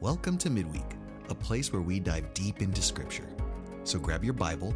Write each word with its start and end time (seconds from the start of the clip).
Welcome 0.00 0.38
to 0.38 0.48
Midweek, 0.48 0.94
a 1.28 1.34
place 1.34 1.72
where 1.72 1.82
we 1.82 1.98
dive 1.98 2.32
deep 2.32 2.62
into 2.62 2.80
Scripture. 2.80 3.28
So 3.82 3.98
grab 3.98 4.22
your 4.22 4.32
Bible, 4.32 4.72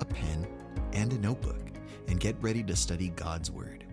a 0.00 0.04
pen, 0.06 0.48
and 0.94 1.12
a 1.12 1.18
notebook, 1.18 1.60
and 2.08 2.18
get 2.18 2.36
ready 2.40 2.62
to 2.62 2.74
study 2.74 3.10
God's 3.10 3.50
Word. 3.50 3.84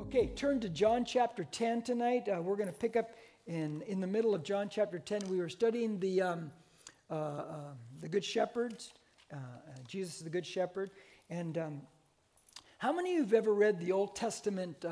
Okay, 0.00 0.28
turn 0.28 0.58
to 0.60 0.70
John 0.70 1.04
chapter 1.04 1.44
10 1.44 1.82
tonight. 1.82 2.30
Uh, 2.34 2.40
we're 2.40 2.56
going 2.56 2.70
to 2.70 2.74
pick 2.74 2.96
up 2.96 3.10
in, 3.46 3.82
in 3.82 4.00
the 4.00 4.06
middle 4.06 4.34
of 4.34 4.42
John 4.42 4.70
chapter 4.70 4.98
10. 4.98 5.20
We 5.28 5.36
were 5.36 5.50
studying 5.50 6.00
the, 6.00 6.22
um, 6.22 6.50
uh, 7.10 7.14
uh, 7.14 7.44
the 8.00 8.08
Good 8.08 8.24
Shepherd. 8.24 8.82
Uh, 9.30 9.36
Jesus 9.86 10.16
is 10.16 10.22
the 10.22 10.30
Good 10.30 10.46
Shepherd. 10.46 10.92
And 11.28 11.58
um, 11.58 11.82
how 12.78 12.94
many 12.94 13.10
of 13.10 13.16
you 13.16 13.22
have 13.24 13.34
ever 13.34 13.52
read 13.52 13.80
the 13.80 13.92
Old 13.92 14.16
Testament 14.16 14.82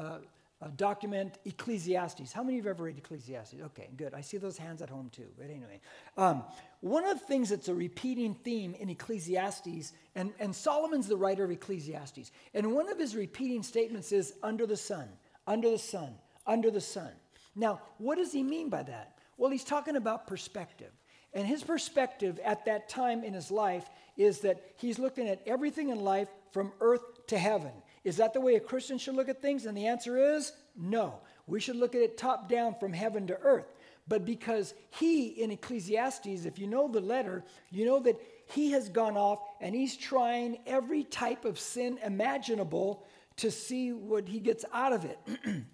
uh, 0.66 0.70
document 0.76 1.38
Ecclesiastes. 1.44 2.32
How 2.32 2.42
many 2.42 2.58
of 2.58 2.64
you 2.64 2.68
have 2.68 2.76
ever 2.76 2.84
read 2.84 2.98
Ecclesiastes? 2.98 3.56
Okay, 3.66 3.88
good. 3.96 4.14
I 4.14 4.20
see 4.20 4.36
those 4.36 4.58
hands 4.58 4.82
at 4.82 4.90
home 4.90 5.10
too. 5.10 5.28
But 5.38 5.46
anyway, 5.46 5.80
um, 6.16 6.42
one 6.80 7.04
of 7.06 7.20
the 7.20 7.24
things 7.24 7.50
that's 7.50 7.68
a 7.68 7.74
repeating 7.74 8.34
theme 8.34 8.74
in 8.74 8.90
Ecclesiastes, 8.90 9.92
and, 10.14 10.32
and 10.40 10.54
Solomon's 10.54 11.06
the 11.06 11.16
writer 11.16 11.44
of 11.44 11.50
Ecclesiastes, 11.50 12.32
and 12.54 12.72
one 12.72 12.88
of 12.88 12.98
his 12.98 13.14
repeating 13.14 13.62
statements 13.62 14.12
is 14.12 14.34
under 14.42 14.66
the 14.66 14.76
sun, 14.76 15.08
under 15.46 15.70
the 15.70 15.78
sun, 15.78 16.14
under 16.46 16.70
the 16.70 16.80
sun. 16.80 17.12
Now, 17.54 17.80
what 17.98 18.16
does 18.16 18.32
he 18.32 18.42
mean 18.42 18.68
by 18.68 18.82
that? 18.82 19.18
Well, 19.36 19.50
he's 19.50 19.64
talking 19.64 19.96
about 19.96 20.26
perspective. 20.26 20.90
And 21.32 21.46
his 21.46 21.62
perspective 21.62 22.40
at 22.44 22.64
that 22.64 22.88
time 22.88 23.22
in 23.22 23.34
his 23.34 23.50
life 23.50 23.88
is 24.16 24.40
that 24.40 24.62
he's 24.76 24.98
looking 24.98 25.28
at 25.28 25.42
everything 25.46 25.90
in 25.90 26.00
life 26.00 26.28
from 26.50 26.72
earth 26.80 27.26
to 27.26 27.36
heaven. 27.36 27.72
Is 28.06 28.18
that 28.18 28.32
the 28.32 28.40
way 28.40 28.54
a 28.54 28.60
Christian 28.60 28.98
should 28.98 29.16
look 29.16 29.28
at 29.28 29.42
things? 29.42 29.66
And 29.66 29.76
the 29.76 29.88
answer 29.88 30.36
is 30.36 30.52
no. 30.76 31.14
We 31.48 31.58
should 31.58 31.74
look 31.74 31.96
at 31.96 32.02
it 32.02 32.16
top 32.16 32.48
down 32.48 32.76
from 32.78 32.92
heaven 32.92 33.26
to 33.26 33.36
earth. 33.40 33.66
But 34.06 34.24
because 34.24 34.74
he, 34.90 35.26
in 35.26 35.50
Ecclesiastes, 35.50 36.44
if 36.44 36.56
you 36.56 36.68
know 36.68 36.86
the 36.86 37.00
letter, 37.00 37.42
you 37.68 37.84
know 37.84 37.98
that 37.98 38.20
he 38.46 38.70
has 38.70 38.88
gone 38.88 39.16
off 39.16 39.40
and 39.60 39.74
he's 39.74 39.96
trying 39.96 40.58
every 40.68 41.02
type 41.02 41.44
of 41.44 41.58
sin 41.58 41.98
imaginable 42.04 43.04
to 43.38 43.50
see 43.50 43.92
what 43.92 44.28
he 44.28 44.38
gets 44.38 44.64
out 44.72 44.92
of 44.92 45.04
it. 45.04 45.18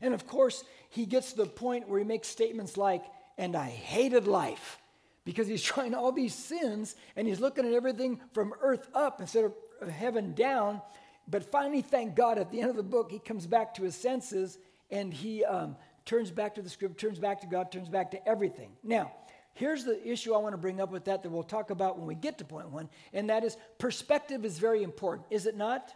and 0.00 0.12
of 0.12 0.26
course, 0.26 0.64
he 0.90 1.06
gets 1.06 1.34
to 1.34 1.36
the 1.36 1.46
point 1.46 1.88
where 1.88 2.00
he 2.00 2.04
makes 2.04 2.26
statements 2.26 2.76
like, 2.76 3.04
and 3.38 3.54
I 3.54 3.68
hated 3.68 4.26
life. 4.26 4.80
Because 5.24 5.46
he's 5.46 5.62
trying 5.72 5.94
all 5.94 6.10
these 6.10 6.34
sins 6.34 6.96
and 7.14 7.28
he's 7.28 7.38
looking 7.38 7.64
at 7.64 7.74
everything 7.74 8.20
from 8.32 8.54
earth 8.60 8.88
up 8.92 9.20
instead 9.20 9.44
of 9.44 9.88
heaven 9.88 10.34
down. 10.34 10.80
But 11.28 11.50
finally, 11.50 11.82
thank 11.82 12.14
God, 12.14 12.38
at 12.38 12.50
the 12.50 12.60
end 12.60 12.70
of 12.70 12.76
the 12.76 12.82
book, 12.82 13.10
he 13.10 13.18
comes 13.18 13.46
back 13.46 13.74
to 13.74 13.82
his 13.82 13.94
senses 13.94 14.58
and 14.90 15.12
he 15.12 15.44
um, 15.44 15.76
turns 16.04 16.30
back 16.30 16.54
to 16.56 16.62
the 16.62 16.68
script, 16.68 16.98
turns 16.98 17.18
back 17.18 17.40
to 17.40 17.46
God, 17.46 17.72
turns 17.72 17.88
back 17.88 18.10
to 18.10 18.28
everything. 18.28 18.70
Now, 18.82 19.12
here's 19.54 19.84
the 19.84 20.06
issue 20.06 20.34
I 20.34 20.38
want 20.38 20.52
to 20.52 20.58
bring 20.58 20.80
up 20.80 20.90
with 20.90 21.04
that 21.06 21.22
that 21.22 21.30
we'll 21.30 21.42
talk 21.42 21.70
about 21.70 21.98
when 21.98 22.06
we 22.06 22.14
get 22.14 22.38
to 22.38 22.44
point 22.44 22.70
one, 22.70 22.88
and 23.12 23.30
that 23.30 23.44
is 23.44 23.56
perspective 23.78 24.44
is 24.44 24.58
very 24.58 24.82
important, 24.82 25.26
is 25.30 25.46
it 25.46 25.56
not? 25.56 25.92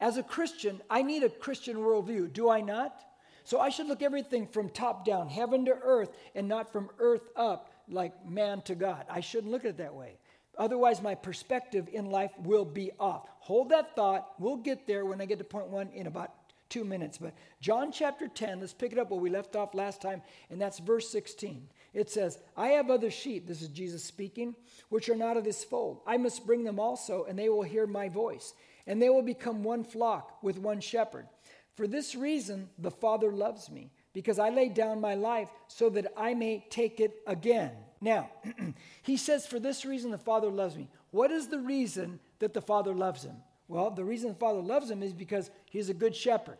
As 0.00 0.16
a 0.16 0.22
Christian, 0.22 0.82
I 0.90 1.02
need 1.02 1.22
a 1.22 1.28
Christian 1.28 1.76
worldview, 1.76 2.32
do 2.32 2.50
I 2.50 2.60
not? 2.60 3.00
So 3.44 3.60
I 3.60 3.68
should 3.68 3.86
look 3.86 4.02
everything 4.02 4.46
from 4.46 4.68
top 4.68 5.04
down, 5.04 5.28
heaven 5.28 5.64
to 5.66 5.72
earth, 5.72 6.10
and 6.34 6.48
not 6.48 6.72
from 6.72 6.90
earth 6.98 7.28
up, 7.36 7.70
like 7.88 8.28
man 8.28 8.60
to 8.62 8.74
God. 8.74 9.06
I 9.08 9.20
shouldn't 9.20 9.52
look 9.52 9.64
at 9.64 9.70
it 9.70 9.76
that 9.78 9.94
way. 9.94 10.18
Otherwise, 10.58 11.02
my 11.02 11.14
perspective 11.14 11.88
in 11.92 12.10
life 12.10 12.32
will 12.42 12.64
be 12.64 12.90
off. 12.98 13.28
Hold 13.40 13.68
that 13.70 13.94
thought. 13.94 14.32
We'll 14.38 14.56
get 14.56 14.86
there 14.86 15.04
when 15.04 15.20
I 15.20 15.26
get 15.26 15.38
to 15.38 15.44
point 15.44 15.68
one 15.68 15.90
in 15.90 16.06
about 16.06 16.32
two 16.68 16.84
minutes. 16.84 17.18
But 17.18 17.34
John 17.60 17.92
chapter 17.92 18.28
10, 18.28 18.60
let's 18.60 18.72
pick 18.72 18.92
it 18.92 18.98
up 18.98 19.10
where 19.10 19.20
we 19.20 19.30
left 19.30 19.56
off 19.56 19.74
last 19.74 20.00
time, 20.00 20.22
and 20.50 20.60
that's 20.60 20.78
verse 20.78 21.08
16. 21.10 21.68
It 21.94 22.10
says, 22.10 22.38
I 22.56 22.68
have 22.68 22.90
other 22.90 23.10
sheep, 23.10 23.46
this 23.46 23.62
is 23.62 23.68
Jesus 23.68 24.04
speaking, 24.04 24.54
which 24.88 25.08
are 25.08 25.16
not 25.16 25.36
of 25.36 25.44
this 25.44 25.64
fold. 25.64 26.00
I 26.06 26.16
must 26.16 26.46
bring 26.46 26.64
them 26.64 26.80
also, 26.80 27.24
and 27.28 27.38
they 27.38 27.48
will 27.48 27.62
hear 27.62 27.86
my 27.86 28.08
voice, 28.08 28.54
and 28.86 29.00
they 29.00 29.08
will 29.08 29.22
become 29.22 29.62
one 29.62 29.84
flock 29.84 30.42
with 30.42 30.58
one 30.58 30.80
shepherd. 30.80 31.26
For 31.74 31.86
this 31.86 32.14
reason, 32.14 32.68
the 32.78 32.90
Father 32.90 33.30
loves 33.30 33.70
me, 33.70 33.90
because 34.12 34.38
I 34.38 34.48
lay 34.48 34.68
down 34.68 35.00
my 35.00 35.14
life 35.14 35.50
so 35.68 35.90
that 35.90 36.12
I 36.16 36.34
may 36.34 36.66
take 36.70 37.00
it 37.00 37.16
again. 37.26 37.72
Now, 38.06 38.30
he 39.02 39.16
says, 39.16 39.48
For 39.48 39.58
this 39.58 39.84
reason 39.84 40.12
the 40.12 40.16
Father 40.16 40.48
loves 40.48 40.76
me. 40.76 40.88
What 41.10 41.32
is 41.32 41.48
the 41.48 41.58
reason 41.58 42.20
that 42.38 42.54
the 42.54 42.62
Father 42.62 42.94
loves 42.94 43.24
him? 43.24 43.34
Well, 43.66 43.90
the 43.90 44.04
reason 44.04 44.28
the 44.28 44.36
Father 44.36 44.60
loves 44.60 44.88
him 44.88 45.02
is 45.02 45.12
because 45.12 45.50
he's 45.68 45.88
a 45.88 45.94
good 45.94 46.14
shepherd. 46.14 46.58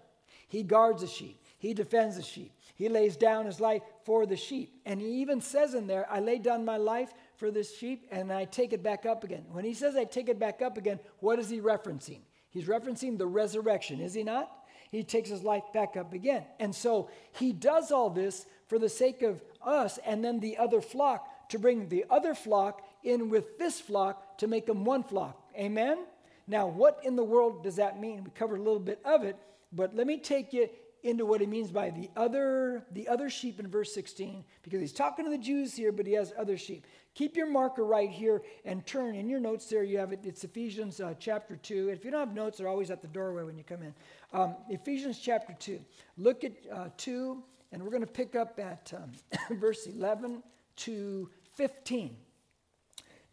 He 0.49 0.65
guards 0.65 1.03
the 1.03 1.07
sheep, 1.07 1.41
he 1.59 1.73
defends 1.73 2.17
the 2.17 2.23
sheep, 2.23 2.53
he 2.75 2.89
lays 2.89 3.17
down 3.17 3.47
his 3.47 3.61
life 3.61 3.83
for 4.05 4.27
the 4.27 4.37
sheep. 4.37 4.81
And 4.85 5.01
he 5.01 5.21
even 5.21 5.41
says 5.41 5.75
in 5.75 5.87
there, 5.87 6.05
I 6.11 6.19
lay 6.19 6.39
down 6.39 6.65
my 6.65 6.79
life 6.79 7.13
for 7.37 7.53
this 7.53 7.77
sheep 7.77 8.09
and 8.11 8.33
I 8.33 8.45
take 8.45 8.73
it 8.73 8.83
back 8.83 9.07
up 9.07 9.23
again. 9.23 9.45
When 9.53 9.65
he 9.65 9.75
says 9.75 9.95
I 9.97 10.05
take 10.05 10.29
it 10.29 10.41
back 10.41 10.63
up 10.63 10.77
again, 10.77 10.99
what 11.21 11.39
is 11.39 11.49
he 11.49 11.61
referencing? 11.61 12.21
He's 12.51 12.67
referencing 12.67 13.19
the 13.19 13.27
resurrection, 13.27 14.01
is 14.01 14.15
he 14.15 14.25
not? 14.25 14.51
He 14.91 15.05
takes 15.05 15.31
his 15.31 15.43
life 15.43 15.65
back 15.73 15.97
up 15.97 16.13
again. 16.13 16.45
And 16.59 16.75
so 16.75 17.09
he 17.33 17.53
does 17.53 17.93
all 17.93 18.11
this 18.11 18.47
for 18.69 18.79
the 18.79 18.89
sake 18.89 19.23
of 19.23 19.43
us 19.63 19.99
and 20.05 20.25
then 20.25 20.41
the 20.41 20.57
other 20.57 20.81
flock 20.81 21.29
to 21.51 21.59
bring 21.59 21.89
the 21.89 22.05
other 22.11 22.35
flock 22.35 22.83
in 23.03 23.29
with 23.29 23.59
this 23.59 23.81
flock 23.81 24.39
to 24.39 24.47
make 24.47 24.67
them 24.67 24.85
one 24.85 25.03
flock. 25.03 25.41
Amen? 25.57 25.99
Now, 26.47 26.67
what 26.67 27.01
in 27.03 27.17
the 27.17 27.25
world 27.25 27.63
does 27.63 27.77
that 27.77 28.01
mean? 28.01 28.25
We 28.25 28.31
covered 28.31 28.61
a 28.61 28.63
little 28.63 28.81
bit 28.81 29.01
of 29.05 29.25
it, 29.25 29.37
but 29.73 29.95
let 29.95 30.07
me 30.07 30.19
take 30.19 30.53
you 30.53 30.69
into 31.03 31.25
what 31.25 31.41
he 31.41 31.47
means 31.47 31.71
by 31.71 31.91
the 31.91 32.11
other 32.17 32.83
the 32.91 33.07
other 33.07 33.31
sheep 33.31 33.61
in 33.61 33.69
verse 33.69 33.95
16 33.95 34.45
because 34.63 34.81
he's 34.81 34.93
talking 34.93 35.25
to 35.25 35.31
the 35.31 35.39
Jews 35.39 35.75
here 35.75 35.93
but 35.93 36.05
he 36.05 36.15
has 36.15 36.33
other 36.37 36.57
sheep. 36.57 36.85
Keep 37.15 37.37
your 37.37 37.49
marker 37.49 37.85
right 37.85 38.11
here 38.11 38.43
and 38.65 38.85
turn 38.87 39.15
in 39.15 39.29
your 39.29 39.39
notes 39.39 39.67
there 39.67 39.85
you 39.85 39.99
have 39.99 40.13
it 40.13 40.21
it's 40.25 40.43
Ephesians 40.43 41.01
uh, 41.01 41.15
chapter 41.21 41.57
2. 41.57 41.91
If 41.91 42.05
you 42.05 42.11
don't 42.11 42.21
have 42.21 42.35
notes 42.35 42.59
they're 42.59 42.69
always 42.69 42.91
at 42.91 43.03
the 43.03 43.09
doorway 43.09 43.45
when 43.45 43.57
you 43.57 43.63
come 43.63 43.83
in. 43.83 43.95
Um, 44.33 44.57
Ephesians 44.69 45.21
chapter 45.21 45.55
2. 45.59 45.79
Look 46.19 46.43
at 46.43 46.53
uh, 46.73 46.89
2 46.97 47.43
and 47.71 47.83
we're 47.83 47.91
going 47.91 48.01
to 48.01 48.09
pick 48.09 48.35
up 48.35 48.59
at 48.59 48.93
um, 48.97 49.13
verse 49.59 49.87
11 49.87 50.43
to 50.77 51.31
15. 51.57 52.17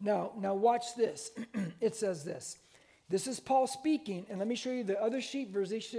Now, 0.00 0.32
now 0.38 0.54
watch 0.54 0.96
this. 0.96 1.30
it 1.80 1.94
says 1.94 2.24
this. 2.24 2.58
This 3.08 3.26
is 3.26 3.38
Paul 3.38 3.66
speaking, 3.66 4.26
and 4.28 4.38
let 4.38 4.48
me 4.48 4.54
show 4.54 4.70
you 4.70 4.82
the 4.82 5.00
other 5.00 5.20
sheep 5.20 5.52
verse. 5.52 5.70
It's, 5.70 5.94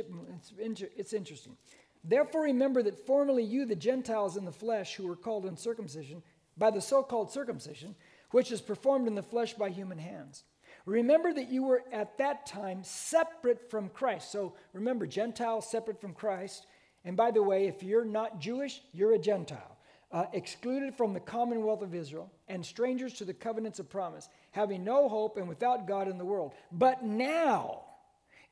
it's 0.60 1.14
interesting. 1.14 1.56
Therefore, 2.04 2.44
remember 2.44 2.84
that 2.84 3.06
formerly 3.06 3.44
you, 3.44 3.66
the 3.66 3.76
Gentiles 3.76 4.38
in 4.38 4.46
the 4.46 4.52
flesh, 4.52 4.96
who 4.96 5.08
were 5.08 5.16
called 5.16 5.46
uncircumcision, 5.46 6.24
by 6.58 6.72
the 6.72 6.82
so 6.82 7.04
called 7.04 7.32
circumcision, 7.32 7.96
which 8.32 8.52
is 8.52 8.62
performed 8.62 9.08
in 9.08 9.16
the 9.16 9.24
flesh 9.24 9.54
by 9.54 9.70
human 9.70 9.98
hands. 9.98 10.44
Remember 10.86 11.34
that 11.34 11.50
you 11.50 11.64
were 11.64 11.84
at 11.92 12.18
that 12.18 12.46
time 12.46 12.84
separate 12.84 13.70
from 13.72 13.90
Christ. 13.90 14.32
So 14.32 14.54
remember, 14.74 15.08
Gentiles 15.08 15.70
separate 15.70 16.00
from 16.00 16.14
Christ. 16.14 16.68
And 17.04 17.18
by 17.18 17.32
the 17.32 17.42
way, 17.42 17.68
if 17.68 17.82
you're 17.82 18.06
not 18.06 18.40
Jewish, 18.40 18.82
you're 18.94 19.14
a 19.14 19.20
Gentile, 19.20 19.75
uh, 20.16 20.26
excluded 20.32 20.96
from 20.96 21.14
the 21.14 21.20
commonwealth 21.20 21.82
of 21.82 21.94
Israel 21.94 22.32
and 22.48 22.66
strangers 22.66 23.16
to 23.16 23.26
the 23.26 23.34
covenants 23.34 23.80
of 23.80 23.90
promise, 23.90 24.30
having 24.52 24.82
no 24.86 25.10
hope 25.10 25.36
and 25.36 25.50
without 25.50 25.86
God 25.86 26.08
in 26.08 26.18
the 26.18 26.24
world. 26.24 26.54
But 26.72 27.04
now, 27.04 27.82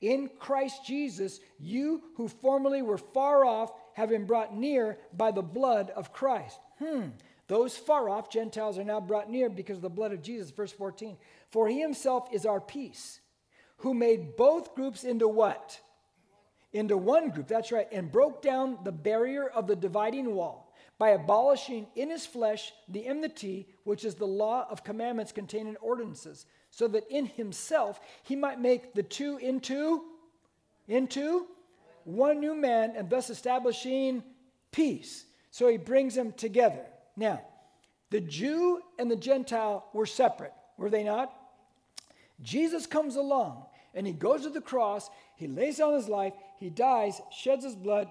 in 0.02 0.30
Christ 0.40 0.86
Jesus, 0.86 1.40
you 1.58 2.04
who 2.18 2.28
formerly 2.28 2.82
were 2.82 2.98
far 2.98 3.46
off 3.46 3.72
have 3.94 4.10
been 4.10 4.26
brought 4.26 4.54
near 4.54 4.98
by 5.16 5.32
the 5.32 5.42
blood 5.42 5.90
of 5.92 6.12
Christ. 6.12 6.60
Hmm. 6.80 7.12
Those 7.48 7.78
far 7.78 8.10
off 8.10 8.30
Gentiles 8.30 8.78
are 8.78 8.84
now 8.84 9.00
brought 9.00 9.30
near 9.30 9.50
because 9.50 9.78
of 9.78 9.84
the 9.84 9.90
blood 9.90 10.12
of 10.12 10.22
Jesus. 10.22 10.52
Verse 10.52 10.74
14. 10.74 11.16
For 11.50 11.70
he 11.70 11.80
himself 11.80 12.28
is 12.34 12.46
our 12.46 12.60
peace, 12.60 13.22
who 13.78 13.94
made 13.94 14.36
both 14.36 14.76
groups 14.76 15.06
into 15.06 15.30
what? 15.30 15.80
into 16.74 16.98
one 16.98 17.30
group, 17.30 17.48
that's 17.48 17.72
right, 17.72 17.88
and 17.92 18.12
broke 18.12 18.42
down 18.42 18.80
the 18.84 18.92
barrier 18.92 19.48
of 19.48 19.68
the 19.68 19.76
dividing 19.76 20.34
wall 20.34 20.63
by 21.04 21.10
abolishing 21.10 21.86
in 21.98 22.10
his 22.10 22.26
flesh 22.26 22.72
the 22.88 23.06
enmity, 23.06 23.68
which 23.84 24.06
is 24.06 24.16
the 24.16 24.26
law 24.26 24.66
of 24.70 24.86
commandments 24.86 25.34
contained 25.34 25.68
in 25.68 25.76
ordinances, 25.82 26.46
so 26.72 26.88
that 26.88 27.04
in 27.10 27.26
himself 27.26 28.00
he 28.24 28.38
might 28.38 28.58
make 28.58 28.94
the 28.94 29.04
two 29.04 29.36
into 29.36 30.02
into 30.88 31.46
one 32.06 32.40
new 32.40 32.56
man 32.56 32.94
and 32.96 33.10
thus 33.10 33.30
establishing 33.30 34.24
peace. 34.72 35.26
So 35.52 35.68
he 35.68 35.76
brings 35.76 36.16
them 36.16 36.32
together. 36.32 36.86
Now, 37.18 37.42
the 38.10 38.22
Jew 38.22 38.82
and 38.98 39.12
the 39.12 39.18
Gentile 39.18 39.86
were 39.92 40.06
separate, 40.06 40.54
were 40.78 40.90
they 40.90 41.04
not? 41.04 41.34
Jesus 42.42 42.88
comes 42.88 43.18
along 43.18 43.66
and 43.94 44.08
he 44.08 44.14
goes 44.14 44.44
to 44.44 44.50
the 44.50 44.62
cross, 44.62 45.10
he 45.36 45.48
lays 45.48 45.80
down 45.80 45.96
his 45.96 46.08
life, 46.08 46.34
he 46.62 46.70
dies, 46.70 47.22
sheds 47.30 47.66
his 47.66 47.76
blood, 47.76 48.08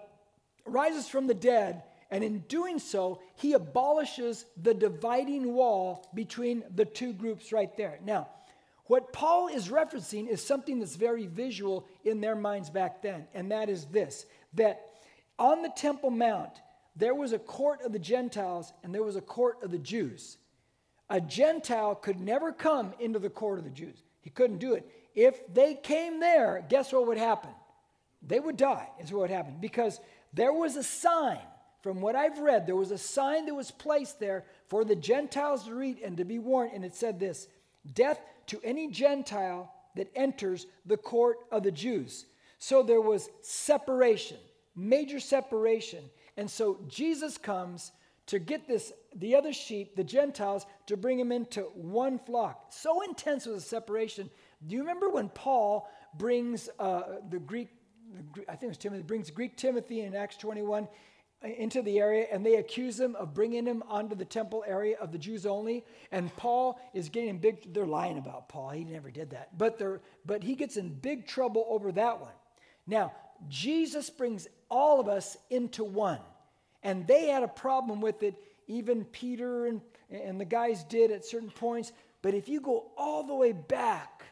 rises 0.66 1.08
from 1.08 1.26
the 1.26 1.32
dead, 1.32 1.84
and 2.12 2.22
in 2.22 2.40
doing 2.40 2.78
so, 2.78 3.20
he 3.34 3.54
abolishes 3.54 4.44
the 4.62 4.74
dividing 4.74 5.54
wall 5.54 6.08
between 6.14 6.62
the 6.74 6.84
two 6.84 7.14
groups 7.14 7.52
right 7.52 7.74
there. 7.76 7.98
Now, 8.04 8.28
what 8.84 9.12
Paul 9.12 9.48
is 9.48 9.68
referencing 9.68 10.28
is 10.28 10.44
something 10.44 10.78
that's 10.78 10.96
very 10.96 11.26
visual 11.26 11.86
in 12.04 12.20
their 12.20 12.36
minds 12.36 12.68
back 12.68 13.00
then, 13.00 13.26
and 13.32 13.50
that 13.50 13.70
is 13.70 13.86
this 13.86 14.26
that 14.54 14.82
on 15.38 15.62
the 15.62 15.72
Temple 15.74 16.10
Mount, 16.10 16.60
there 16.94 17.14
was 17.14 17.32
a 17.32 17.38
court 17.38 17.80
of 17.82 17.92
the 17.92 17.98
Gentiles 17.98 18.72
and 18.82 18.94
there 18.94 19.02
was 19.02 19.16
a 19.16 19.22
court 19.22 19.62
of 19.62 19.70
the 19.70 19.78
Jews. 19.78 20.36
A 21.08 21.20
Gentile 21.20 21.94
could 21.94 22.20
never 22.20 22.52
come 22.52 22.92
into 23.00 23.18
the 23.18 23.30
court 23.30 23.58
of 23.58 23.64
the 23.64 23.70
Jews. 23.70 24.02
He 24.20 24.28
couldn't 24.28 24.58
do 24.58 24.74
it. 24.74 24.86
If 25.14 25.40
they 25.52 25.74
came 25.74 26.20
there, 26.20 26.64
guess 26.68 26.92
what 26.92 27.06
would 27.06 27.18
happen? 27.18 27.50
They 28.20 28.38
would 28.38 28.58
die, 28.58 28.88
is 29.00 29.10
what 29.10 29.22
would 29.22 29.30
happen. 29.30 29.56
Because 29.58 30.00
there 30.34 30.52
was 30.52 30.76
a 30.76 30.82
sign, 30.82 31.40
from 31.82 32.00
what 32.00 32.14
I've 32.14 32.38
read, 32.38 32.66
there 32.66 32.76
was 32.76 32.92
a 32.92 32.98
sign 32.98 33.46
that 33.46 33.54
was 33.54 33.70
placed 33.70 34.20
there 34.20 34.44
for 34.68 34.84
the 34.84 34.96
Gentiles 34.96 35.64
to 35.64 35.74
read 35.74 35.98
and 35.98 36.16
to 36.16 36.24
be 36.24 36.38
warned. 36.38 36.72
And 36.74 36.84
it 36.84 36.94
said 36.94 37.18
this 37.18 37.48
Death 37.92 38.20
to 38.46 38.60
any 38.62 38.88
Gentile 38.88 39.72
that 39.96 40.10
enters 40.14 40.66
the 40.86 40.96
court 40.96 41.38
of 41.50 41.64
the 41.64 41.72
Jews. 41.72 42.26
So 42.58 42.82
there 42.82 43.00
was 43.00 43.28
separation, 43.42 44.38
major 44.76 45.18
separation. 45.18 46.04
And 46.36 46.48
so 46.48 46.78
Jesus 46.88 47.36
comes 47.36 47.92
to 48.26 48.38
get 48.38 48.68
this 48.68 48.92
the 49.16 49.34
other 49.34 49.52
sheep, 49.52 49.96
the 49.96 50.04
Gentiles, 50.04 50.64
to 50.86 50.96
bring 50.96 51.18
them 51.18 51.32
into 51.32 51.62
one 51.74 52.18
flock. 52.20 52.66
So 52.70 53.02
intense 53.02 53.46
was 53.46 53.64
the 53.64 53.68
separation. 53.68 54.30
Do 54.66 54.74
you 54.76 54.80
remember 54.80 55.10
when 55.10 55.28
Paul 55.28 55.90
brings 56.16 56.70
uh, 56.78 57.02
the 57.28 57.40
Greek, 57.40 57.68
I 58.48 58.52
think 58.52 58.62
it 58.64 58.68
was 58.68 58.78
Timothy, 58.78 59.02
brings 59.02 59.30
Greek 59.30 59.56
Timothy 59.56 60.02
in 60.02 60.14
Acts 60.14 60.36
21 60.36 60.84
uh, 60.84 60.86
into 61.44 61.82
the 61.82 61.98
area 61.98 62.26
and 62.30 62.44
they 62.44 62.56
accuse 62.56 62.98
him 62.98 63.16
of 63.16 63.34
bringing 63.34 63.66
him 63.66 63.82
onto 63.88 64.14
the 64.14 64.24
temple 64.24 64.64
area 64.66 64.96
of 65.00 65.12
the 65.12 65.18
Jews 65.18 65.46
only. 65.46 65.84
And 66.10 66.34
Paul 66.36 66.80
is 66.94 67.08
getting 67.08 67.38
big, 67.38 67.72
they're 67.72 67.86
lying 67.86 68.18
about 68.18 68.48
Paul. 68.48 68.70
He 68.70 68.84
never 68.84 69.10
did 69.10 69.30
that. 69.30 69.56
But, 69.58 69.78
they're, 69.78 70.00
but 70.24 70.42
he 70.42 70.54
gets 70.54 70.76
in 70.76 70.90
big 70.90 71.26
trouble 71.26 71.66
over 71.68 71.92
that 71.92 72.20
one. 72.20 72.32
Now, 72.86 73.12
Jesus 73.48 74.10
brings 74.10 74.46
all 74.70 75.00
of 75.00 75.08
us 75.08 75.36
into 75.50 75.84
one. 75.84 76.20
And 76.82 77.06
they 77.06 77.26
had 77.28 77.42
a 77.42 77.48
problem 77.48 78.00
with 78.00 78.22
it, 78.22 78.34
even 78.66 79.04
Peter 79.04 79.66
and, 79.66 79.80
and 80.10 80.40
the 80.40 80.44
guys 80.44 80.84
did 80.84 81.10
at 81.10 81.24
certain 81.24 81.50
points. 81.50 81.92
But 82.22 82.34
if 82.34 82.48
you 82.48 82.60
go 82.60 82.90
all 82.96 83.24
the 83.24 83.34
way 83.34 83.52
back 83.52 84.24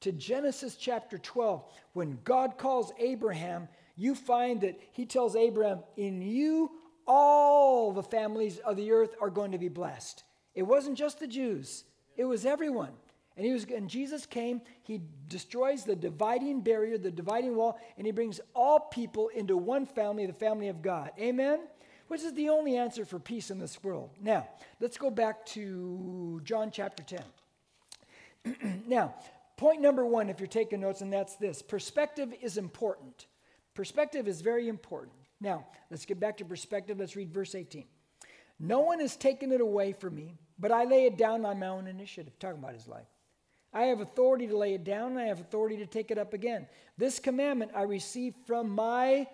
to 0.00 0.12
Genesis 0.12 0.76
chapter 0.76 1.16
12, 1.16 1.64
when 1.94 2.18
God 2.24 2.58
calls 2.58 2.92
Abraham, 2.98 3.68
you 3.96 4.14
find 4.14 4.60
that 4.62 4.78
he 4.92 5.06
tells 5.06 5.36
Abraham, 5.36 5.80
In 5.96 6.22
you, 6.22 6.70
all 7.06 7.92
the 7.92 8.02
families 8.02 8.58
of 8.58 8.76
the 8.76 8.92
earth 8.92 9.14
are 9.20 9.30
going 9.30 9.52
to 9.52 9.58
be 9.58 9.68
blessed. 9.68 10.24
It 10.54 10.62
wasn't 10.62 10.98
just 10.98 11.20
the 11.20 11.26
Jews, 11.26 11.84
it 12.16 12.24
was 12.24 12.46
everyone. 12.46 12.92
And, 13.36 13.44
he 13.44 13.52
was, 13.52 13.64
and 13.64 13.90
Jesus 13.90 14.26
came, 14.26 14.60
he 14.84 15.00
destroys 15.26 15.82
the 15.82 15.96
dividing 15.96 16.60
barrier, 16.60 16.98
the 16.98 17.10
dividing 17.10 17.56
wall, 17.56 17.80
and 17.96 18.06
he 18.06 18.12
brings 18.12 18.40
all 18.54 18.78
people 18.78 19.26
into 19.26 19.56
one 19.56 19.86
family, 19.86 20.24
the 20.24 20.32
family 20.32 20.68
of 20.68 20.82
God. 20.82 21.10
Amen? 21.18 21.58
which 22.08 22.22
is 22.22 22.32
the 22.34 22.48
only 22.48 22.76
answer 22.76 23.04
for 23.04 23.18
peace 23.18 23.50
in 23.50 23.58
this 23.58 23.82
world. 23.82 24.10
Now, 24.20 24.48
let's 24.80 24.98
go 24.98 25.10
back 25.10 25.44
to 25.46 26.40
John 26.44 26.70
chapter 26.70 27.02
10. 28.44 28.82
now, 28.86 29.14
point 29.56 29.80
number 29.80 30.04
one, 30.04 30.28
if 30.28 30.38
you're 30.38 30.46
taking 30.46 30.80
notes, 30.80 31.00
and 31.00 31.12
that's 31.12 31.36
this 31.36 31.62
perspective 31.62 32.32
is 32.42 32.58
important. 32.58 33.26
Perspective 33.74 34.28
is 34.28 34.40
very 34.40 34.68
important. 34.68 35.12
Now, 35.40 35.66
let's 35.90 36.06
get 36.06 36.20
back 36.20 36.36
to 36.38 36.44
perspective. 36.44 36.98
Let's 36.98 37.16
read 37.16 37.32
verse 37.32 37.54
18. 37.54 37.84
No 38.60 38.80
one 38.80 39.00
has 39.00 39.16
taken 39.16 39.52
it 39.52 39.60
away 39.60 39.92
from 39.92 40.14
me, 40.14 40.34
but 40.58 40.70
I 40.70 40.84
lay 40.84 41.06
it 41.06 41.18
down 41.18 41.44
on 41.44 41.58
my 41.58 41.66
own 41.66 41.86
initiative. 41.86 42.38
Talking 42.38 42.60
about 42.60 42.74
his 42.74 42.86
life. 42.86 43.06
I 43.72 43.84
have 43.84 44.00
authority 44.00 44.46
to 44.46 44.56
lay 44.56 44.74
it 44.74 44.84
down, 44.84 45.12
and 45.12 45.18
I 45.18 45.24
have 45.24 45.40
authority 45.40 45.76
to 45.78 45.86
take 45.86 46.12
it 46.12 46.18
up 46.18 46.32
again. 46.32 46.68
This 46.96 47.18
commandment 47.18 47.72
I 47.74 47.82
received 47.82 48.36
from 48.46 48.70
my 48.70 49.26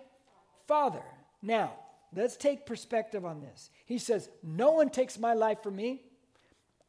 Father. 0.67 1.03
Now, 1.43 1.73
Let's 2.13 2.35
take 2.35 2.65
perspective 2.65 3.25
on 3.25 3.41
this. 3.41 3.69
He 3.85 3.97
says, 3.97 4.29
No 4.43 4.71
one 4.71 4.89
takes 4.89 5.17
my 5.17 5.33
life 5.33 5.63
from 5.63 5.75
me. 5.75 6.01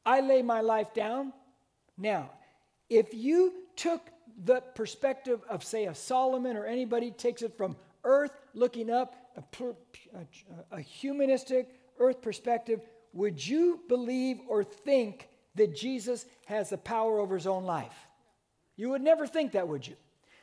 I 0.04 0.20
lay 0.20 0.42
my 0.42 0.60
life 0.60 0.92
down. 0.94 1.32
Now, 1.96 2.30
if 2.90 3.14
you 3.14 3.54
took 3.76 4.00
the 4.44 4.60
perspective 4.74 5.40
of, 5.48 5.64
say, 5.64 5.86
a 5.86 5.94
Solomon 5.94 6.56
or 6.56 6.64
anybody 6.64 7.10
takes 7.10 7.42
it 7.42 7.56
from 7.56 7.76
earth 8.04 8.32
looking 8.54 8.90
up, 8.90 9.14
a, 9.36 9.64
a, 10.16 10.76
a 10.76 10.80
humanistic 10.80 11.68
earth 11.98 12.20
perspective, 12.22 12.80
would 13.12 13.46
you 13.46 13.80
believe 13.88 14.40
or 14.48 14.64
think 14.64 15.28
that 15.54 15.76
Jesus 15.76 16.26
has 16.46 16.70
the 16.70 16.78
power 16.78 17.18
over 17.18 17.36
his 17.36 17.46
own 17.46 17.64
life? 17.64 17.94
You 18.76 18.90
would 18.90 19.02
never 19.02 19.26
think 19.26 19.52
that, 19.52 19.68
would 19.68 19.86
you? 19.86 19.96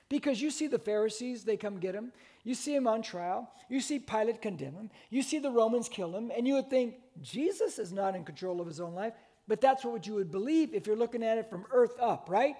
Because 0.08 0.42
you 0.42 0.50
see 0.50 0.68
the 0.68 0.80
Pharisees, 0.80 1.44
they 1.44 1.58
come 1.58 1.80
get 1.80 1.96
him. 1.96 2.12
You 2.44 2.56
see 2.56 2.74
him 2.74 2.88
on 2.88 3.02
trial. 3.02 3.52
You 3.70 3.80
see 3.82 4.00
Pilate 4.00 4.42
condemn 4.42 4.74
him. 4.74 4.90
You 5.10 5.22
see 5.22 5.40
the 5.40 5.52
Romans 5.52 5.90
kill 5.90 6.16
him. 6.16 6.32
And 6.36 6.48
you 6.48 6.56
would 6.56 6.70
think, 6.70 6.96
Jesus 7.22 7.78
is 7.78 7.92
not 7.92 8.16
in 8.16 8.24
control 8.24 8.62
of 8.62 8.68
his 8.68 8.80
own 8.80 8.96
life. 8.96 9.14
But 9.48 9.62
that's 9.62 9.84
what 9.84 10.08
you 10.08 10.14
would 10.14 10.32
believe 10.32 10.74
if 10.74 10.88
you're 10.88 10.96
looking 10.96 11.24
at 11.24 11.38
it 11.38 11.50
from 11.50 11.66
earth 11.72 12.00
up, 12.00 12.30
right? 12.30 12.56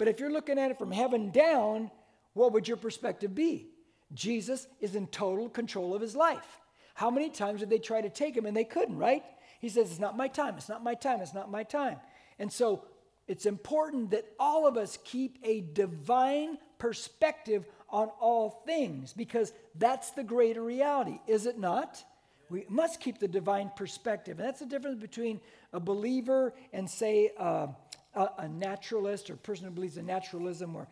But 0.00 0.08
if 0.08 0.18
you're 0.18 0.32
looking 0.32 0.58
at 0.58 0.70
it 0.70 0.78
from 0.78 0.92
heaven 0.92 1.30
down, 1.30 1.90
what 2.32 2.54
would 2.54 2.66
your 2.66 2.78
perspective 2.78 3.34
be? 3.34 3.68
Jesus 4.14 4.66
is 4.80 4.94
in 4.94 5.06
total 5.08 5.50
control 5.50 5.94
of 5.94 6.00
his 6.00 6.16
life. 6.16 6.58
How 6.94 7.10
many 7.10 7.28
times 7.28 7.60
did 7.60 7.68
they 7.68 7.78
try 7.78 8.00
to 8.00 8.08
take 8.08 8.34
him 8.34 8.46
and 8.46 8.56
they 8.56 8.64
couldn't, 8.64 8.96
right? 8.96 9.22
He 9.60 9.68
says, 9.68 9.90
It's 9.90 10.00
not 10.00 10.16
my 10.16 10.26
time, 10.26 10.54
it's 10.56 10.70
not 10.70 10.82
my 10.82 10.94
time, 10.94 11.20
it's 11.20 11.34
not 11.34 11.50
my 11.50 11.64
time. 11.64 11.98
And 12.38 12.50
so 12.50 12.86
it's 13.28 13.44
important 13.44 14.12
that 14.12 14.24
all 14.38 14.66
of 14.66 14.78
us 14.78 14.98
keep 15.04 15.36
a 15.44 15.60
divine 15.74 16.56
perspective 16.78 17.66
on 17.90 18.08
all 18.20 18.62
things 18.64 19.12
because 19.12 19.52
that's 19.74 20.12
the 20.12 20.24
greater 20.24 20.62
reality, 20.62 21.20
is 21.26 21.44
it 21.44 21.58
not? 21.58 22.02
We 22.48 22.64
must 22.70 23.00
keep 23.00 23.18
the 23.18 23.28
divine 23.28 23.70
perspective. 23.76 24.38
And 24.38 24.48
that's 24.48 24.60
the 24.60 24.66
difference 24.66 24.98
between 24.98 25.42
a 25.74 25.78
believer 25.78 26.54
and, 26.72 26.88
say, 26.88 27.32
uh, 27.36 27.66
a, 28.14 28.28
a, 28.38 28.48
naturalist 28.48 29.30
or 29.30 29.34
a 29.34 29.36
person 29.36 29.66
who 29.66 29.70
believes 29.70 29.96
in 29.96 30.06
naturalism 30.06 30.74
where 30.74 30.88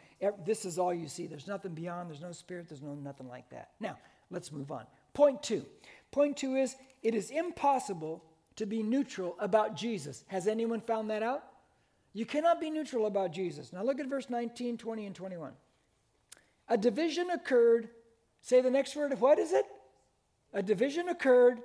this 0.47 0.65
is 0.65 0.79
all 0.79 0.95
you 0.95 1.09
see. 1.09 1.27
There's 1.27 1.49
nothing 1.49 1.75
beyond, 1.75 2.11
there's 2.11 2.21
no 2.21 2.33
spirit, 2.33 2.69
there's 2.69 2.83
no 2.83 2.95
nothing 2.95 3.29
like 3.29 3.49
that. 3.51 3.71
Now, 3.81 3.99
let's 4.31 4.53
move 4.53 4.71
on. 4.71 4.85
Point 5.15 5.43
two. 5.43 5.65
Point 6.11 6.37
two 6.37 6.57
is 6.57 6.77
it 7.03 7.15
is 7.15 7.31
impossible 7.31 8.25
to 8.57 8.67
be 8.67 8.83
neutral 8.83 9.37
about 9.39 9.77
Jesus. 9.77 10.25
Has 10.29 10.47
anyone 10.47 10.81
found 10.81 11.11
that 11.11 11.23
out? 11.23 11.45
You 12.13 12.25
cannot 12.25 12.61
be 12.61 12.71
neutral 12.71 13.07
about 13.07 13.33
Jesus. 13.33 13.73
Now 13.73 13.83
look 13.83 14.01
at 14.01 14.07
verse 14.07 14.31
19, 14.31 14.79
20, 14.79 15.07
and 15.07 15.15
21 15.15 15.53
a 16.69 16.77
division 16.77 17.31
occurred. 17.31 17.89
Say 18.43 18.61
the 18.61 18.71
next 18.71 18.95
word. 18.95 19.19
What 19.21 19.39
is 19.39 19.53
it? 19.53 19.65
A 20.53 20.63
division 20.63 21.09
occurred 21.09 21.61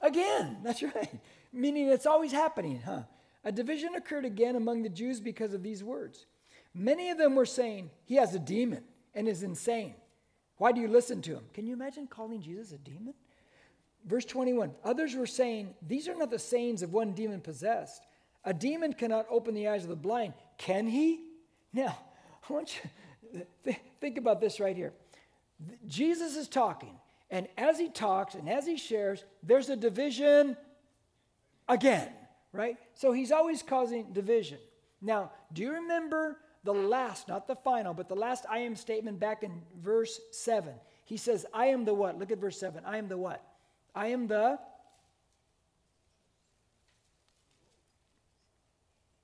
again. 0.00 0.58
That's 0.62 0.82
right. 0.82 1.20
Meaning 1.52 1.88
it's 1.88 2.06
always 2.06 2.32
happening, 2.32 2.82
huh? 2.84 3.02
A 3.44 3.52
division 3.52 3.94
occurred 3.94 4.24
again 4.24 4.56
among 4.56 4.82
the 4.82 4.88
Jews 4.88 5.20
because 5.20 5.52
of 5.54 5.62
these 5.62 5.84
words. 5.84 6.26
Many 6.74 7.10
of 7.10 7.18
them 7.18 7.34
were 7.34 7.46
saying, 7.46 7.90
He 8.04 8.16
has 8.16 8.34
a 8.34 8.38
demon 8.38 8.84
and 9.14 9.28
is 9.28 9.42
insane. 9.42 9.94
Why 10.56 10.72
do 10.72 10.80
you 10.80 10.88
listen 10.88 11.20
to 11.22 11.32
him? 11.32 11.44
Can 11.52 11.66
you 11.66 11.74
imagine 11.74 12.06
calling 12.06 12.40
Jesus 12.40 12.72
a 12.72 12.78
demon? 12.78 13.14
Verse 14.06 14.24
21 14.24 14.72
Others 14.84 15.14
were 15.14 15.26
saying, 15.26 15.74
These 15.86 16.08
are 16.08 16.14
not 16.14 16.30
the 16.30 16.38
sayings 16.38 16.82
of 16.82 16.92
one 16.92 17.12
demon 17.12 17.40
possessed. 17.40 18.02
A 18.44 18.52
demon 18.52 18.92
cannot 18.92 19.26
open 19.30 19.54
the 19.54 19.68
eyes 19.68 19.84
of 19.84 19.88
the 19.88 19.96
blind. 19.96 20.34
Can 20.58 20.86
he? 20.86 21.20
Now, 21.72 21.98
I 22.48 22.52
want 22.52 22.78
you 23.32 23.46
to 23.64 23.76
think 24.00 24.18
about 24.18 24.40
this 24.40 24.60
right 24.60 24.76
here. 24.76 24.92
Jesus 25.86 26.36
is 26.36 26.48
talking, 26.48 26.98
and 27.30 27.48
as 27.56 27.78
he 27.78 27.88
talks 27.88 28.34
and 28.34 28.48
as 28.48 28.66
he 28.66 28.76
shares, 28.76 29.24
there's 29.42 29.70
a 29.70 29.76
division 29.76 30.56
again, 31.68 32.10
right? 32.54 32.78
So 32.94 33.12
he's 33.12 33.32
always 33.32 33.62
causing 33.62 34.12
division. 34.12 34.58
Now, 35.02 35.32
do 35.52 35.62
you 35.62 35.72
remember 35.72 36.38
the 36.62 36.72
last, 36.72 37.28
not 37.28 37.46
the 37.46 37.56
final, 37.56 37.92
but 37.92 38.08
the 38.08 38.14
last 38.14 38.46
I 38.48 38.58
am 38.60 38.76
statement 38.76 39.18
back 39.20 39.42
in 39.42 39.60
verse 39.82 40.20
7? 40.30 40.72
He 41.04 41.18
says, 41.18 41.44
I 41.52 41.66
am 41.66 41.84
the 41.84 41.92
what? 41.92 42.18
Look 42.18 42.30
at 42.30 42.38
verse 42.38 42.58
7. 42.58 42.82
I 42.86 42.96
am 42.96 43.08
the 43.08 43.18
what? 43.18 43.44
I 43.94 44.08
am 44.08 44.28
the 44.28 44.58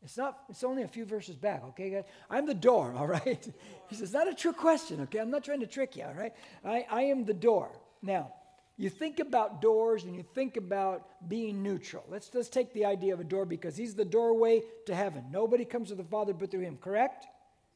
It's 0.02 0.16
not, 0.16 0.40
it's 0.49 0.64
only 0.64 0.82
a 0.82 0.88
few 0.88 1.04
verses 1.04 1.37
back, 1.37 1.62
okay, 1.68 1.90
guys? 1.90 2.04
I'm 2.28 2.44
the 2.44 2.54
door, 2.54 2.92
all 2.99 3.06
right? 3.06 3.46
He 3.88 3.94
says, 3.94 4.12
not 4.12 4.26
a 4.26 4.34
trick 4.34 4.56
question, 4.56 5.02
okay? 5.02 5.18
I'm 5.18 5.30
not 5.30 5.44
trying 5.44 5.60
to 5.60 5.68
trick 5.68 5.94
you, 5.94 6.04
all 6.04 6.14
right? 6.14 6.32
I, 6.64 6.84
I 6.90 7.02
am 7.02 7.25
the 7.25 7.34
door. 7.34 7.70
Now, 8.02 8.32
you 8.80 8.88
think 8.88 9.20
about 9.20 9.60
doors 9.60 10.04
and 10.04 10.16
you 10.16 10.25
think 10.34 10.56
about 10.56 11.06
being 11.28 11.62
neutral. 11.62 12.02
Let's 12.08 12.30
just 12.30 12.50
take 12.50 12.72
the 12.72 12.87
idea 12.87 13.12
of 13.12 13.20
a 13.20 13.25
door 13.25 13.44
because 13.44 13.76
he's 13.76 13.94
the 13.94 14.06
doorway 14.06 14.62
to 14.87 14.94
heaven. 14.94 15.26
Nobody 15.30 15.66
comes 15.66 15.90
to 15.90 15.94
the 15.94 16.04
Father 16.04 16.32
but 16.32 16.50
through 16.50 16.62
him, 16.62 16.78
correct? 16.78 17.26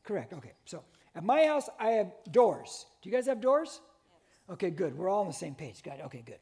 Correct, 0.03 0.33
okay. 0.33 0.53
So 0.65 0.83
at 1.15 1.23
my 1.23 1.45
house, 1.45 1.69
I 1.79 1.89
have 1.91 2.11
doors. 2.33 2.87
Do 3.03 3.11
you 3.11 3.15
guys 3.15 3.27
have 3.27 3.43
doors? 3.43 3.83
Okay, 4.49 4.71
good. 4.71 4.97
We're 4.97 5.11
all 5.11 5.21
on 5.21 5.27
the 5.27 5.35
same 5.35 5.55
page. 5.55 5.83
Got 5.83 5.99
it. 5.99 6.07
Okay, 6.07 6.23
good. 6.25 6.39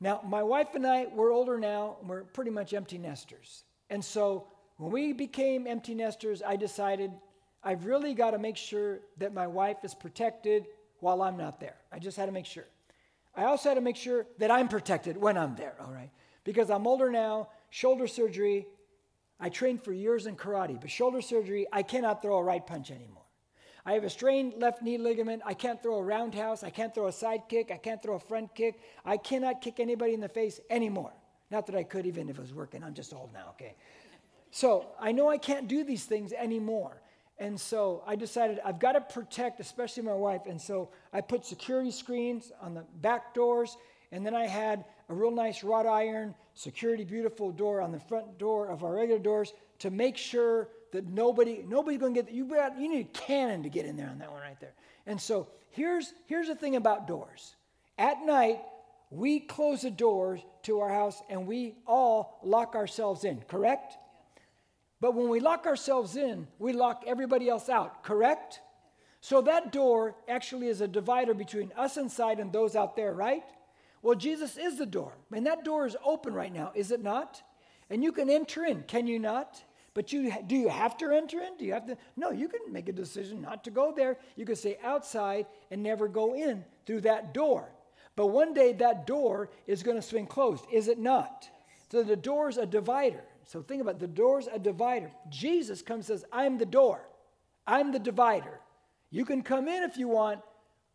Now, 0.00 0.20
my 0.26 0.42
wife 0.42 0.74
and 0.74 0.84
I, 0.84 1.06
we're 1.14 1.32
older 1.32 1.56
now, 1.56 1.98
we're 2.02 2.24
pretty 2.24 2.50
much 2.50 2.74
empty 2.74 2.98
nesters. 2.98 3.62
And 3.88 4.04
so 4.04 4.48
when 4.78 4.90
we 4.90 5.12
became 5.12 5.68
empty 5.68 5.94
nesters, 5.94 6.42
I 6.44 6.56
decided 6.56 7.12
I've 7.62 7.86
really 7.86 8.14
got 8.14 8.32
to 8.32 8.38
make 8.38 8.56
sure 8.56 8.98
that 9.18 9.32
my 9.32 9.46
wife 9.46 9.76
is 9.84 9.94
protected 9.94 10.66
while 10.98 11.22
I'm 11.22 11.36
not 11.36 11.60
there. 11.60 11.76
I 11.92 12.00
just 12.00 12.16
had 12.16 12.26
to 12.26 12.32
make 12.32 12.46
sure. 12.46 12.64
I 13.36 13.44
also 13.44 13.70
had 13.70 13.74
to 13.74 13.80
make 13.80 13.96
sure 13.96 14.26
that 14.38 14.50
I'm 14.50 14.68
protected 14.68 15.16
when 15.16 15.36
I'm 15.36 15.56
there, 15.56 15.74
all 15.80 15.92
right? 15.92 16.10
Because 16.44 16.70
I'm 16.70 16.86
older 16.86 17.10
now, 17.10 17.48
shoulder 17.70 18.06
surgery. 18.06 18.66
I 19.40 19.48
trained 19.48 19.82
for 19.82 19.92
years 19.92 20.26
in 20.26 20.36
karate, 20.36 20.80
but 20.80 20.90
shoulder 20.90 21.20
surgery, 21.20 21.66
I 21.72 21.82
cannot 21.82 22.22
throw 22.22 22.38
a 22.38 22.42
right 22.42 22.64
punch 22.64 22.90
anymore. 22.90 23.24
I 23.86 23.92
have 23.92 24.04
a 24.04 24.10
strained 24.10 24.54
left 24.56 24.82
knee 24.82 24.96
ligament. 24.96 25.42
I 25.44 25.52
can't 25.52 25.82
throw 25.82 25.96
a 25.96 26.02
roundhouse. 26.02 26.62
I 26.62 26.70
can't 26.70 26.94
throw 26.94 27.08
a 27.08 27.12
side 27.12 27.42
kick. 27.48 27.70
I 27.70 27.76
can't 27.76 28.02
throw 28.02 28.14
a 28.14 28.20
front 28.20 28.54
kick. 28.54 28.80
I 29.04 29.18
cannot 29.18 29.60
kick 29.60 29.78
anybody 29.78 30.14
in 30.14 30.20
the 30.20 30.28
face 30.28 30.58
anymore. 30.70 31.12
Not 31.50 31.66
that 31.66 31.76
I 31.76 31.82
could, 31.82 32.06
even 32.06 32.30
if 32.30 32.38
it 32.38 32.40
was 32.40 32.54
working. 32.54 32.82
I'm 32.82 32.94
just 32.94 33.12
old 33.12 33.32
now, 33.32 33.50
okay? 33.50 33.74
So 34.50 34.86
I 34.98 35.12
know 35.12 35.28
I 35.28 35.36
can't 35.36 35.68
do 35.68 35.84
these 35.84 36.04
things 36.04 36.32
anymore. 36.32 37.02
And 37.38 37.60
so 37.60 38.02
I 38.06 38.16
decided 38.16 38.60
I've 38.64 38.78
got 38.78 38.92
to 38.92 39.00
protect, 39.00 39.60
especially 39.60 40.04
my 40.04 40.14
wife. 40.14 40.42
And 40.46 40.60
so 40.60 40.90
I 41.12 41.20
put 41.20 41.44
security 41.44 41.90
screens 41.90 42.52
on 42.60 42.74
the 42.74 42.84
back 43.00 43.34
doors. 43.34 43.76
And 44.12 44.24
then 44.24 44.34
I 44.34 44.46
had 44.46 44.84
a 45.08 45.14
real 45.14 45.32
nice 45.32 45.64
wrought 45.64 45.86
iron, 45.86 46.34
security, 46.54 47.04
beautiful 47.04 47.50
door 47.50 47.80
on 47.80 47.90
the 47.90 47.98
front 47.98 48.38
door 48.38 48.68
of 48.68 48.84
our 48.84 48.94
regular 48.94 49.20
doors 49.20 49.52
to 49.80 49.90
make 49.90 50.16
sure 50.16 50.68
that 50.92 51.06
nobody, 51.06 51.64
nobody's 51.66 51.98
going 51.98 52.14
to 52.14 52.22
get, 52.22 52.32
you, 52.32 52.44
got, 52.44 52.78
you 52.78 52.88
need 52.88 53.06
a 53.06 53.18
cannon 53.18 53.64
to 53.64 53.68
get 53.68 53.84
in 53.84 53.96
there 53.96 54.08
on 54.08 54.18
that 54.18 54.30
one 54.30 54.40
right 54.40 54.58
there. 54.60 54.74
And 55.06 55.20
so 55.20 55.48
here's, 55.70 56.14
here's 56.26 56.46
the 56.46 56.54
thing 56.54 56.76
about 56.76 57.08
doors. 57.08 57.56
At 57.98 58.24
night, 58.24 58.60
we 59.10 59.40
close 59.40 59.82
the 59.82 59.90
doors 59.90 60.40
to 60.62 60.80
our 60.80 60.88
house 60.88 61.20
and 61.28 61.46
we 61.48 61.74
all 61.86 62.38
lock 62.44 62.76
ourselves 62.76 63.24
in, 63.24 63.42
correct? 63.48 63.96
But 65.04 65.16
when 65.16 65.28
we 65.28 65.38
lock 65.38 65.66
ourselves 65.66 66.16
in, 66.16 66.46
we 66.58 66.72
lock 66.72 67.04
everybody 67.06 67.46
else 67.50 67.68
out, 67.68 68.02
correct? 68.02 68.60
So 69.20 69.42
that 69.42 69.70
door 69.70 70.16
actually 70.26 70.68
is 70.68 70.80
a 70.80 70.88
divider 70.88 71.34
between 71.34 71.70
us 71.76 71.98
inside 71.98 72.40
and 72.40 72.50
those 72.50 72.74
out 72.74 72.96
there, 72.96 73.12
right? 73.12 73.42
Well, 74.00 74.14
Jesus 74.14 74.56
is 74.56 74.78
the 74.78 74.86
door. 74.86 75.12
And 75.30 75.44
that 75.44 75.62
door 75.62 75.84
is 75.84 75.94
open 76.02 76.32
right 76.32 76.50
now, 76.50 76.72
is 76.74 76.90
it 76.90 77.02
not? 77.02 77.42
And 77.90 78.02
you 78.02 78.12
can 78.12 78.30
enter 78.30 78.64
in, 78.64 78.82
can 78.84 79.06
you 79.06 79.18
not? 79.18 79.62
But 79.92 80.10
you 80.10 80.32
do 80.46 80.56
you 80.56 80.70
have 80.70 80.96
to 80.96 81.10
enter 81.10 81.42
in? 81.42 81.58
Do 81.58 81.66
you 81.66 81.74
have 81.74 81.86
to? 81.88 81.98
No, 82.16 82.30
you 82.30 82.48
can 82.48 82.72
make 82.72 82.88
a 82.88 82.92
decision 82.92 83.42
not 83.42 83.62
to 83.64 83.70
go 83.70 83.92
there. 83.94 84.16
You 84.36 84.46
can 84.46 84.56
stay 84.56 84.78
outside 84.82 85.44
and 85.70 85.82
never 85.82 86.08
go 86.08 86.34
in 86.34 86.64
through 86.86 87.02
that 87.02 87.34
door. 87.34 87.68
But 88.16 88.28
one 88.28 88.54
day 88.54 88.72
that 88.72 89.06
door 89.06 89.50
is 89.66 89.82
going 89.82 89.98
to 89.98 90.02
swing 90.02 90.26
closed, 90.26 90.64
is 90.72 90.88
it 90.88 90.98
not? 90.98 91.46
So 91.90 92.02
the 92.02 92.16
door 92.16 92.48
is 92.48 92.56
a 92.56 92.64
divider. 92.64 93.24
So 93.46 93.62
think 93.62 93.82
about 93.82 93.96
it. 93.96 94.00
the 94.00 94.06
door's 94.06 94.46
a 94.46 94.58
divider. 94.58 95.10
Jesus 95.28 95.82
comes 95.82 96.06
says, 96.06 96.24
I'm 96.32 96.58
the 96.58 96.66
door. 96.66 97.00
I'm 97.66 97.92
the 97.92 97.98
divider. 97.98 98.60
You 99.10 99.24
can 99.24 99.42
come 99.42 99.68
in 99.68 99.82
if 99.82 99.96
you 99.96 100.08
want, 100.08 100.40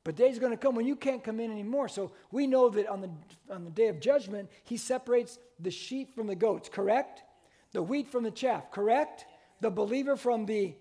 but 0.03 0.15
day's 0.15 0.39
going 0.39 0.51
to 0.51 0.57
come 0.57 0.75
when 0.75 0.85
you 0.85 0.95
can't 0.95 1.23
come 1.23 1.39
in 1.39 1.51
anymore. 1.51 1.87
So 1.87 2.11
we 2.31 2.47
know 2.47 2.69
that 2.69 2.87
on 2.87 3.01
the, 3.01 3.09
on 3.49 3.63
the 3.63 3.71
day 3.71 3.87
of 3.87 3.99
judgment, 3.99 4.49
he 4.63 4.77
separates 4.77 5.39
the 5.59 5.71
sheep 5.71 6.15
from 6.15 6.27
the 6.27 6.35
goats, 6.35 6.69
correct? 6.69 7.23
The 7.71 7.81
wheat 7.81 8.09
from 8.09 8.23
the 8.23 8.31
chaff, 8.31 8.71
correct? 8.71 9.25
The 9.61 9.69
believer 9.69 10.15
from 10.15 10.45
the 10.45 10.75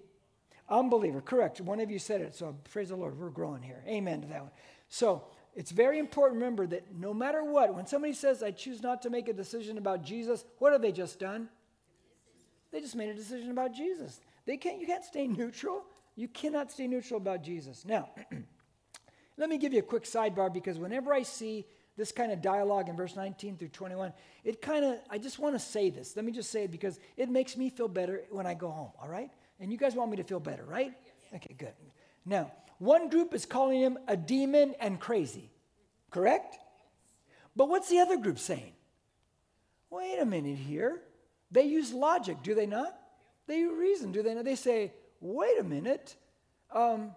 unbeliever, 0.68 1.20
correct. 1.20 1.60
One 1.60 1.80
of 1.80 1.90
you 1.90 1.98
said 1.98 2.20
it, 2.20 2.34
so 2.34 2.56
praise 2.70 2.88
the 2.88 2.96
Lord. 2.96 3.18
We're 3.18 3.30
growing 3.30 3.62
here. 3.62 3.82
Amen 3.86 4.22
to 4.22 4.28
that 4.28 4.42
one. 4.42 4.50
So 4.88 5.24
it's 5.54 5.70
very 5.70 5.98
important 5.98 6.40
remember 6.40 6.66
that 6.68 6.94
no 6.94 7.12
matter 7.12 7.42
what, 7.42 7.74
when 7.74 7.86
somebody 7.86 8.12
says, 8.12 8.42
I 8.42 8.52
choose 8.52 8.82
not 8.82 9.02
to 9.02 9.10
make 9.10 9.28
a 9.28 9.32
decision 9.32 9.78
about 9.78 10.02
Jesus, 10.02 10.44
what 10.58 10.72
have 10.72 10.82
they 10.82 10.92
just 10.92 11.18
done? 11.18 11.48
They 12.70 12.80
just 12.80 12.96
made 12.96 13.08
a 13.08 13.14
decision 13.14 13.50
about 13.50 13.74
Jesus. 13.74 14.20
They 14.46 14.56
can't, 14.56 14.80
you 14.80 14.86
can't 14.86 15.04
stay 15.04 15.26
neutral. 15.26 15.84
You 16.16 16.28
cannot 16.28 16.70
stay 16.70 16.86
neutral 16.86 17.18
about 17.18 17.42
Jesus. 17.42 17.84
Now, 17.84 18.10
let 19.36 19.48
me 19.48 19.58
give 19.58 19.72
you 19.72 19.78
a 19.78 19.82
quick 19.82 20.04
sidebar 20.04 20.52
because 20.52 20.78
whenever 20.78 21.12
I 21.12 21.22
see 21.22 21.66
this 21.96 22.12
kind 22.12 22.30
of 22.30 22.40
dialogue 22.40 22.88
in 22.88 22.96
verse 22.96 23.16
19 23.16 23.56
through 23.56 23.68
21, 23.68 24.12
it 24.44 24.62
kind 24.62 24.84
of, 24.84 24.98
I 25.10 25.18
just 25.18 25.38
want 25.38 25.54
to 25.54 25.58
say 25.58 25.90
this. 25.90 26.14
Let 26.16 26.24
me 26.24 26.32
just 26.32 26.50
say 26.50 26.64
it 26.64 26.70
because 26.70 26.98
it 27.16 27.28
makes 27.28 27.56
me 27.56 27.70
feel 27.70 27.88
better 27.88 28.22
when 28.30 28.46
I 28.46 28.54
go 28.54 28.70
home, 28.70 28.92
all 29.02 29.08
right? 29.08 29.30
And 29.60 29.72
you 29.72 29.78
guys 29.78 29.94
want 29.94 30.10
me 30.10 30.16
to 30.18 30.24
feel 30.24 30.40
better, 30.40 30.64
right? 30.64 30.92
Okay, 31.34 31.54
good. 31.58 31.74
Now, 32.24 32.52
one 32.78 33.08
group 33.08 33.34
is 33.34 33.44
calling 33.44 33.80
him 33.80 33.98
a 34.06 34.16
demon 34.16 34.74
and 34.80 35.00
crazy, 35.00 35.50
correct? 36.10 36.56
But 37.56 37.68
what's 37.68 37.88
the 37.88 37.98
other 37.98 38.16
group 38.16 38.38
saying? 38.38 38.72
Wait 39.90 40.18
a 40.20 40.26
minute 40.26 40.58
here. 40.58 41.00
They 41.50 41.64
use 41.64 41.92
logic, 41.92 42.42
do 42.42 42.54
they 42.54 42.66
not? 42.66 42.96
They 43.46 43.64
reason, 43.64 44.12
do 44.12 44.22
they 44.22 44.34
not? 44.34 44.44
They 44.44 44.56
say, 44.56 44.92
wait 45.20 45.58
a 45.58 45.64
minute, 45.64 46.16
um, 46.72 47.12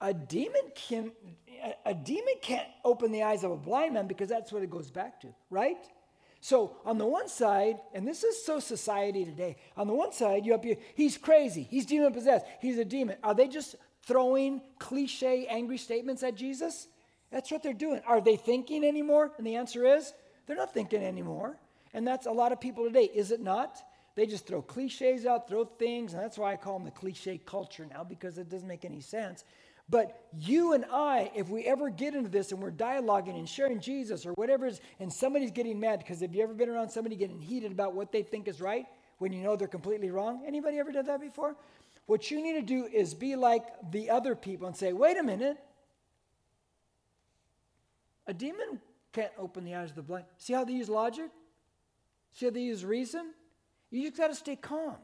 a 0.00 0.14
demon 0.14 0.62
can 0.74 1.12
a, 1.62 1.90
a 1.90 1.94
demon 1.94 2.34
can't 2.42 2.68
open 2.84 3.10
the 3.10 3.22
eyes 3.22 3.42
of 3.42 3.50
a 3.50 3.56
blind 3.56 3.94
man 3.94 4.06
because 4.06 4.28
that's 4.28 4.52
what 4.52 4.62
it 4.62 4.70
goes 4.70 4.90
back 4.90 5.20
to, 5.22 5.28
right? 5.50 5.84
So 6.40 6.76
on 6.84 6.98
the 6.98 7.06
one 7.06 7.28
side, 7.28 7.78
and 7.94 8.06
this 8.06 8.22
is 8.22 8.44
so 8.44 8.60
society 8.60 9.24
today, 9.24 9.56
on 9.76 9.86
the 9.86 9.94
one 9.94 10.12
side 10.12 10.44
you 10.44 10.52
have 10.52 10.64
he's 10.94 11.16
crazy, 11.16 11.62
he's 11.62 11.86
demon 11.86 12.12
possessed, 12.12 12.44
he's 12.60 12.78
a 12.78 12.84
demon. 12.84 13.16
Are 13.22 13.34
they 13.34 13.48
just 13.48 13.76
throwing 14.02 14.60
cliche 14.78 15.46
angry 15.46 15.78
statements 15.78 16.22
at 16.22 16.34
Jesus? 16.34 16.86
That's 17.30 17.50
what 17.50 17.62
they're 17.62 17.72
doing. 17.72 18.02
Are 18.06 18.20
they 18.20 18.36
thinking 18.36 18.84
anymore? 18.84 19.32
And 19.38 19.46
the 19.46 19.56
answer 19.56 19.86
is 19.86 20.12
they're 20.46 20.56
not 20.56 20.74
thinking 20.74 21.02
anymore. 21.02 21.58
And 21.94 22.06
that's 22.06 22.26
a 22.26 22.32
lot 22.32 22.52
of 22.52 22.60
people 22.60 22.84
today, 22.84 23.04
is 23.04 23.30
it 23.30 23.40
not? 23.40 23.78
They 24.16 24.26
just 24.26 24.46
throw 24.46 24.60
cliches 24.62 25.26
out, 25.26 25.48
throw 25.48 25.64
things, 25.64 26.12
and 26.12 26.22
that's 26.22 26.36
why 26.36 26.52
I 26.52 26.56
call 26.56 26.78
them 26.78 26.84
the 26.84 26.90
cliche 26.90 27.38
culture 27.38 27.86
now 27.88 28.04
because 28.04 28.36
it 28.36 28.48
doesn't 28.50 28.68
make 28.68 28.84
any 28.84 29.00
sense. 29.00 29.44
But 29.88 30.28
you 30.38 30.72
and 30.72 30.84
I, 30.90 31.30
if 31.34 31.48
we 31.48 31.64
ever 31.64 31.90
get 31.90 32.14
into 32.14 32.30
this 32.30 32.52
and 32.52 32.60
we're 32.60 32.70
dialoguing 32.70 33.38
and 33.38 33.48
sharing 33.48 33.80
Jesus 33.80 34.24
or 34.24 34.32
whatever 34.32 34.66
is, 34.66 34.80
and 34.98 35.12
somebody's 35.12 35.50
getting 35.50 35.78
mad, 35.78 35.98
because 35.98 36.20
have 36.20 36.34
you 36.34 36.42
ever 36.42 36.54
been 36.54 36.68
around 36.68 36.90
somebody 36.90 37.16
getting 37.16 37.40
heated 37.40 37.70
about 37.70 37.94
what 37.94 38.10
they 38.10 38.22
think 38.22 38.48
is 38.48 38.60
right 38.60 38.86
when 39.18 39.32
you 39.32 39.42
know 39.42 39.56
they're 39.56 39.68
completely 39.68 40.10
wrong? 40.10 40.42
Anybody 40.46 40.78
ever 40.78 40.90
did 40.90 41.06
that 41.06 41.20
before? 41.20 41.54
What 42.06 42.30
you 42.30 42.42
need 42.42 42.54
to 42.54 42.62
do 42.62 42.86
is 42.86 43.14
be 43.14 43.36
like 43.36 43.64
the 43.90 44.10
other 44.10 44.34
people 44.34 44.66
and 44.66 44.76
say, 44.76 44.92
wait 44.92 45.18
a 45.18 45.22
minute. 45.22 45.58
A 48.26 48.32
demon 48.32 48.80
can't 49.12 49.32
open 49.38 49.64
the 49.64 49.74
eyes 49.74 49.90
of 49.90 49.96
the 49.96 50.02
blind. 50.02 50.24
See 50.38 50.54
how 50.54 50.64
they 50.64 50.72
use 50.72 50.88
logic? 50.88 51.30
See 52.34 52.46
how 52.46 52.50
they 52.50 52.60
use 52.60 52.84
reason? 52.84 53.32
You 53.90 54.02
just 54.02 54.16
got 54.16 54.28
to 54.28 54.34
stay 54.34 54.56
calm. 54.56 54.96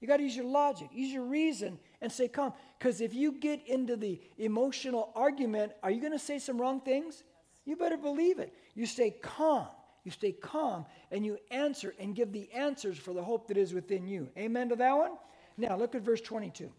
You 0.00 0.08
got 0.08 0.16
to 0.16 0.22
use 0.22 0.34
your 0.34 0.46
logic, 0.46 0.88
use 0.92 1.12
your 1.12 1.24
reason, 1.24 1.78
and 2.00 2.10
stay 2.10 2.26
calm. 2.28 2.52
Because 2.78 3.00
if 3.00 3.14
you 3.14 3.38
get 3.38 3.66
into 3.68 3.96
the 3.96 4.20
emotional 4.38 5.12
argument, 5.14 5.72
are 5.82 5.90
you 5.90 6.00
going 6.00 6.12
to 6.12 6.18
say 6.18 6.38
some 6.38 6.60
wrong 6.60 6.80
things? 6.80 7.22
You 7.64 7.76
better 7.76 7.96
believe 7.96 8.38
it. 8.38 8.52
You 8.74 8.86
stay 8.86 9.10
calm. 9.10 9.68
You 10.04 10.10
stay 10.10 10.32
calm 10.32 10.86
and 11.12 11.24
you 11.24 11.38
answer 11.50 11.94
and 12.00 12.14
give 12.14 12.32
the 12.32 12.50
answers 12.52 12.98
for 12.98 13.12
the 13.12 13.22
hope 13.22 13.46
that 13.48 13.56
is 13.56 13.72
within 13.72 14.08
you. 14.08 14.28
Amen 14.36 14.70
to 14.70 14.76
that 14.76 14.92
one? 14.92 15.12
Now, 15.56 15.76
look 15.76 15.94
at 15.94 16.02
verse 16.02 16.20
22. 16.20 16.70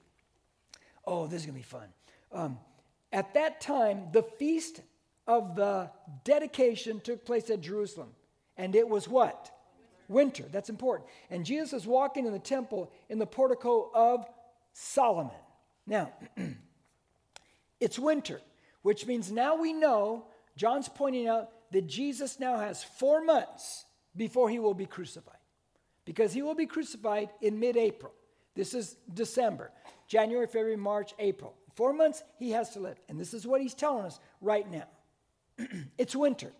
Oh, 1.06 1.28
this 1.28 1.42
is 1.42 1.46
going 1.46 1.54
to 1.54 1.60
be 1.60 1.64
fun. 1.64 1.88
Um, 2.32 2.58
at 3.14 3.34
that 3.36 3.62
time, 3.62 4.08
the 4.12 4.24
feast 4.24 4.82
of 5.28 5.56
the 5.56 5.90
dedication 6.26 7.00
took 7.00 7.26
place 7.26 7.50
at 7.50 7.62
Jerusalem. 7.62 8.10
And 8.58 8.76
it 8.76 8.88
was 8.88 9.08
what? 9.08 9.52
Winter. 10.14 10.46
That's 10.52 10.70
important. 10.70 11.10
And 11.30 11.46
Jesus 11.46 11.74
is 11.74 11.88
walking 11.88 12.26
in 12.26 12.34
the 12.34 12.40
temple 12.40 12.92
in 13.10 13.20
the 13.20 13.26
portico 13.26 13.90
of 13.94 14.26
Solomon. 14.72 15.36
Now, 15.86 16.14
it's 17.80 18.00
winter, 18.00 18.40
which 18.82 19.06
means 19.06 19.32
now 19.32 19.56
we 19.56 19.74
know, 19.74 20.26
John's 20.56 20.88
pointing 20.88 21.28
out 21.28 21.50
that 21.72 21.88
Jesus 21.88 22.40
now 22.40 22.58
has 22.58 22.84
four 22.84 23.24
months 23.24 23.86
before 24.16 24.50
he 24.50 24.60
will 24.60 24.74
be 24.74 24.86
crucified. 24.86 25.36
Because 26.06 26.34
he 26.34 26.42
will 26.42 26.56
be 26.56 26.68
crucified 26.68 27.30
in 27.42 27.60
mid 27.60 27.76
April. 27.76 28.14
This 28.56 28.74
is 28.74 28.96
December, 29.14 29.72
January, 30.08 30.48
February, 30.48 30.78
March, 30.78 31.14
April. 31.18 31.56
Four 31.76 31.94
months 31.94 32.24
he 32.38 32.52
has 32.52 32.70
to 32.72 32.80
live. 32.80 32.98
And 33.10 33.20
this 33.20 33.34
is 33.34 33.48
what 33.48 33.62
he's 33.62 33.74
telling 33.74 34.06
us 34.06 34.20
right 34.42 34.70
now. 34.70 34.88
it's 35.98 36.16
winter. 36.16 36.52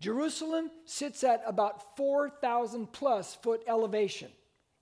Jerusalem 0.00 0.70
sits 0.84 1.24
at 1.24 1.42
about 1.44 1.96
4,000 1.96 2.92
plus 2.92 3.34
foot 3.34 3.62
elevation. 3.66 4.30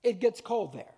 It 0.03 0.19
gets 0.19 0.41
cold 0.41 0.73
there. 0.73 0.93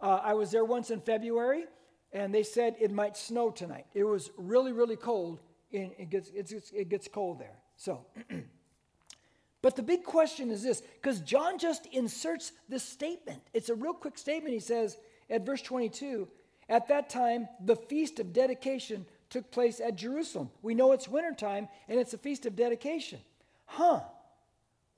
Uh, 0.00 0.20
I 0.22 0.34
was 0.34 0.50
there 0.50 0.64
once 0.64 0.90
in 0.90 1.00
February, 1.00 1.64
and 2.12 2.34
they 2.34 2.42
said 2.42 2.76
it 2.80 2.90
might 2.90 3.16
snow 3.16 3.50
tonight. 3.50 3.86
It 3.94 4.04
was 4.04 4.30
really, 4.36 4.72
really 4.72 4.96
cold. 4.96 5.40
And 5.72 5.92
it 5.98 6.10
gets, 6.10 6.30
it 6.30 6.88
gets 6.88 7.08
cold 7.08 7.40
there. 7.40 7.56
So, 7.76 8.06
but 9.62 9.76
the 9.76 9.82
big 9.82 10.04
question 10.04 10.50
is 10.50 10.62
this 10.62 10.82
because 11.00 11.20
John 11.20 11.58
just 11.58 11.86
inserts 11.86 12.52
this 12.68 12.82
statement. 12.82 13.42
It's 13.52 13.68
a 13.68 13.74
real 13.74 13.94
quick 13.94 14.18
statement. 14.18 14.54
He 14.54 14.60
says 14.60 14.98
at 15.30 15.46
verse 15.46 15.62
22 15.62 16.28
At 16.68 16.88
that 16.88 17.08
time, 17.08 17.48
the 17.64 17.76
feast 17.76 18.18
of 18.18 18.32
dedication 18.32 19.06
took 19.30 19.50
place 19.50 19.80
at 19.80 19.96
Jerusalem. 19.96 20.50
We 20.60 20.74
know 20.74 20.92
it's 20.92 21.08
wintertime, 21.08 21.68
and 21.88 21.98
it's 21.98 22.12
a 22.12 22.18
feast 22.18 22.44
of 22.44 22.54
dedication 22.54 23.20
huh, 23.66 24.00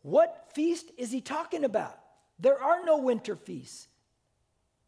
what 0.03 0.51
feast 0.53 0.91
is 0.97 1.11
he 1.11 1.21
talking 1.21 1.65
about? 1.65 1.99
There 2.39 2.61
are 2.61 2.85
no 2.85 2.99
winter 2.99 3.37
feasts 3.37 3.89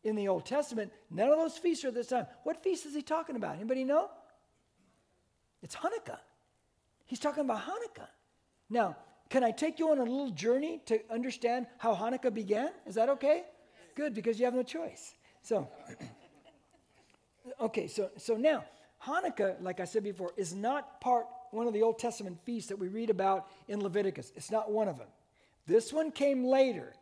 in 0.04 0.16
the 0.16 0.28
Old 0.28 0.44
Testament. 0.44 0.92
None 1.10 1.28
of 1.28 1.38
those 1.38 1.56
feasts 1.56 1.84
are 1.84 1.90
this 1.90 2.08
time. 2.08 2.26
What 2.44 2.62
feast 2.62 2.86
is 2.86 2.94
he 2.94 3.02
talking 3.02 3.36
about? 3.36 3.56
Anybody 3.56 3.84
know? 3.84 4.10
It's 5.62 5.74
Hanukkah. 5.74 6.18
He's 7.06 7.18
talking 7.18 7.44
about 7.44 7.62
Hanukkah. 7.62 8.08
Now, 8.68 8.96
can 9.28 9.42
I 9.42 9.50
take 9.50 9.78
you 9.78 9.90
on 9.90 9.98
a 9.98 10.02
little 10.04 10.30
journey 10.30 10.80
to 10.86 11.00
understand 11.10 11.66
how 11.78 11.94
Hanukkah 11.94 12.32
began? 12.32 12.70
Is 12.86 12.94
that 12.96 13.08
okay? 13.10 13.44
Good, 13.94 14.14
because 14.14 14.38
you 14.38 14.44
have 14.44 14.54
no 14.54 14.62
choice. 14.62 15.14
So, 15.42 15.68
okay, 17.60 17.88
so, 17.88 18.10
so 18.16 18.36
now, 18.36 18.64
Hanukkah, 19.04 19.60
like 19.62 19.80
I 19.80 19.84
said 19.84 20.04
before, 20.04 20.32
is 20.36 20.54
not 20.54 21.00
part, 21.00 21.26
one 21.56 21.66
of 21.66 21.72
the 21.72 21.82
Old 21.82 21.98
Testament 21.98 22.38
feasts 22.44 22.68
that 22.68 22.78
we 22.78 22.88
read 22.88 23.10
about 23.10 23.48
in 23.66 23.82
Leviticus. 23.82 24.32
It's 24.36 24.50
not 24.50 24.70
one 24.70 24.88
of 24.88 24.98
them. 24.98 25.08
This 25.66 25.92
one 25.92 26.12
came 26.12 26.44
later. 26.44 26.92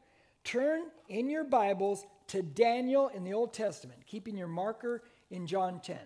Turn 0.45 0.85
in 1.09 1.29
your 1.29 1.45
Bibles 1.45 2.07
to 2.29 2.43
Daniel 2.43 3.09
in 3.09 3.25
the 3.25 3.35
Old 3.35 3.53
Testament, 3.53 4.07
keeping 4.07 4.37
your 4.37 4.49
marker 4.49 5.03
in 5.31 5.47
John 5.47 5.81
10. 5.81 5.99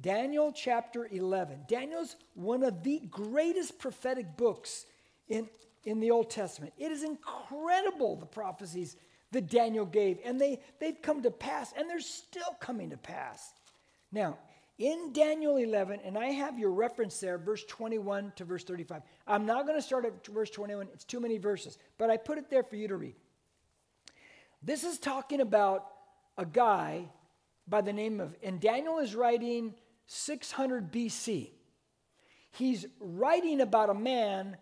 Daniel 0.00 0.52
chapter 0.52 1.06
11. 1.10 1.64
Daniel's 1.68 2.16
one 2.34 2.62
of 2.62 2.82
the 2.82 3.00
greatest 3.10 3.78
prophetic 3.78 4.36
books 4.36 4.86
in, 5.28 5.48
in 5.84 6.00
the 6.00 6.10
Old 6.10 6.30
Testament. 6.30 6.72
It 6.78 6.90
is 6.90 7.04
incredible 7.04 8.16
the 8.16 8.26
prophecies 8.26 8.96
that 9.32 9.48
Daniel 9.48 9.86
gave, 9.86 10.18
and 10.24 10.40
they, 10.40 10.60
they've 10.80 11.00
come 11.00 11.22
to 11.22 11.30
pass, 11.30 11.72
and 11.76 11.88
they're 11.88 12.00
still 12.00 12.56
coming 12.60 12.90
to 12.90 12.96
pass. 12.96 13.52
Now, 14.10 14.38
in 14.78 15.12
Daniel 15.12 15.56
11, 15.56 16.00
and 16.04 16.16
I 16.16 16.26
have 16.26 16.58
your 16.58 16.70
reference 16.70 17.20
there, 17.20 17.38
verse 17.38 17.64
21 17.64 18.32
to 18.36 18.44
verse 18.44 18.64
35. 18.64 19.02
I'm 19.26 19.46
not 19.46 19.66
going 19.66 19.78
to 19.78 19.82
start 19.82 20.04
at 20.04 20.26
verse 20.26 20.50
21, 20.50 20.88
it's 20.92 21.04
too 21.04 21.20
many 21.20 21.38
verses, 21.38 21.78
but 21.98 22.10
I 22.10 22.16
put 22.16 22.38
it 22.38 22.50
there 22.50 22.62
for 22.62 22.76
you 22.76 22.88
to 22.88 22.96
read. 22.96 23.14
This 24.62 24.84
is 24.84 24.98
talking 24.98 25.40
about 25.40 25.86
a 26.38 26.46
guy 26.46 27.08
by 27.68 27.80
the 27.80 27.92
name 27.92 28.20
of, 28.20 28.34
and 28.42 28.60
Daniel 28.60 28.98
is 28.98 29.14
writing 29.14 29.74
600 30.06 30.92
BC. 30.92 31.50
He's 32.50 32.86
writing 33.00 33.60
about 33.60 33.90
a 33.90 33.94
man 33.94 34.56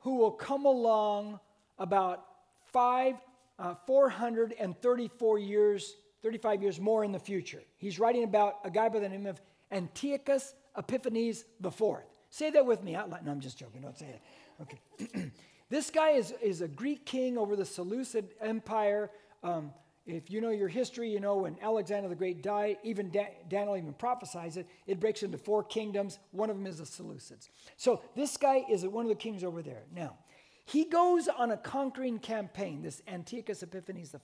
who 0.00 0.16
will 0.16 0.30
come 0.30 0.66
along 0.66 1.40
about 1.78 2.24
five, 2.72 3.16
uh, 3.58 3.74
434 3.86 5.38
years, 5.38 5.96
35 6.24 6.62
years 6.62 6.80
more 6.80 7.04
in 7.04 7.12
the 7.12 7.18
future. 7.18 7.62
He's 7.76 7.98
writing 7.98 8.24
about 8.24 8.54
a 8.64 8.70
guy 8.70 8.88
by 8.88 8.98
the 8.98 9.08
name 9.10 9.26
of 9.26 9.42
Antiochus 9.70 10.54
Epiphanes 10.76 11.44
IV. 11.62 11.82
Say 12.30 12.50
that 12.50 12.64
with 12.64 12.82
me. 12.82 12.92
No, 12.92 13.18
I'm 13.28 13.40
just 13.40 13.58
joking. 13.58 13.82
Don't 13.82 13.96
say 13.96 14.06
it. 14.06 14.22
Okay. 14.62 15.30
this 15.68 15.90
guy 15.90 16.12
is, 16.12 16.32
is 16.42 16.62
a 16.62 16.68
Greek 16.68 17.04
king 17.04 17.36
over 17.36 17.56
the 17.56 17.64
Seleucid 17.66 18.30
Empire. 18.40 19.10
Um, 19.42 19.70
if 20.06 20.30
you 20.30 20.40
know 20.40 20.48
your 20.48 20.68
history, 20.68 21.10
you 21.10 21.20
know 21.20 21.36
when 21.36 21.58
Alexander 21.60 22.08
the 22.08 22.14
Great 22.14 22.42
died, 22.42 22.78
even 22.82 23.10
da- 23.10 23.36
Daniel 23.50 23.76
even 23.76 23.92
prophesies 23.92 24.56
it, 24.56 24.66
it 24.86 24.98
breaks 24.98 25.22
into 25.22 25.36
four 25.36 25.62
kingdoms. 25.62 26.18
One 26.30 26.48
of 26.48 26.56
them 26.56 26.66
is 26.66 26.78
the 26.78 26.84
Seleucids. 26.84 27.50
So 27.76 28.00
this 28.16 28.38
guy 28.38 28.64
is 28.70 28.86
one 28.86 29.04
of 29.04 29.10
the 29.10 29.14
kings 29.14 29.44
over 29.44 29.60
there. 29.60 29.82
Now, 29.94 30.16
he 30.64 30.86
goes 30.86 31.28
on 31.28 31.50
a 31.50 31.58
conquering 31.58 32.18
campaign, 32.18 32.82
this 32.82 33.02
Antiochus 33.06 33.62
Epiphanes 33.62 34.14
IV. 34.14 34.22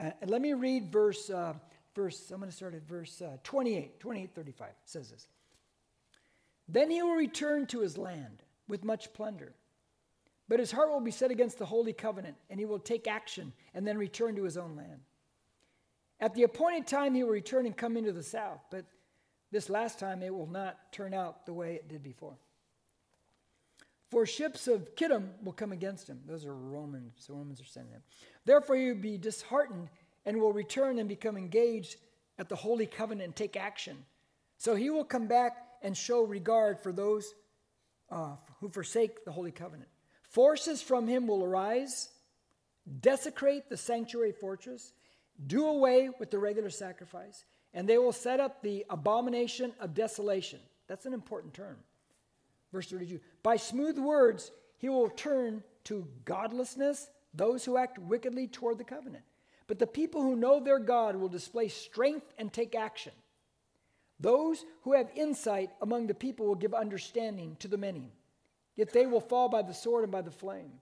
Uh, 0.00 0.10
and 0.20 0.30
let 0.30 0.40
me 0.40 0.52
read 0.52 0.92
verse, 0.92 1.30
uh, 1.30 1.54
verse, 1.94 2.30
I'm 2.30 2.38
going 2.38 2.50
to 2.50 2.56
start 2.56 2.74
at 2.74 2.86
verse 2.86 3.20
uh, 3.20 3.36
28, 3.42 3.98
28, 4.00 4.34
35. 4.34 4.68
It 4.68 4.74
says 4.84 5.10
this. 5.10 5.28
Then 6.68 6.90
he 6.90 7.02
will 7.02 7.14
return 7.14 7.66
to 7.66 7.80
his 7.80 7.96
land 7.96 8.42
with 8.68 8.84
much 8.84 9.12
plunder 9.12 9.54
but 10.48 10.60
his 10.60 10.72
heart 10.72 10.88
will 10.88 11.00
be 11.00 11.10
set 11.10 11.30
against 11.30 11.58
the 11.58 11.66
holy 11.66 11.92
covenant, 11.92 12.36
and 12.48 12.58
he 12.58 12.66
will 12.66 12.78
take 12.78 13.06
action 13.06 13.52
and 13.74 13.86
then 13.86 13.98
return 13.98 14.34
to 14.36 14.44
his 14.44 14.56
own 14.56 14.76
land. 14.76 15.00
At 16.20 16.34
the 16.34 16.42
appointed 16.42 16.86
time, 16.86 17.14
he 17.14 17.22
will 17.22 17.30
return 17.30 17.66
and 17.66 17.76
come 17.76 17.96
into 17.96 18.12
the 18.12 18.22
south, 18.22 18.60
but 18.70 18.86
this 19.52 19.68
last 19.68 19.98
time 19.98 20.22
it 20.22 20.34
will 20.34 20.48
not 20.48 20.90
turn 20.90 21.14
out 21.14 21.46
the 21.46 21.52
way 21.52 21.74
it 21.74 21.88
did 21.88 22.02
before. 22.02 22.36
For 24.10 24.24
ships 24.24 24.68
of 24.68 24.94
Kittim 24.96 25.28
will 25.44 25.52
come 25.52 25.70
against 25.70 26.08
him. 26.08 26.20
Those 26.26 26.46
are 26.46 26.54
Romans. 26.54 27.26
The 27.26 27.34
Romans 27.34 27.60
are 27.60 27.66
sending 27.66 27.92
them. 27.92 28.02
Therefore, 28.48 28.76
you 28.76 28.94
will 28.94 29.02
be 29.02 29.18
disheartened 29.18 29.90
and 30.24 30.40
will 30.40 30.54
return 30.54 30.98
and 30.98 31.06
become 31.06 31.36
engaged 31.36 31.96
at 32.38 32.48
the 32.48 32.56
holy 32.56 32.86
covenant 32.86 33.26
and 33.26 33.36
take 33.36 33.58
action. 33.58 34.06
So 34.56 34.74
he 34.74 34.88
will 34.88 35.04
come 35.04 35.26
back 35.26 35.58
and 35.82 35.94
show 35.94 36.22
regard 36.22 36.80
for 36.80 36.90
those 36.90 37.34
uh, 38.10 38.36
who 38.60 38.70
forsake 38.70 39.26
the 39.26 39.32
holy 39.32 39.50
covenant. 39.50 39.90
Forces 40.22 40.80
from 40.80 41.06
him 41.06 41.26
will 41.26 41.44
arise, 41.44 42.08
desecrate 43.02 43.68
the 43.68 43.76
sanctuary 43.76 44.32
fortress, 44.32 44.94
do 45.46 45.66
away 45.66 46.08
with 46.18 46.30
the 46.30 46.38
regular 46.38 46.70
sacrifice, 46.70 47.44
and 47.74 47.86
they 47.86 47.98
will 47.98 48.14
set 48.14 48.40
up 48.40 48.62
the 48.62 48.82
abomination 48.88 49.74
of 49.78 49.92
desolation. 49.92 50.60
That's 50.86 51.04
an 51.04 51.12
important 51.12 51.52
term. 51.52 51.76
Verse 52.72 52.88
32 52.88 53.20
By 53.42 53.56
smooth 53.56 53.98
words, 53.98 54.50
he 54.78 54.88
will 54.88 55.10
turn 55.10 55.62
to 55.84 56.08
godlessness 56.24 57.10
those 57.34 57.64
who 57.64 57.76
act 57.76 57.98
wickedly 57.98 58.46
toward 58.46 58.78
the 58.78 58.84
covenant. 58.84 59.24
But 59.66 59.78
the 59.78 59.86
people 59.86 60.22
who 60.22 60.34
know 60.34 60.60
their 60.60 60.78
God 60.78 61.16
will 61.16 61.28
display 61.28 61.68
strength 61.68 62.32
and 62.38 62.52
take 62.52 62.74
action. 62.74 63.12
Those 64.20 64.64
who 64.82 64.94
have 64.94 65.10
insight 65.14 65.70
among 65.80 66.06
the 66.06 66.14
people 66.14 66.46
will 66.46 66.54
give 66.54 66.74
understanding 66.74 67.56
to 67.60 67.68
the 67.68 67.76
many. 67.76 68.12
Yet 68.74 68.92
they 68.92 69.06
will 69.06 69.20
fall 69.20 69.48
by 69.48 69.62
the 69.62 69.74
sword 69.74 70.04
and 70.04 70.12
by 70.12 70.22
the 70.22 70.30
flame, 70.30 70.72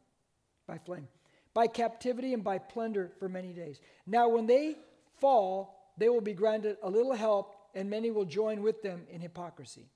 by 0.67 0.79
flame, 0.79 1.09
by 1.53 1.67
captivity 1.67 2.33
and 2.33 2.45
by 2.45 2.59
plunder 2.59 3.11
for 3.19 3.29
many 3.29 3.53
days. 3.53 3.81
Now, 4.07 4.29
when 4.29 4.47
they 4.47 4.77
fall, 5.19 5.93
they 5.97 6.09
will 6.09 6.21
be 6.21 6.35
granted 6.35 6.77
a 6.83 6.91
little 6.91 7.15
help, 7.15 7.55
and 7.75 7.91
many 7.91 8.11
will 8.11 8.25
join 8.25 8.63
with 8.63 8.83
them 8.83 9.07
in 9.11 9.21
hypocrisy. 9.21 9.89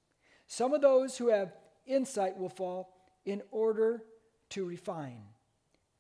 Some 0.47 0.73
of 0.73 0.81
those 0.81 1.17
who 1.17 1.29
have 1.29 1.53
insight 1.87 2.37
will 2.37 2.49
fall 2.49 2.93
in 3.25 3.43
order 3.51 4.03
to 4.51 4.65
refine, 4.65 5.23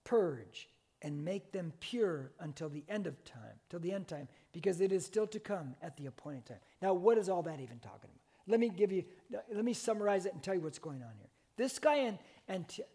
purge, 0.04 0.68
and 1.02 1.24
make 1.24 1.52
them 1.52 1.72
pure 1.80 2.32
until 2.40 2.68
the 2.68 2.84
end 2.88 3.06
of 3.06 3.24
time, 3.24 3.58
till 3.70 3.80
the 3.80 3.92
end 3.92 4.06
time, 4.06 4.28
because 4.52 4.80
it 4.80 4.92
is 4.92 5.04
still 5.04 5.26
to 5.26 5.40
come 5.40 5.74
at 5.82 5.96
the 5.96 6.06
appointed 6.06 6.46
time. 6.46 6.58
Now, 6.82 6.92
what 6.92 7.16
is 7.16 7.28
all 7.28 7.42
that 7.42 7.60
even 7.60 7.78
talking 7.78 8.10
about? 8.10 8.20
Let 8.46 8.60
me 8.60 8.68
give 8.68 8.92
you, 8.92 9.04
let 9.52 9.64
me 9.64 9.72
summarize 9.72 10.26
it 10.26 10.34
and 10.34 10.42
tell 10.42 10.54
you 10.54 10.60
what's 10.60 10.78
going 10.78 11.02
on 11.02 11.12
here. 11.16 11.28
This 11.56 11.78
guy 11.78 11.96
in 11.96 12.18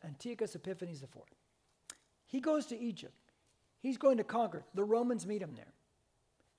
Antiochus 0.04 0.56
Epiphanes 0.56 1.02
IV, 1.02 1.10
he 2.28 2.40
goes 2.40 2.66
to 2.68 2.80
Egypt. 2.80 3.14
He's 3.80 3.98
going 3.98 4.18
to 4.18 4.24
conquer. 4.24 4.64
The 4.74 4.84
Romans 4.84 5.26
meet 5.26 5.42
him 5.42 5.54
there. 5.56 5.74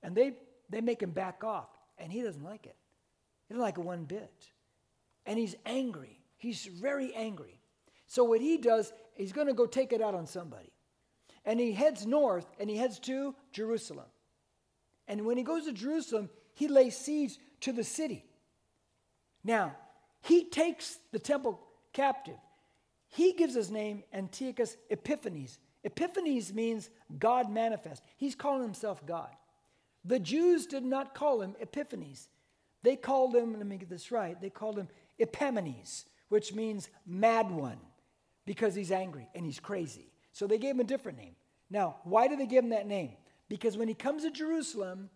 And 0.03 0.15
they, 0.15 0.33
they 0.69 0.81
make 0.81 1.01
him 1.01 1.11
back 1.11 1.43
off, 1.43 1.69
and 1.97 2.11
he 2.11 2.21
doesn't 2.21 2.43
like 2.43 2.65
it. 2.65 2.75
He 3.47 3.53
doesn't 3.53 3.63
like 3.63 3.77
it 3.77 3.83
one 3.83 4.05
bit. 4.05 4.51
And 5.25 5.37
he's 5.37 5.55
angry. 5.65 6.19
He's 6.37 6.65
very 6.65 7.13
angry. 7.13 7.56
So 8.07 8.23
what 8.23 8.41
he 8.41 8.57
does, 8.57 8.91
he's 9.13 9.33
going 9.33 9.47
to 9.47 9.53
go 9.53 9.65
take 9.65 9.93
it 9.93 10.01
out 10.01 10.15
on 10.15 10.25
somebody. 10.25 10.71
And 11.45 11.59
he 11.59 11.71
heads 11.71 12.05
north 12.05 12.47
and 12.59 12.69
he 12.69 12.77
heads 12.77 12.99
to 12.99 13.35
Jerusalem. 13.51 14.07
And 15.07 15.25
when 15.25 15.37
he 15.37 15.43
goes 15.43 15.65
to 15.65 15.73
Jerusalem, 15.73 16.29
he 16.53 16.67
lays 16.67 16.97
siege 16.97 17.37
to 17.61 17.71
the 17.71 17.83
city. 17.83 18.25
Now, 19.43 19.75
he 20.21 20.45
takes 20.45 20.99
the 21.11 21.19
temple 21.19 21.59
captive. 21.93 22.37
He 23.09 23.33
gives 23.33 23.53
his 23.53 23.71
name 23.71 24.03
Antiochus 24.11 24.75
Epiphanes. 24.89 25.59
Epiphanes 25.83 26.53
means 26.53 26.89
God 27.17 27.49
manifest. 27.49 28.03
He's 28.17 28.35
calling 28.35 28.63
himself 28.63 29.05
God. 29.05 29.29
The 30.03 30.19
Jews 30.19 30.65
did 30.65 30.83
not 30.83 31.13
call 31.13 31.41
him 31.41 31.55
Epiphanes. 31.61 32.27
They 32.83 32.95
called 32.95 33.35
him, 33.35 33.57
let 33.57 33.65
me 33.65 33.77
get 33.77 33.89
this 33.89 34.11
right, 34.11 34.39
they 34.39 34.49
called 34.49 34.77
him 34.77 34.87
Epimanes, 35.19 36.05
which 36.29 36.53
means 36.53 36.89
mad 37.05 37.51
one, 37.51 37.79
because 38.47 38.73
he's 38.73 38.91
angry 38.91 39.29
and 39.35 39.45
he's 39.45 39.59
crazy. 39.59 40.09
So 40.31 40.47
they 40.47 40.57
gave 40.57 40.71
him 40.71 40.79
a 40.79 40.85
different 40.85 41.19
name. 41.19 41.35
Now, 41.69 41.97
why 42.03 42.27
did 42.27 42.39
they 42.39 42.47
give 42.47 42.63
him 42.63 42.71
that 42.71 42.87
name? 42.87 43.11
Because 43.49 43.77
when 43.77 43.87
he 43.87 43.93
comes 43.93 44.23
to 44.23 44.31
Jerusalem, 44.31 45.09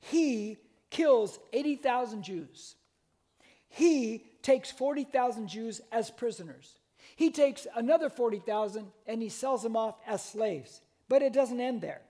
he 0.00 0.58
kills 0.90 1.38
80,000 1.52 2.22
Jews. 2.22 2.74
He 3.68 4.24
takes 4.42 4.70
40,000 4.70 5.48
Jews 5.48 5.80
as 5.90 6.10
prisoners. 6.10 6.78
He 7.16 7.30
takes 7.30 7.66
another 7.74 8.10
40,000 8.10 8.86
and 9.06 9.22
he 9.22 9.28
sells 9.28 9.62
them 9.62 9.76
off 9.76 9.94
as 10.06 10.22
slaves. 10.22 10.82
But 11.08 11.22
it 11.22 11.32
doesn't 11.32 11.60
end 11.60 11.80
there. 11.80 12.02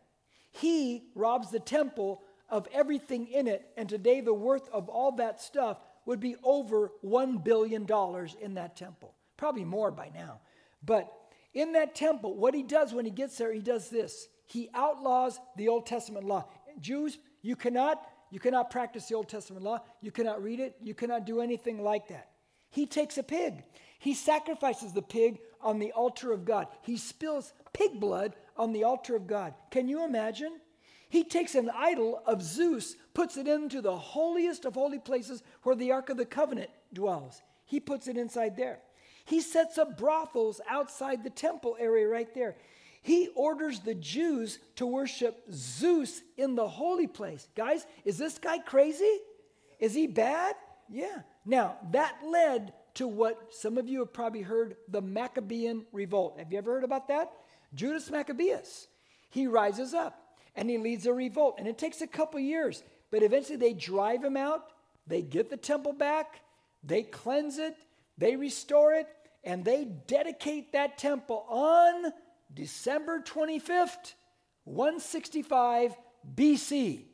He 0.51 1.05
robs 1.15 1.51
the 1.51 1.61
temple 1.61 2.23
of 2.49 2.69
everything 2.73 3.27
in 3.29 3.49
it, 3.49 3.67
and 3.77 3.89
today 3.89 4.21
the 4.21 4.35
worth 4.35 4.69
of 4.71 4.89
all 4.89 5.13
that 5.13 5.41
stuff 5.41 5.79
would 6.05 6.21
be 6.21 6.37
over 6.45 6.93
$1 7.05 7.43
billion 7.43 7.87
in 8.41 8.55
that 8.55 8.77
temple. 8.77 9.15
Probably 9.39 9.65
more 9.65 9.91
by 9.91 10.11
now. 10.15 10.41
But 10.85 11.12
in 11.55 11.73
that 11.73 11.95
temple, 11.95 12.35
what 12.37 12.55
he 12.55 12.62
does 12.62 12.92
when 12.92 13.05
he 13.05 13.11
gets 13.11 13.37
there, 13.38 13.53
he 13.53 13.61
does 13.61 13.88
this. 13.88 14.29
He 14.47 14.71
outlaws 14.75 15.38
the 15.57 15.68
Old 15.68 15.87
Testament 15.87 16.27
law. 16.27 16.47
Jews, 16.81 17.18
you 17.42 17.57
cannot 17.57 18.03
you 18.31 18.40
cannot 18.40 18.71
practice 18.71 19.07
the 19.07 19.14
Old 19.14 19.29
Testament 19.29 19.62
law. 19.62 19.81
You 20.01 20.11
cannot 20.11 20.42
read 20.42 20.59
it. 20.59 20.77
You 20.81 20.95
cannot 20.95 21.27
do 21.27 21.42
anything 21.42 21.83
like 21.83 22.09
that. 22.09 22.31
He 22.71 22.87
takes 22.87 23.18
a 23.18 23.23
pig. 23.23 23.62
He 23.99 24.14
sacrifices 24.14 24.92
the 24.92 25.03
pig 25.03 25.38
on 25.61 25.79
the 25.79 25.92
altar 25.92 26.33
of 26.33 26.47
God. 26.47 26.68
He 26.81 26.97
spills 26.97 27.53
pig 27.75 28.01
blood 28.01 28.35
on 28.57 28.73
the 28.73 28.85
altar 28.85 29.14
of 29.14 29.27
God. 29.27 29.53
Can 29.71 29.87
you 29.87 30.03
imagine? 30.03 30.61
He 31.11 31.25
takes 31.25 31.55
an 31.55 31.71
idol 31.77 32.23
of 32.25 32.42
Zeus, 32.42 32.97
puts 33.12 33.37
it 33.37 33.47
into 33.47 33.83
the 33.83 33.99
holiest 33.99 34.64
of 34.64 34.75
holy 34.75 34.99
places 34.99 35.42
where 35.62 35.77
the 35.77 35.92
Ark 35.92 36.09
of 36.09 36.16
the 36.16 36.25
Covenant 36.25 36.71
dwells. 36.90 37.42
he 37.66 37.81
puts 37.81 38.09
it 38.09 38.16
inside 38.16 38.57
there. 38.57 38.81
He 39.25 39.41
sets 39.41 39.79
up 39.79 39.99
brothels 39.99 40.61
outside 40.69 41.23
the 41.23 41.31
temple 41.31 41.77
area 41.79 42.09
right 42.09 42.33
there. 42.35 42.57
He 43.03 43.29
orders 43.35 43.81
the 43.81 43.95
Jews 43.95 44.59
to 44.77 44.87
worship 44.87 45.43
Zeus 45.53 46.23
in 46.37 46.55
the 46.55 46.69
holy 46.69 47.09
place. 47.09 47.49
Guys, 47.57 47.87
is 48.05 48.17
this 48.17 48.39
guy 48.39 48.59
crazy? 48.59 49.19
Is 49.81 49.93
he 49.93 50.07
bad? 50.07 50.55
Yeah. 50.89 51.23
Now, 51.45 51.77
that 51.91 52.17
led 52.25 52.73
to 52.95 53.09
what 53.09 53.53
some 53.55 53.79
of 53.79 53.89
you 53.89 54.01
have 54.01 54.13
probably 54.13 54.43
heard 54.43 54.77
the 54.87 55.01
Maccabean 55.01 55.87
revolt. 55.93 56.39
Have 56.39 56.53
you 56.53 56.59
ever 56.59 56.75
heard 56.75 56.85
about 56.85 57.09
that? 57.09 57.33
Judas 57.75 58.11
Maccabeus. 58.11 58.87
He 59.31 59.47
rises 59.47 59.95
up 59.95 60.37
and 60.55 60.69
he 60.69 60.79
leads 60.79 61.07
a 61.07 61.13
revolt. 61.13 61.57
And 61.59 61.67
it 61.67 61.79
takes 61.79 62.03
a 62.03 62.07
couple 62.07 62.39
years, 62.39 62.83
but 63.11 63.23
eventually 63.23 63.57
they 63.57 63.73
drive 63.73 64.23
him 64.23 64.37
out. 64.37 64.67
They 65.07 65.23
get 65.23 65.51
the 65.51 65.57
temple 65.57 65.93
back. 65.93 66.43
They 66.85 67.03
cleanse 67.03 67.59
it. 67.59 67.77
They 68.18 68.37
restore 68.37 68.92
it. 68.92 69.09
And 69.44 69.64
they 69.64 69.85
dedicate 70.07 70.72
that 70.72 70.98
temple 70.98 71.44
on 71.48 72.12
December 72.55 73.20
25th, 73.20 74.14
165 74.64 75.96
BC. 76.37 77.07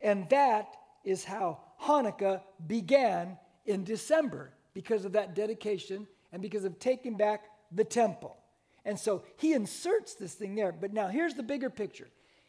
And 0.00 0.28
that 0.30 0.74
is 1.04 1.24
how 1.24 1.60
Hanukkah 1.82 2.40
began 2.66 3.36
in 3.66 3.84
December 3.84 4.52
because 4.72 5.04
of 5.04 5.12
that 5.12 5.34
dedication 5.34 6.06
and 6.32 6.40
because 6.40 6.64
of 6.64 6.78
taking 6.78 7.16
back 7.16 7.44
the 7.72 7.84
temple. 7.84 8.36
And 8.84 8.98
so 8.98 9.24
he 9.36 9.52
inserts 9.52 10.14
this 10.14 10.34
thing 10.34 10.54
there. 10.54 10.72
But 10.72 10.92
now 10.92 11.08
here's 11.08 11.34
the 11.34 11.42
bigger 11.42 11.68
picture. 11.68 12.08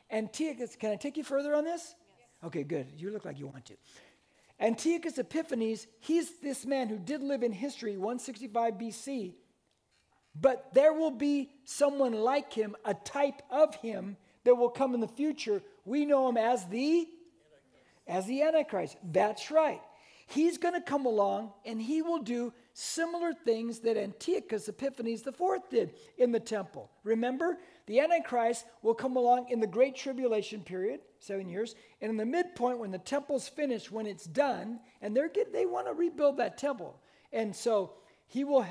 Antiochus, 0.10 0.76
can 0.76 0.92
I 0.92 0.96
take 0.96 1.18
you 1.18 1.24
further 1.24 1.56
on 1.56 1.64
this? 1.64 1.96
Yes. 2.18 2.28
Okay, 2.46 2.64
good. 2.64 2.88
You 2.98 3.12
look 3.12 3.26
like 3.26 3.40
you 3.40 3.48
want 3.48 3.66
to. 3.66 3.74
Antiochus 4.62 5.18
Epiphanes, 5.18 5.88
he's 6.00 6.40
this 6.40 6.66
man 6.66 6.88
who 6.88 6.98
did 6.98 7.24
live 7.24 7.44
in 7.44 7.52
history, 7.52 7.98
165 7.98 8.76
BC. 8.76 9.34
But 10.40 10.74
there 10.74 10.94
will 10.94 11.12
be 11.12 11.50
someone 11.66 12.14
like 12.14 12.54
him, 12.54 12.76
a 12.86 12.94
type 12.94 13.42
of 13.50 13.76
him, 13.76 14.18
that 14.44 14.56
will 14.56 14.70
come 14.70 14.94
in 14.94 15.00
the 15.00 15.08
future. 15.08 15.62
We 15.86 16.06
know 16.06 16.30
him 16.30 16.38
as 16.38 16.66
the 16.68 17.08
as 18.08 18.26
the 18.26 18.42
Antichrist. 18.42 18.98
That's 19.04 19.52
right. 19.52 19.82
He's 20.28 20.58
going 20.58 20.74
to 20.74 20.82
come 20.82 21.06
along 21.06 21.54
and 21.66 21.82
he 21.82 22.02
will 22.02 22.22
do 22.22 22.54
similar 22.74 23.34
things 23.34 23.80
that 23.80 23.98
Antiochus 23.98 24.68
Epiphanes 24.68 25.26
IV 25.26 25.70
did 25.70 25.94
in 26.18 26.32
the 26.32 26.40
temple. 26.40 26.90
Remember, 27.04 27.58
the 27.88 28.00
Antichrist 28.00 28.66
will 28.82 28.94
come 28.94 29.18
along 29.18 29.50
in 29.50 29.60
the 29.60 29.68
Great 29.68 29.96
Tribulation 29.96 30.62
period, 30.62 31.02
seven 31.20 31.50
years, 31.50 31.76
and 32.02 32.10
in 32.10 32.18
the 32.18 32.26
midpoint, 32.26 32.80
when 32.80 32.92
the 32.92 32.98
temple's 32.98 33.48
finished, 33.48 33.92
when 33.92 34.08
it's 34.08 34.26
done, 34.26 34.80
and 35.02 35.16
they're 35.16 35.30
get, 35.30 35.52
they 35.52 35.66
want 35.66 35.88
to 35.88 35.94
rebuild 35.94 36.38
that 36.38 36.58
temple. 36.58 37.00
And 37.34 37.56
so 37.56 37.94
he 38.28 38.44
will, 38.44 38.66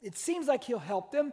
it 0.00 0.16
seems 0.16 0.46
like 0.46 0.64
he'll 0.64 0.78
help 0.78 1.12
them, 1.12 1.32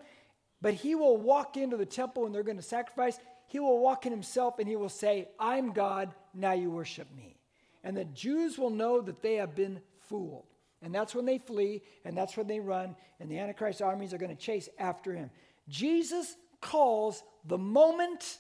but 0.62 0.74
he 0.74 0.96
will 0.96 1.18
walk 1.18 1.58
into 1.58 1.78
the 1.78 1.86
temple 1.86 2.26
and 2.26 2.34
they're 2.34 2.44
going 2.44 2.58
to 2.58 2.64
sacrifice. 2.64 3.20
He 3.48 3.60
will 3.60 3.80
walk 3.80 4.06
in 4.06 4.12
himself 4.12 4.60
and 4.60 4.68
he 4.68 4.76
will 4.76 4.90
say, 4.90 5.30
I'm 5.40 5.72
God, 5.72 6.14
now 6.34 6.54
you 6.54 6.72
worship 6.72 7.08
me. 7.16 7.38
And 7.84 7.96
the 7.96 8.06
Jews 8.06 8.58
will 8.58 8.72
know 8.72 9.00
that 9.02 9.22
they 9.22 9.36
have 9.36 9.56
been 9.56 9.80
fooled. 10.00 10.48
And 10.82 10.94
that's 10.94 11.16
when 11.16 11.26
they 11.26 11.38
flee, 11.38 11.82
and 12.04 12.16
that's 12.16 12.38
when 12.38 12.48
they 12.48 12.60
run, 12.60 12.96
and 13.20 13.30
the 13.30 13.40
Antichrist 13.40 13.82
armies 13.82 14.14
are 14.14 14.18
going 14.18 14.36
to 14.36 14.42
chase 14.42 14.70
after 14.78 15.14
him. 15.14 15.32
Jesus 15.68 16.36
calls 16.62 17.24
the 17.46 17.58
moment 17.58 18.38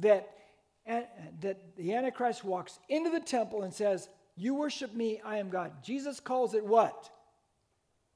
that, 0.00 0.30
eh, 0.86 1.04
that 1.40 1.76
the 1.76 1.94
Antichrist 1.94 2.44
walks 2.44 2.78
into 2.88 3.10
the 3.10 3.20
temple 3.20 3.62
and 3.62 3.72
says, 3.72 4.08
You 4.36 4.54
worship 4.54 4.94
me, 4.94 5.20
I 5.24 5.38
am 5.38 5.48
God. 5.48 5.72
Jesus 5.82 6.20
calls 6.20 6.54
it 6.54 6.64
what? 6.64 7.10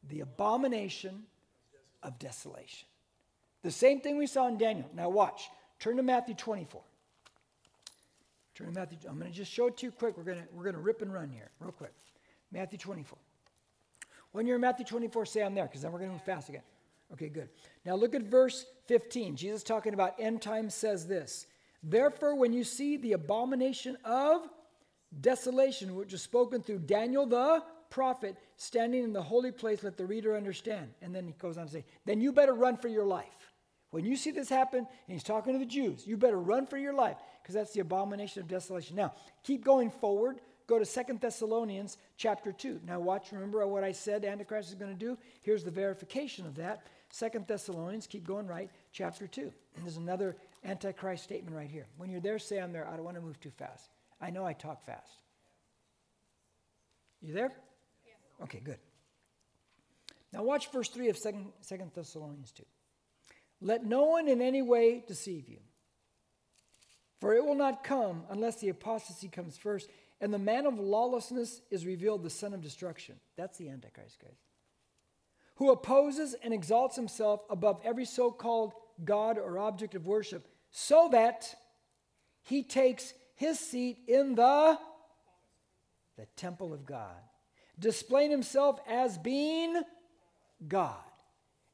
The 0.09 0.21
abomination 0.21 1.25
of 2.03 2.19
desolation. 2.19 2.89
The 3.63 3.71
same 3.71 4.01
thing 4.01 4.19
we 4.19 4.27
saw 4.27 4.49
in 4.49 4.59
Daniel. 4.59 4.89
Now, 4.95 5.09
watch. 5.09 5.49
Turn 5.81 5.97
to 5.97 6.03
Matthew 6.03 6.35
24. 6.35 6.81
Turn 8.55 8.67
to 8.69 8.73
Matthew. 8.73 8.99
I'm 9.09 9.19
going 9.19 9.31
to 9.31 9.37
just 9.37 9.53
show 9.53 9.69
it 9.69 9.77
to 9.79 9.87
you 9.87 9.93
quick. 9.93 10.17
We're 10.17 10.25
going 10.25 10.39
to, 10.39 10.45
we're 10.53 10.65
going 10.65 10.75
to 10.75 10.81
rip 10.81 11.03
and 11.03 11.13
run 11.13 11.31
here, 11.31 11.51
real 11.61 11.73
quick. 11.73 11.93
Matthew 12.51 12.79
24. 12.79 13.19
When 14.39 14.47
you're 14.47 14.55
in 14.55 14.61
Matthew 14.61 14.87
24, 14.87 15.27
say 15.27 15.43
I'm 15.43 15.57
there, 15.57 15.65
because 15.65 15.83
then 15.83 15.91
we're 15.91 15.99
going 15.99 16.17
to 16.17 16.25
fast 16.25 16.49
again. 16.49 16.63
Okay, 17.13 17.29
good. 17.29 17.49
Now 17.85 17.97
look 17.97 18.15
at 18.15 18.23
verse 18.23 18.67
15. 18.87 19.35
Jesus 19.35 19.65
talking 19.65 19.95
about 19.95 20.15
end 20.21 20.41
times 20.41 20.77
says 20.77 21.09
this 21.09 21.49
Therefore, 21.83 22.37
when 22.37 22.53
you 22.53 22.63
see 22.63 22.99
the 22.99 23.15
abomination 23.15 23.99
of 24.05 24.49
desolation, 25.21 25.97
which 25.97 26.13
is 26.13 26.23
spoken 26.23 26.63
through 26.63 26.79
Daniel 26.79 27.27
the 27.27 27.65
prophet, 27.91 28.37
standing 28.57 29.03
in 29.03 29.13
the 29.13 29.21
holy 29.21 29.51
place, 29.51 29.83
let 29.83 29.97
the 29.97 30.07
reader 30.07 30.37
understand. 30.37 30.91
And 31.03 31.13
then 31.13 31.27
he 31.27 31.33
goes 31.33 31.59
on 31.59 31.67
to 31.67 31.73
say, 31.73 31.85
Then 32.05 32.21
you 32.21 32.31
better 32.31 32.55
run 32.55 32.77
for 32.77 32.87
your 32.87 33.07
life. 33.07 33.53
When 33.91 34.05
you 34.05 34.15
see 34.15 34.31
this 34.31 34.49
happen, 34.49 34.79
and 34.79 34.89
he's 35.09 35.25
talking 35.25 35.55
to 35.55 35.59
the 35.59 35.67
Jews, 35.67 36.07
you 36.07 36.17
better 36.17 36.39
run 36.39 36.65
for 36.65 36.79
your 36.79 36.95
life 36.95 37.17
because 37.43 37.57
that's 37.57 37.73
the 37.73 37.81
abomination 37.81 38.41
of 38.41 38.47
desolation. 38.47 38.95
Now, 38.95 39.15
keep 39.43 39.65
going 39.65 39.91
forward. 39.91 40.39
Go 40.69 40.79
to 40.79 40.85
Second 40.85 41.23
Thessalonians 41.23 41.97
chapter 42.19 42.53
2. 42.53 42.83
Now, 42.87 43.01
watch, 43.01 43.33
remember 43.33 43.67
what 43.67 43.85
I 43.85 43.93
said 43.93 44.25
Antichrist 44.25 44.69
is 44.69 44.75
going 44.75 44.93
to 44.93 44.99
do? 44.99 45.17
Here's 45.43 45.65
the 45.65 45.71
verification 45.71 46.47
of 46.47 46.57
that. 46.57 46.87
Second 47.09 47.47
Thessalonians, 47.47 48.07
keep 48.07 48.27
going 48.27 48.47
right, 48.47 48.71
chapter 48.93 49.27
2. 49.27 49.41
And 49.41 49.85
there's 49.85 49.97
another 49.97 50.37
Antichrist 50.63 51.25
statement 51.25 51.57
right 51.57 51.71
here. 51.71 51.87
When 51.97 52.11
you're 52.11 52.21
there, 52.21 52.39
say 52.39 52.61
I'm 52.61 52.73
there. 52.73 52.87
I 52.87 52.97
don't 52.97 53.05
want 53.05 53.17
to 53.17 53.23
move 53.23 53.41
too 53.41 53.51
fast. 53.51 53.89
I 54.21 54.29
know 54.29 54.45
I 54.45 54.53
talk 54.53 54.85
fast. 54.85 55.11
You 57.23 57.33
there? 57.33 57.51
Yeah. 58.07 58.45
Okay, 58.45 58.61
good. 58.63 58.79
Now, 60.35 60.43
watch 60.43 60.71
verse 60.71 60.91
3 60.91 61.09
of 61.09 61.17
Second, 61.17 61.47
Second 61.63 61.93
Thessalonians 61.95 62.53
2. 62.53 62.63
Let 63.63 63.87
no 63.87 64.05
one 64.05 64.29
in 64.29 64.43
any 64.43 64.61
way 64.61 65.03
deceive 65.09 65.49
you. 65.49 65.61
For 67.21 67.35
it 67.35 67.45
will 67.45 67.55
not 67.55 67.83
come 67.83 68.25
unless 68.29 68.57
the 68.57 68.69
apostasy 68.69 69.29
comes 69.29 69.57
first, 69.57 69.89
and 70.21 70.33
the 70.33 70.39
man 70.39 70.67
of 70.67 70.79
lawlessness 70.79 71.63
is 71.71 71.87
revealed, 71.87 72.23
the 72.23 72.31
son 72.31 72.53
of 72.53 72.61
destruction. 72.61 73.17
That's 73.37 73.57
the 73.59 73.69
Antichrist, 73.69 74.19
guys. 74.21 74.39
Who 75.57 75.71
opposes 75.71 76.35
and 76.43 76.53
exalts 76.53 76.97
himself 76.97 77.41
above 77.51 77.81
every 77.85 78.05
so 78.05 78.31
called 78.31 78.73
God 79.05 79.39
or 79.39 79.59
object 79.59 79.95
of 79.95 80.07
worship, 80.07 80.47
so 80.71 81.09
that 81.13 81.55
he 82.43 82.63
takes 82.63 83.15
his 83.37 83.59
seat 83.59 83.99
in 84.09 84.35
the, 84.35 84.79
the 86.17 86.27
temple 86.37 86.73
of 86.73 86.85
God, 86.85 87.17
displaying 87.79 88.31
himself 88.31 88.81
as 88.89 89.19
being 89.19 89.81
God. 90.67 90.97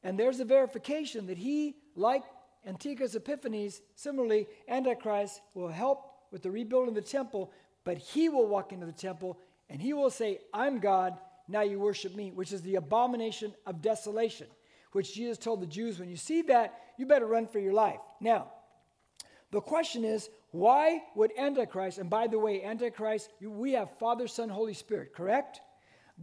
And 0.03 0.19
there's 0.19 0.39
a 0.39 0.45
verification 0.45 1.27
that 1.27 1.37
he, 1.37 1.75
like 1.95 2.23
Antiochus 2.65 3.15
Epiphanes, 3.15 3.81
similarly, 3.95 4.47
Antichrist 4.67 5.41
will 5.55 5.69
help 5.69 6.11
with 6.31 6.43
the 6.43 6.51
rebuilding 6.51 6.89
of 6.89 6.95
the 6.95 7.01
temple, 7.01 7.51
but 7.85 7.97
he 7.97 8.27
will 8.27 8.47
walk 8.47 8.73
into 8.73 8.85
the 8.85 8.91
temple 8.91 9.39
and 9.69 9.81
he 9.81 9.93
will 9.93 10.09
say, 10.09 10.41
I'm 10.53 10.79
God, 10.79 11.17
now 11.47 11.61
you 11.61 11.79
worship 11.79 12.15
me, 12.15 12.31
which 12.31 12.51
is 12.51 12.61
the 12.61 12.75
abomination 12.75 13.53
of 13.65 13.81
desolation, 13.81 14.47
which 14.91 15.13
Jesus 15.13 15.37
told 15.37 15.61
the 15.61 15.67
Jews, 15.67 15.99
when 15.99 16.09
you 16.09 16.17
see 16.17 16.41
that, 16.43 16.81
you 16.97 17.05
better 17.05 17.25
run 17.25 17.47
for 17.47 17.59
your 17.59 17.73
life. 17.73 17.99
Now, 18.19 18.51
the 19.51 19.61
question 19.61 20.03
is, 20.03 20.29
why 20.51 21.03
would 21.15 21.31
Antichrist, 21.37 21.97
and 21.97 22.09
by 22.09 22.27
the 22.27 22.39
way, 22.39 22.63
Antichrist, 22.63 23.29
we 23.41 23.73
have 23.73 23.97
Father, 23.99 24.27
Son, 24.27 24.49
Holy 24.49 24.73
Spirit, 24.73 25.13
correct? 25.13 25.61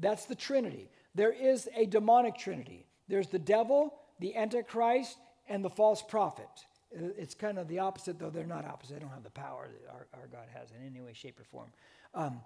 That's 0.00 0.24
the 0.24 0.34
Trinity. 0.34 0.90
There 1.14 1.32
is 1.32 1.68
a 1.76 1.86
demonic 1.86 2.38
Trinity. 2.38 2.86
There's 3.08 3.28
the 3.28 3.38
devil, 3.38 3.94
the 4.20 4.36
Antichrist, 4.36 5.18
and 5.48 5.64
the 5.64 5.70
false 5.70 6.02
prophet. 6.02 6.48
It's 6.94 7.34
kind 7.34 7.58
of 7.58 7.68
the 7.68 7.78
opposite, 7.78 8.18
though 8.18 8.30
they're 8.30 8.46
not 8.46 8.64
opposite. 8.64 8.94
They 8.94 9.00
don't 9.00 9.10
have 9.10 9.22
the 9.22 9.30
power 9.30 9.68
that 9.68 9.90
our, 9.90 10.06
our 10.20 10.26
God 10.26 10.48
has 10.52 10.70
in 10.70 10.86
any 10.86 11.00
way, 11.00 11.12
shape, 11.12 11.40
or 11.40 11.44
form. 11.44 11.68
Um, 12.14 12.40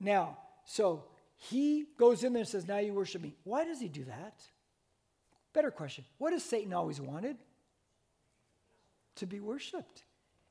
now, 0.00 0.38
so 0.64 1.04
he 1.36 1.86
goes 1.98 2.24
in 2.24 2.32
there 2.32 2.40
and 2.40 2.48
says, 2.48 2.66
Now 2.66 2.78
you 2.78 2.92
worship 2.92 3.22
me. 3.22 3.34
Why 3.44 3.64
does 3.64 3.80
he 3.80 3.88
do 3.88 4.04
that? 4.04 4.42
Better 5.52 5.70
question. 5.70 6.04
What 6.18 6.32
has 6.32 6.42
Satan 6.44 6.72
always 6.72 7.00
wanted? 7.00 7.36
To 9.16 9.26
be 9.26 9.40
worshiped. 9.40 10.04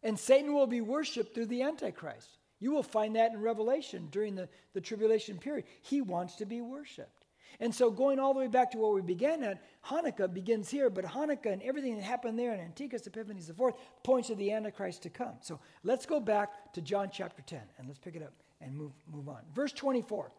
And 0.03 0.17
Satan 0.19 0.53
will 0.53 0.67
be 0.67 0.81
worshiped 0.81 1.33
through 1.33 1.47
the 1.47 1.63
Antichrist. 1.63 2.37
You 2.59 2.71
will 2.71 2.83
find 2.83 3.15
that 3.15 3.31
in 3.31 3.41
Revelation 3.41 4.07
during 4.11 4.35
the, 4.35 4.47
the 4.73 4.81
tribulation 4.81 5.37
period. 5.37 5.65
He 5.81 6.01
wants 6.01 6.35
to 6.35 6.45
be 6.45 6.61
worshiped. 6.61 7.20
And 7.59 7.73
so, 7.73 7.91
going 7.91 8.19
all 8.19 8.33
the 8.33 8.39
way 8.39 8.47
back 8.47 8.71
to 8.71 8.77
where 8.77 8.91
we 8.91 9.01
began 9.01 9.43
at, 9.43 9.61
Hanukkah 9.85 10.33
begins 10.33 10.69
here, 10.69 10.89
but 10.89 11.05
Hanukkah 11.05 11.53
and 11.53 11.61
everything 11.61 11.95
that 11.97 12.03
happened 12.03 12.39
there 12.39 12.53
in 12.53 12.59
Antiochus 12.59 13.05
Epiphanes 13.05 13.47
the 13.47 13.53
fourth 13.53 13.75
points 14.03 14.29
to 14.29 14.35
the 14.35 14.51
Antichrist 14.51 15.03
to 15.03 15.09
come. 15.09 15.33
So, 15.41 15.59
let's 15.83 16.05
go 16.05 16.19
back 16.19 16.73
to 16.73 16.81
John 16.81 17.09
chapter 17.11 17.41
10 17.41 17.59
and 17.77 17.87
let's 17.87 17.99
pick 17.99 18.15
it 18.15 18.23
up 18.23 18.33
and 18.61 18.75
move, 18.75 18.93
move 19.11 19.29
on. 19.29 19.41
Verse 19.53 19.71
24 19.73 20.31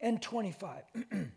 and 0.00 0.20
25. 0.20 0.82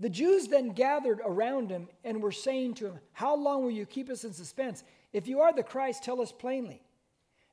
the 0.00 0.08
Jews 0.08 0.48
then 0.48 0.70
gathered 0.70 1.20
around 1.24 1.70
him 1.70 1.88
and 2.04 2.22
were 2.22 2.32
saying 2.32 2.74
to 2.74 2.86
him, 2.86 2.98
How 3.12 3.36
long 3.36 3.62
will 3.62 3.70
you 3.70 3.86
keep 3.86 4.10
us 4.10 4.24
in 4.24 4.32
suspense? 4.32 4.84
If 5.12 5.28
you 5.28 5.40
are 5.40 5.52
the 5.52 5.62
Christ, 5.62 6.02
tell 6.02 6.20
us 6.20 6.32
plainly. 6.32 6.82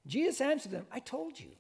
Jesus 0.08 0.42
answered 0.42 0.72
them, 0.72 0.88
I 0.92 1.00
told 1.00 1.40
you 1.40 1.52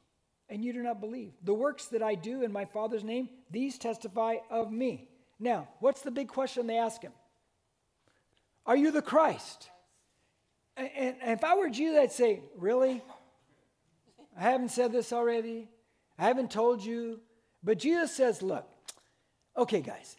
and 0.51 0.63
you 0.63 0.73
do 0.73 0.83
not 0.83 0.99
believe. 0.99 1.31
The 1.43 1.53
works 1.53 1.85
that 1.87 2.03
I 2.03 2.13
do 2.15 2.43
in 2.43 2.51
my 2.51 2.65
Father's 2.65 3.05
name, 3.05 3.29
these 3.49 3.77
testify 3.77 4.35
of 4.49 4.71
me. 4.71 5.07
Now, 5.39 5.69
what's 5.79 6.01
the 6.01 6.11
big 6.11 6.27
question 6.27 6.67
they 6.67 6.77
ask 6.77 7.01
him? 7.01 7.13
Are 8.65 8.75
you 8.75 8.91
the 8.91 9.01
Christ? 9.01 9.69
And, 10.75 11.15
if 11.21 11.43
I 11.43 11.55
were 11.55 11.69
Jesus, 11.69 11.97
I'd 11.97 12.11
say, 12.11 12.41
Really? 12.57 13.01
I 14.37 14.43
haven't 14.43 14.69
said 14.69 14.91
this 14.91 15.11
already. 15.11 15.69
I 16.19 16.25
haven't 16.25 16.51
told 16.51 16.83
you. 16.83 17.21
But 17.63 17.79
Jesus 17.79 18.15
says, 18.15 18.41
Look, 18.41 18.67
okay, 19.57 19.81
guys, 19.81 20.17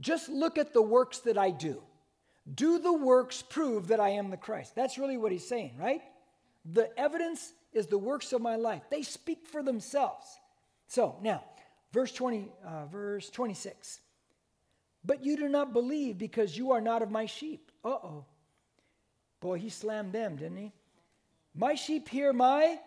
just 0.00 0.28
look 0.28 0.58
at 0.58 0.74
the 0.74 0.82
works 0.82 1.20
that 1.20 1.38
I 1.38 1.50
do. 1.50 1.82
Do 2.52 2.78
the 2.78 2.92
works 2.92 3.42
prove 3.42 3.88
that 3.88 4.00
I 4.00 4.10
am 4.10 4.30
the 4.30 4.36
Christ? 4.36 4.74
That's 4.74 4.98
really 4.98 5.16
what 5.16 5.32
he's 5.32 5.46
saying, 5.46 5.74
right? 5.78 6.02
The 6.64 6.90
evidence 6.98 7.52
is 7.72 7.86
the 7.86 7.98
works 7.98 8.32
of 8.32 8.40
my 8.40 8.56
life. 8.56 8.82
They 8.90 9.02
speak 9.02 9.46
for 9.46 9.62
themselves. 9.62 10.26
So 10.86 11.16
now, 11.22 11.44
verse 11.92 12.12
20, 12.12 12.50
uh, 12.64 12.86
verse 12.86 13.30
26. 13.30 14.00
But 15.04 15.24
you 15.24 15.36
do 15.36 15.48
not 15.48 15.72
believe 15.72 16.18
because 16.18 16.56
you 16.56 16.72
are 16.72 16.80
not 16.80 17.02
of 17.02 17.10
my 17.10 17.26
sheep. 17.26 17.70
Uh 17.84 17.88
oh. 17.88 18.24
Boy, 19.40 19.58
he 19.58 19.68
slammed 19.68 20.12
them, 20.12 20.36
didn't 20.36 20.56
he? 20.56 20.72
My 21.54 21.74
sheep 21.74 22.08
hear 22.08 22.32
my 22.32 22.78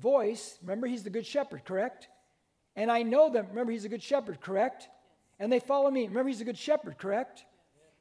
voice. 0.00 0.58
Remember, 0.62 0.86
he's 0.86 1.02
the 1.02 1.10
good 1.10 1.26
shepherd, 1.26 1.64
correct? 1.64 2.08
And 2.76 2.90
I 2.90 3.02
know 3.02 3.30
them. 3.30 3.46
Remember, 3.48 3.72
he's 3.72 3.84
a 3.84 3.88
good 3.88 4.02
shepherd, 4.02 4.40
correct? 4.40 4.88
And 5.38 5.52
they 5.52 5.60
follow 5.60 5.90
me. 5.90 6.06
Remember, 6.06 6.28
he's 6.28 6.40
a 6.40 6.44
good 6.44 6.58
shepherd, 6.58 6.98
correct? 6.98 7.44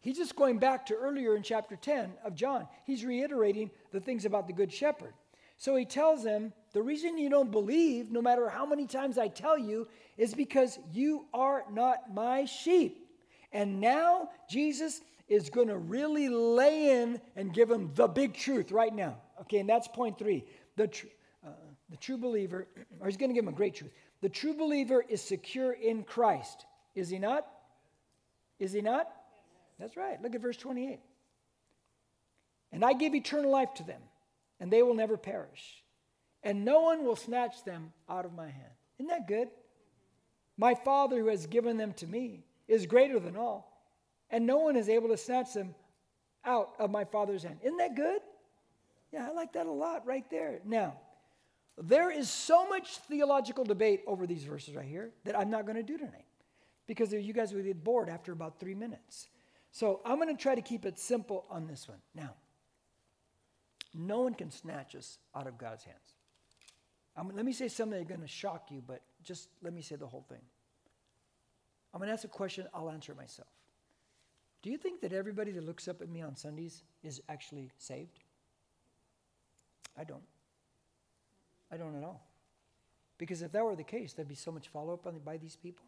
He's 0.02 0.18
just 0.18 0.36
going 0.36 0.60
back 0.60 0.86
to 0.88 0.96
earlier 0.96 1.36
in 1.36 1.44
chapter 1.44 1.76
10 1.76 2.14
of 2.24 2.36
John. 2.36 2.68
He's 2.86 3.04
reiterating 3.04 3.70
the 3.92 4.00
things 4.00 4.26
about 4.26 4.48
the 4.48 4.54
good 4.54 4.72
shepherd. 4.72 5.14
So 5.60 5.76
he 5.76 5.84
tells 5.84 6.24
them, 6.24 6.54
the 6.72 6.82
reason 6.82 7.18
you 7.18 7.30
don't 7.30 7.52
believe, 7.52 8.12
no 8.12 8.22
matter 8.22 8.48
how 8.48 8.66
many 8.66 8.88
times 8.88 9.18
I 9.18 9.28
tell 9.28 9.58
you, 9.58 9.90
is 10.18 10.34
because 10.34 10.80
you 10.94 11.26
are 11.34 11.66
not 11.70 12.14
my 12.14 12.46
sheep. 12.46 13.06
And 13.52 13.82
now 13.82 14.30
Jesus 14.50 15.02
is 15.28 15.50
going 15.50 15.68
to 15.68 15.78
really 15.78 16.30
lay 16.30 17.02
in 17.02 17.20
and 17.36 17.54
give 17.54 17.68
them 17.68 17.92
the 17.94 18.08
big 18.08 18.36
truth 18.36 18.72
right 18.72 18.96
now. 18.96 19.18
Okay, 19.42 19.60
and 19.60 19.68
that's 19.68 19.90
point 19.90 20.18
three. 20.18 20.46
The, 20.78 20.88
tr- 20.88 21.08
uh, 21.46 21.50
the 21.90 21.98
true 21.98 22.18
believer, 22.18 22.66
or 23.02 23.08
he's 23.08 23.18
going 23.18 23.30
to 23.30 23.36
give 23.36 23.44
them 23.44 23.54
a 23.54 23.58
great 23.58 23.76
truth. 23.76 23.92
The 24.22 24.30
true 24.30 24.54
believer 24.54 25.04
is 25.10 25.22
secure 25.22 25.74
in 25.74 26.04
Christ. 26.04 26.66
Is 26.96 27.10
he 27.10 27.20
not? 27.20 27.46
Is 28.60 28.72
he 28.72 28.80
not? 28.80 29.10
That's 29.78 29.98
right. 29.98 30.22
Look 30.22 30.36
at 30.36 30.42
verse 30.42 30.58
28. 30.58 31.00
And 32.72 32.86
I 32.86 32.94
give 32.94 33.14
eternal 33.14 33.52
life 33.52 33.74
to 33.76 33.84
them 33.84 34.02
and 34.60 34.72
they 34.72 34.84
will 34.84 34.94
never 34.94 35.18
perish. 35.18 35.84
And 36.44 36.64
no 36.64 36.82
one 36.82 37.04
will 37.06 37.16
snatch 37.16 37.64
them 37.64 37.92
out 38.10 38.26
of 38.26 38.34
my 38.34 38.48
hand. 38.48 38.74
Isn't 38.98 39.10
that 39.10 39.28
good? 39.28 39.50
My 40.58 40.76
Father 40.76 41.20
who 41.20 41.28
has 41.28 41.48
given 41.48 41.78
them 41.78 41.94
to 41.94 42.08
me 42.08 42.44
is 42.68 42.86
greater 42.86 43.20
than 43.20 43.36
all, 43.36 43.84
and 44.30 44.46
no 44.46 44.58
one 44.58 44.76
is 44.76 44.90
able 44.90 45.10
to 45.10 45.18
snatch 45.18 45.54
them 45.54 45.74
out 46.46 46.72
of 46.80 46.92
my 46.92 47.06
Father's 47.06 47.44
hand. 47.44 47.60
Isn't 47.64 47.78
that 47.78 47.96
good? 47.96 48.22
Yeah, 49.12 49.28
I 49.28 49.34
like 49.34 49.54
that 49.54 49.66
a 49.66 49.72
lot 49.72 50.06
right 50.06 50.30
there. 50.30 50.60
Now, 50.66 50.98
there 51.78 52.12
is 52.12 52.30
so 52.30 52.68
much 52.68 52.98
theological 52.98 53.64
debate 53.64 54.04
over 54.06 54.28
these 54.28 54.44
verses 54.44 54.76
right 54.76 54.86
here 54.86 55.12
that 55.24 55.38
I'm 55.38 55.50
not 55.50 55.66
going 55.66 55.78
to 55.78 55.84
do 55.84 55.98
tonight 55.98 56.26
because 56.88 57.14
you 57.14 57.34
guys 57.34 57.54
would 57.54 57.66
get 57.66 57.84
bored 57.84 58.10
after 58.10 58.32
about 58.32 58.60
three 58.60 58.76
minutes. 58.76 59.28
So 59.72 60.02
I'm 60.06 60.18
going 60.18 60.36
to 60.36 60.42
try 60.42 60.56
to 60.56 60.62
keep 60.62 60.86
it 60.86 61.00
simple 61.00 61.46
on 61.50 61.68
this 61.68 61.88
one. 61.88 62.00
Now, 62.14 62.34
no 63.94 64.22
one 64.22 64.34
can 64.34 64.52
snatch 64.52 64.96
us 64.96 65.18
out 65.36 65.48
of 65.48 65.58
God's 65.58 65.84
hands. 65.84 66.16
I'm, 67.16 67.36
let 67.36 67.46
me 67.46 67.54
say 67.54 67.68
something 67.68 67.98
that's 67.98 68.10
going 68.10 68.22
to 68.22 68.28
shock 68.28 68.68
you, 68.70 68.82
but 68.86 69.02
just 69.24 69.50
let 69.62 69.74
me 69.74 69.82
say 69.82 69.96
the 69.96 70.08
whole 70.08 70.26
thing. 70.30 70.42
I'm 71.94 72.00
going 72.00 72.08
to 72.08 72.14
ask 72.14 72.24
a 72.24 72.28
question, 72.28 72.68
I'll 72.74 72.90
answer 72.90 73.16
myself. 73.16 73.50
Do 74.62 74.70
you 74.70 74.78
think 74.78 75.02
that 75.02 75.14
everybody 75.14 75.52
that 75.52 75.66
looks 75.66 75.88
up 75.88 76.02
at 76.02 76.10
me 76.10 76.22
on 76.22 76.36
Sundays 76.36 76.84
is 77.04 77.22
actually 77.30 77.72
saved? 77.78 78.20
I 79.98 80.04
don't. 80.04 80.24
I 81.72 81.78
don't 81.78 81.96
at 81.96 82.04
all. 82.04 82.28
Because 83.18 83.42
if 83.42 83.52
that 83.52 83.64
were 83.64 83.76
the 83.76 83.84
case, 83.84 84.14
there'd 84.14 84.28
be 84.28 84.36
so 84.36 84.52
much 84.52 84.68
follow 84.68 84.94
up 84.94 85.08
by 85.26 85.38
these 85.38 85.56
people. 85.56 85.86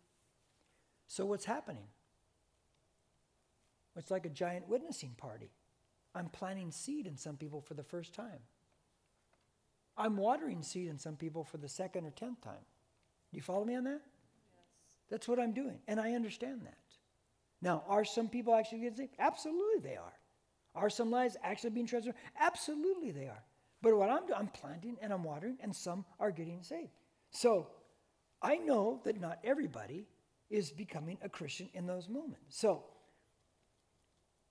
So, 1.07 1.25
what's 1.25 1.45
happening? 1.45 1.87
It's 3.95 4.11
like 4.11 4.25
a 4.25 4.29
giant 4.29 4.67
witnessing 4.69 5.15
party. 5.17 5.49
I'm 6.13 6.29
planting 6.29 6.71
seed 6.71 7.07
in 7.07 7.17
some 7.17 7.37
people 7.37 7.61
for 7.61 7.73
the 7.73 7.83
first 7.83 8.13
time. 8.13 8.39
I'm 9.97 10.17
watering 10.17 10.63
seed 10.63 10.87
in 10.87 10.97
some 10.97 11.15
people 11.15 11.43
for 11.43 11.57
the 11.57 11.69
second 11.69 12.05
or 12.05 12.11
tenth 12.11 12.41
time. 12.41 12.65
Do 13.31 13.37
you 13.37 13.41
follow 13.41 13.65
me 13.65 13.75
on 13.75 13.83
that? 13.85 14.01
Yes. 14.01 14.95
That's 15.09 15.27
what 15.27 15.39
I'm 15.39 15.53
doing, 15.53 15.79
and 15.87 15.99
I 15.99 16.13
understand 16.13 16.61
that. 16.63 16.77
Now, 17.61 17.83
are 17.87 18.03
some 18.03 18.27
people 18.27 18.55
actually 18.55 18.79
getting 18.79 18.97
saved? 18.97 19.15
Absolutely, 19.19 19.79
they 19.81 19.95
are. 19.95 20.13
Are 20.73 20.89
some 20.89 21.11
lives 21.11 21.37
actually 21.43 21.71
being 21.71 21.85
transformed? 21.85 22.17
Absolutely, 22.39 23.11
they 23.11 23.27
are. 23.27 23.43
But 23.81 23.95
what 23.97 24.09
I'm 24.09 24.25
doing, 24.25 24.39
I'm 24.39 24.47
planting 24.47 24.97
and 25.01 25.11
I'm 25.11 25.23
watering, 25.23 25.57
and 25.61 25.75
some 25.75 26.05
are 26.19 26.31
getting 26.31 26.63
saved. 26.63 26.91
So 27.31 27.67
I 28.41 28.57
know 28.57 29.01
that 29.03 29.19
not 29.19 29.39
everybody 29.43 30.07
is 30.49 30.71
becoming 30.71 31.17
a 31.21 31.29
Christian 31.29 31.69
in 31.73 31.85
those 31.85 32.09
moments. 32.09 32.57
So, 32.57 32.83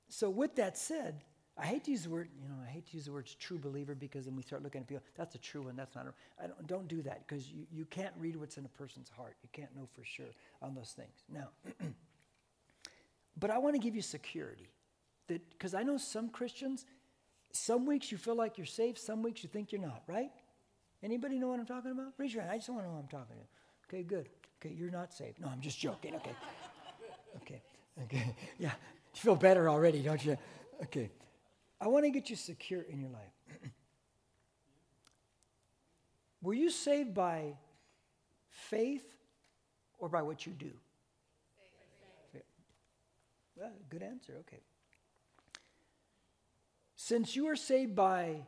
so 0.09 0.31
with 0.31 0.57
that 0.57 0.79
said, 0.79 1.23
I 1.61 1.66
hate 1.66 1.85
to 1.85 1.90
use 1.90 2.05
the 2.05 2.11
word, 2.11 2.29
you 2.42 2.49
know, 2.49 2.55
I 2.66 2.70
hate 2.70 2.87
to 2.87 2.96
use 2.96 3.05
the 3.05 3.12
words 3.12 3.35
true 3.35 3.59
believer 3.59 3.94
because 3.94 4.25
then 4.25 4.35
we 4.35 4.42
start 4.42 4.62
looking 4.62 4.81
at 4.81 4.87
people, 4.87 5.03
that's 5.14 5.35
a 5.35 5.38
true 5.38 5.62
one, 5.62 5.77
that's 5.77 5.94
not 5.94 6.07
a, 6.07 6.42
I 6.42 6.46
don't, 6.46 6.66
don't 6.66 6.88
do 6.88 7.03
that 7.03 7.27
because 7.27 7.51
you, 7.51 7.66
you 7.70 7.85
can't 7.85 8.14
read 8.18 8.35
what's 8.37 8.57
in 8.57 8.64
a 8.64 8.68
person's 8.68 9.11
heart. 9.11 9.37
You 9.42 9.51
can't 9.53 9.75
know 9.77 9.87
for 9.92 10.03
sure 10.03 10.33
on 10.62 10.75
those 10.75 10.94
things. 10.96 11.23
Now, 11.31 11.51
but 13.38 13.51
I 13.51 13.59
want 13.59 13.75
to 13.75 13.79
give 13.79 13.94
you 13.94 14.01
security 14.01 14.68
that, 15.29 15.42
because 15.51 15.75
I 15.75 15.83
know 15.83 15.99
some 15.99 16.31
Christians, 16.31 16.87
some 17.53 17.85
weeks 17.85 18.11
you 18.11 18.16
feel 18.16 18.37
like 18.37 18.57
you're 18.57 18.66
saved, 18.66 18.96
some 18.96 19.23
weeks 19.23 19.42
you 19.42 19.51
think 19.51 19.70
you're 19.70 19.83
not, 19.83 20.03
right? 20.07 20.31
Anybody 21.03 21.38
know 21.38 21.49
what 21.49 21.61
I'm 21.61 21.66
talking 21.66 21.90
about? 21.90 22.14
Raise 22.16 22.33
your 22.33 22.42
hand. 22.42 22.55
I 22.55 22.57
just 22.57 22.70
want 22.70 22.83
to 22.83 22.88
know 22.88 22.94
what 22.94 23.03
I'm 23.03 23.09
talking 23.09 23.37
about. 23.37 23.49
Okay, 23.88 24.03
good. 24.03 24.31
Okay, 24.61 24.75
you're 24.75 24.90
not 24.90 25.12
saved. 25.12 25.40
No, 25.40 25.49
I'm 25.49 25.61
just 25.61 25.79
joking. 25.79 26.14
Okay. 26.16 26.35
Okay. 27.37 27.62
Okay. 28.05 28.35
Yeah. 28.59 28.73
You 29.14 29.20
feel 29.20 29.37
better 29.37 29.68
already, 29.68 30.03
don't 30.03 30.25
you? 30.25 30.37
Okay. 30.83 31.11
I 31.81 31.88
want 31.88 32.05
to 32.05 32.11
get 32.11 32.29
you 32.29 32.37
secure 32.37 32.83
in 32.83 33.01
your 33.01 33.11
life. 33.11 33.62
Were 36.43 36.55
you 36.55 36.71
saved 36.71 37.14
by 37.14 37.55
faith 38.49 39.05
or 39.99 40.09
by 40.09 40.23
what 40.23 40.47
you 40.47 40.53
do? 40.53 40.73
Faith. 42.33 42.43
Well, 43.57 43.73
good 43.88 44.03
answer. 44.03 44.37
Okay. 44.40 44.61
Since 46.97 47.35
you 47.35 47.47
were 47.47 47.57
saved 47.57 47.95
by 47.97 48.43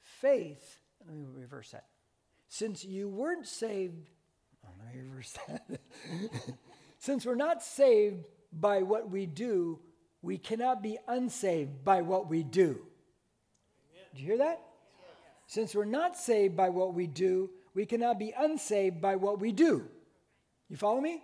faith, 0.00 0.78
let 1.04 1.14
me 1.14 1.24
reverse 1.30 1.72
that. 1.72 1.86
Since 2.48 2.84
you 2.84 3.08
weren't 3.08 3.46
saved, 3.46 4.08
oh, 4.64 4.68
let 4.78 4.94
me 4.94 5.00
reverse 5.02 5.36
that. 5.48 5.80
Since 6.98 7.26
we're 7.26 7.34
not 7.34 7.62
saved 7.62 8.24
by 8.52 8.82
what 8.82 9.10
we 9.10 9.26
do, 9.26 9.80
we 10.22 10.38
cannot 10.38 10.82
be 10.82 10.98
unsaved 11.08 11.84
by 11.84 12.00
what 12.00 12.30
we 12.30 12.44
do. 12.44 12.78
Do 14.14 14.20
you 14.20 14.26
hear 14.26 14.38
that? 14.38 14.60
Since 15.46 15.74
we're 15.74 15.84
not 15.84 16.16
saved 16.16 16.56
by 16.56 16.68
what 16.68 16.94
we 16.94 17.06
do, 17.06 17.50
we 17.74 17.84
cannot 17.84 18.18
be 18.18 18.32
unsaved 18.36 19.00
by 19.00 19.16
what 19.16 19.40
we 19.40 19.52
do. 19.52 19.88
You 20.68 20.76
follow 20.76 21.00
me? 21.00 21.22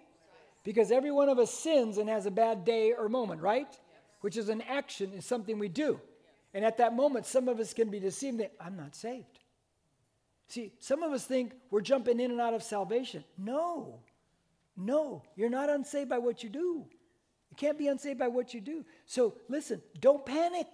Because 0.65 0.91
every 0.91 1.11
one 1.11 1.29
of 1.29 1.39
us 1.39 1.53
sins 1.53 1.99
and 1.99 2.09
has 2.09 2.27
a 2.27 2.31
bad 2.31 2.65
day 2.65 2.93
or 2.93 3.09
moment, 3.09 3.41
right? 3.41 3.69
Which 4.21 4.37
is 4.37 4.49
an 4.49 4.63
action, 4.63 5.13
is 5.13 5.25
something 5.25 5.59
we 5.59 5.69
do. 5.69 6.01
And 6.53 6.65
at 6.65 6.79
that 6.79 6.95
moment, 6.95 7.25
some 7.27 7.49
of 7.49 7.61
us 7.61 7.73
can 7.73 7.91
be 7.91 8.01
deceived 8.01 8.41
that 8.41 8.53
I'm 8.61 8.77
not 8.77 8.97
saved. 8.97 9.39
See, 10.49 10.73
some 10.81 11.03
of 11.03 11.13
us 11.13 11.25
think 11.25 11.53
we're 11.71 11.83
jumping 11.83 12.21
in 12.21 12.31
and 12.31 12.41
out 12.41 12.55
of 12.55 12.63
salvation. 12.63 13.23
No, 13.37 14.01
no, 14.77 15.23
you're 15.37 15.51
not 15.51 15.71
unsaved 15.71 16.09
by 16.09 16.19
what 16.19 16.43
you 16.43 16.49
do 16.49 16.87
can't 17.57 17.79
be 17.79 17.89
unsaved 17.89 18.19
by 18.19 18.29
what 18.29 18.55
you 18.55 18.61
do. 18.61 18.85
So 19.07 19.35
listen, 19.49 19.83
don't 20.01 20.25
panic. 20.25 20.67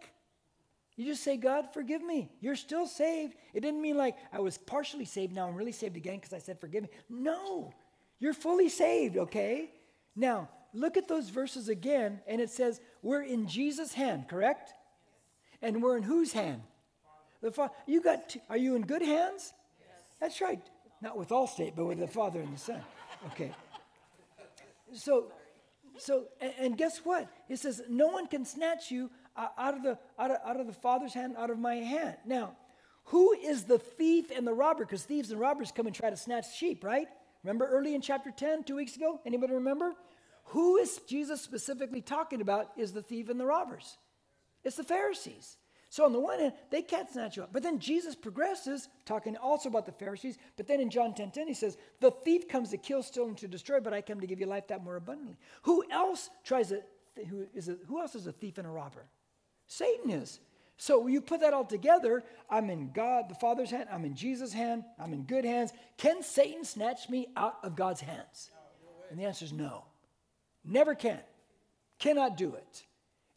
You 0.96 1.06
just 1.06 1.24
say, 1.24 1.36
God, 1.36 1.72
forgive 1.72 2.02
me. 2.02 2.30
You're 2.40 2.54
still 2.54 2.86
saved. 2.86 3.34
It 3.52 3.60
didn't 3.60 3.82
mean 3.82 3.96
like 3.96 4.16
I 4.32 4.40
was 4.40 4.58
partially 4.58 5.04
saved, 5.04 5.34
now 5.34 5.48
I'm 5.48 5.54
really 5.54 5.72
saved 5.72 5.96
again 5.96 6.16
because 6.16 6.32
I 6.32 6.38
said, 6.38 6.60
forgive 6.60 6.84
me. 6.84 6.88
No, 7.08 7.72
you're 8.20 8.34
fully 8.34 8.68
saved, 8.68 9.16
okay? 9.16 9.70
Now, 10.14 10.48
look 10.72 10.96
at 10.96 11.08
those 11.08 11.30
verses 11.30 11.68
again, 11.68 12.20
and 12.28 12.40
it 12.40 12.50
says, 12.50 12.80
we're 13.02 13.22
in 13.22 13.48
Jesus' 13.48 13.92
hand, 13.92 14.28
correct? 14.28 14.72
And 15.62 15.82
we're 15.82 15.96
in 15.96 16.04
whose 16.04 16.32
hand? 16.32 16.62
The 17.40 17.50
Father. 17.50 17.74
You 17.86 18.00
got, 18.00 18.28
two, 18.28 18.40
are 18.48 18.56
you 18.56 18.76
in 18.76 18.82
good 18.82 19.02
hands? 19.02 19.52
Yes. 19.80 19.88
That's 20.20 20.40
right. 20.40 20.62
Not 21.02 21.18
with 21.18 21.30
Allstate, 21.30 21.72
but 21.74 21.86
with 21.86 21.98
the 21.98 22.06
Father 22.06 22.40
and 22.40 22.54
the 22.54 22.58
Son. 22.58 22.80
Okay. 23.32 23.50
So 24.92 25.32
so, 25.98 26.24
and, 26.58 26.76
guess 26.76 26.98
what? 26.98 27.28
It 27.48 27.58
says, 27.58 27.82
no 27.88 28.08
one 28.08 28.26
can 28.26 28.44
snatch 28.44 28.90
you 28.90 29.10
uh, 29.36 29.48
out 29.56 29.76
of, 29.76 29.82
the, 29.82 29.98
out, 30.18 30.30
of, 30.30 30.36
out 30.44 30.60
of 30.60 30.66
the 30.66 30.72
Father's 30.72 31.14
hand, 31.14 31.36
out 31.38 31.50
of 31.50 31.58
my 31.58 31.76
hand. 31.76 32.16
Now, 32.24 32.56
who 33.04 33.32
is 33.32 33.64
the 33.64 33.78
thief 33.78 34.30
and 34.34 34.46
the 34.46 34.54
robber? 34.54 34.84
Because 34.84 35.04
thieves 35.04 35.30
and 35.30 35.40
robbers 35.40 35.72
come 35.72 35.86
and 35.86 35.94
try 35.94 36.10
to 36.10 36.16
snatch 36.16 36.56
sheep, 36.56 36.82
right? 36.82 37.08
Remember 37.42 37.66
early 37.66 37.94
in 37.94 38.00
chapter 38.00 38.30
10, 38.30 38.64
two 38.64 38.76
weeks 38.76 38.96
ago? 38.96 39.20
Anybody 39.24 39.54
remember? 39.54 39.94
who 40.48 40.76
is 40.76 41.00
Jesus 41.08 41.40
specifically 41.40 42.00
talking 42.00 42.40
about 42.40 42.70
is 42.76 42.92
the 42.92 43.02
thief 43.02 43.28
and 43.28 43.40
the 43.40 43.46
robbers? 43.46 43.96
It's 44.62 44.76
the 44.76 44.84
Pharisees. 44.84 45.56
So 45.94 46.04
on 46.04 46.12
the 46.12 46.18
one 46.18 46.40
hand, 46.40 46.54
they 46.70 46.82
can't 46.82 47.08
snatch 47.08 47.36
you 47.36 47.44
up. 47.44 47.52
But 47.52 47.62
then 47.62 47.78
Jesus 47.78 48.16
progresses, 48.16 48.88
talking 49.04 49.36
also 49.36 49.68
about 49.68 49.86
the 49.86 49.92
Pharisees. 49.92 50.38
But 50.56 50.66
then 50.66 50.80
in 50.80 50.90
John 50.90 51.14
10 51.14 51.30
10, 51.30 51.46
he 51.46 51.54
says, 51.54 51.78
The 52.00 52.10
thief 52.10 52.48
comes 52.48 52.70
to 52.70 52.78
kill, 52.78 53.04
steal, 53.04 53.28
and 53.28 53.38
to 53.38 53.46
destroy, 53.46 53.78
but 53.78 53.94
I 53.94 54.00
come 54.00 54.20
to 54.20 54.26
give 54.26 54.40
you 54.40 54.46
life 54.46 54.66
that 54.66 54.82
more 54.82 54.96
abundantly. 54.96 55.36
Who 55.62 55.84
else 55.92 56.30
tries 56.42 56.70
to, 56.70 56.82
who, 57.30 57.46
is 57.54 57.68
a, 57.68 57.76
who 57.86 58.00
else 58.00 58.16
is 58.16 58.26
a 58.26 58.32
thief 58.32 58.58
and 58.58 58.66
a 58.66 58.70
robber? 58.70 59.06
Satan 59.68 60.10
is. 60.10 60.40
So 60.78 61.06
you 61.06 61.20
put 61.20 61.42
that 61.42 61.54
all 61.54 61.64
together, 61.64 62.24
I'm 62.50 62.70
in 62.70 62.90
God, 62.90 63.28
the 63.28 63.36
Father's 63.36 63.70
hand, 63.70 63.88
I'm 63.92 64.04
in 64.04 64.16
Jesus' 64.16 64.52
hand, 64.52 64.82
I'm 64.98 65.12
in 65.12 65.22
good 65.22 65.44
hands. 65.44 65.72
Can 65.96 66.24
Satan 66.24 66.64
snatch 66.64 67.08
me 67.08 67.28
out 67.36 67.58
of 67.62 67.76
God's 67.76 68.00
hands? 68.00 68.50
And 69.10 69.20
the 69.20 69.26
answer 69.26 69.44
is 69.44 69.52
no. 69.52 69.84
Never 70.64 70.96
can. 70.96 71.20
Cannot 72.00 72.36
do 72.36 72.52
it. 72.54 72.82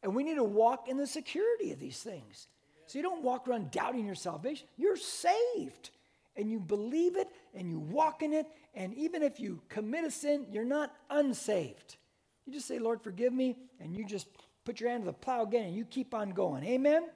And 0.07 0.15
we 0.15 0.23
need 0.23 0.35
to 0.35 0.43
walk 0.45 0.87
in 0.87 0.95
the 0.95 1.05
security 1.05 1.73
of 1.73 1.81
these 1.81 1.99
things. 1.99 2.47
So 2.85 2.97
you 2.97 3.03
don't 3.03 3.23
walk 3.23 3.45
around 3.45 3.71
doubting 3.71 4.05
your 4.05 4.15
salvation. 4.15 4.65
You're 4.77 4.95
saved. 4.95 5.89
And 6.37 6.49
you 6.49 6.61
believe 6.61 7.17
it 7.17 7.27
and 7.53 7.69
you 7.69 7.79
walk 7.79 8.23
in 8.23 8.31
it. 8.31 8.45
And 8.73 8.93
even 8.93 9.21
if 9.21 9.37
you 9.37 9.59
commit 9.67 10.05
a 10.05 10.11
sin, 10.11 10.45
you're 10.49 10.63
not 10.63 10.95
unsaved. 11.09 11.97
You 12.45 12.53
just 12.53 12.69
say, 12.69 12.79
Lord, 12.79 13.01
forgive 13.01 13.33
me. 13.33 13.57
And 13.81 13.97
you 13.97 14.05
just 14.05 14.27
put 14.63 14.79
your 14.79 14.91
hand 14.91 15.03
to 15.03 15.07
the 15.07 15.13
plow 15.13 15.43
again 15.43 15.65
and 15.65 15.75
you 15.75 15.83
keep 15.83 16.13
on 16.13 16.29
going. 16.29 16.63
Amen? 16.63 17.09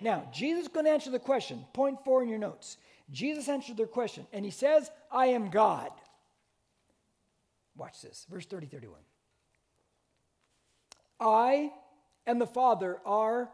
Now, 0.00 0.28
Jesus 0.32 0.66
is 0.66 0.68
going 0.68 0.86
to 0.86 0.92
answer 0.92 1.10
the 1.10 1.18
question. 1.18 1.64
Point 1.72 1.98
four 2.04 2.22
in 2.22 2.28
your 2.28 2.38
notes. 2.38 2.76
Jesus 3.10 3.48
answered 3.48 3.76
their 3.76 3.88
question. 3.88 4.24
And 4.32 4.44
he 4.44 4.52
says, 4.52 4.88
I 5.10 5.26
am 5.26 5.50
God. 5.50 5.90
Watch 7.76 8.02
this. 8.02 8.24
Verse 8.30 8.46
30, 8.46 8.68
31. 8.68 9.00
I 11.18 11.72
and 12.26 12.40
the 12.40 12.46
Father 12.46 12.98
are 13.04 13.48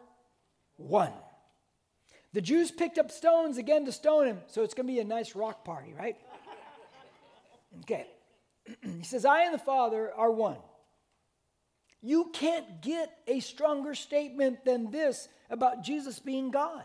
one. 0.77 1.13
The 2.33 2.41
Jews 2.41 2.71
picked 2.71 2.99
up 2.99 3.11
stones 3.11 3.59
again 3.59 3.85
to 3.85 3.93
stone 3.93 4.27
him, 4.27 4.41
so 4.47 4.63
it's 4.63 4.75
going 4.75 4.87
to 4.87 4.93
be 4.93 5.01
a 5.01 5.05
nice 5.05 5.37
rock 5.37 5.65
party, 5.65 5.95
right? 5.99 6.17
Okay. 7.81 8.07
he 8.83 9.05
says, 9.05 9.25
I 9.25 9.43
and 9.43 9.55
the 9.55 9.59
Father 9.59 10.13
are 10.17 10.31
one. 10.31 10.57
You 12.01 12.31
can't 12.33 12.83
get 12.83 13.17
a 13.29 13.41
stronger 13.41 13.95
statement 13.95 14.65
than 14.65 14.91
this 14.91 15.29
about 15.51 15.85
Jesus 15.85 16.19
being 16.19 16.51
God. 16.51 16.83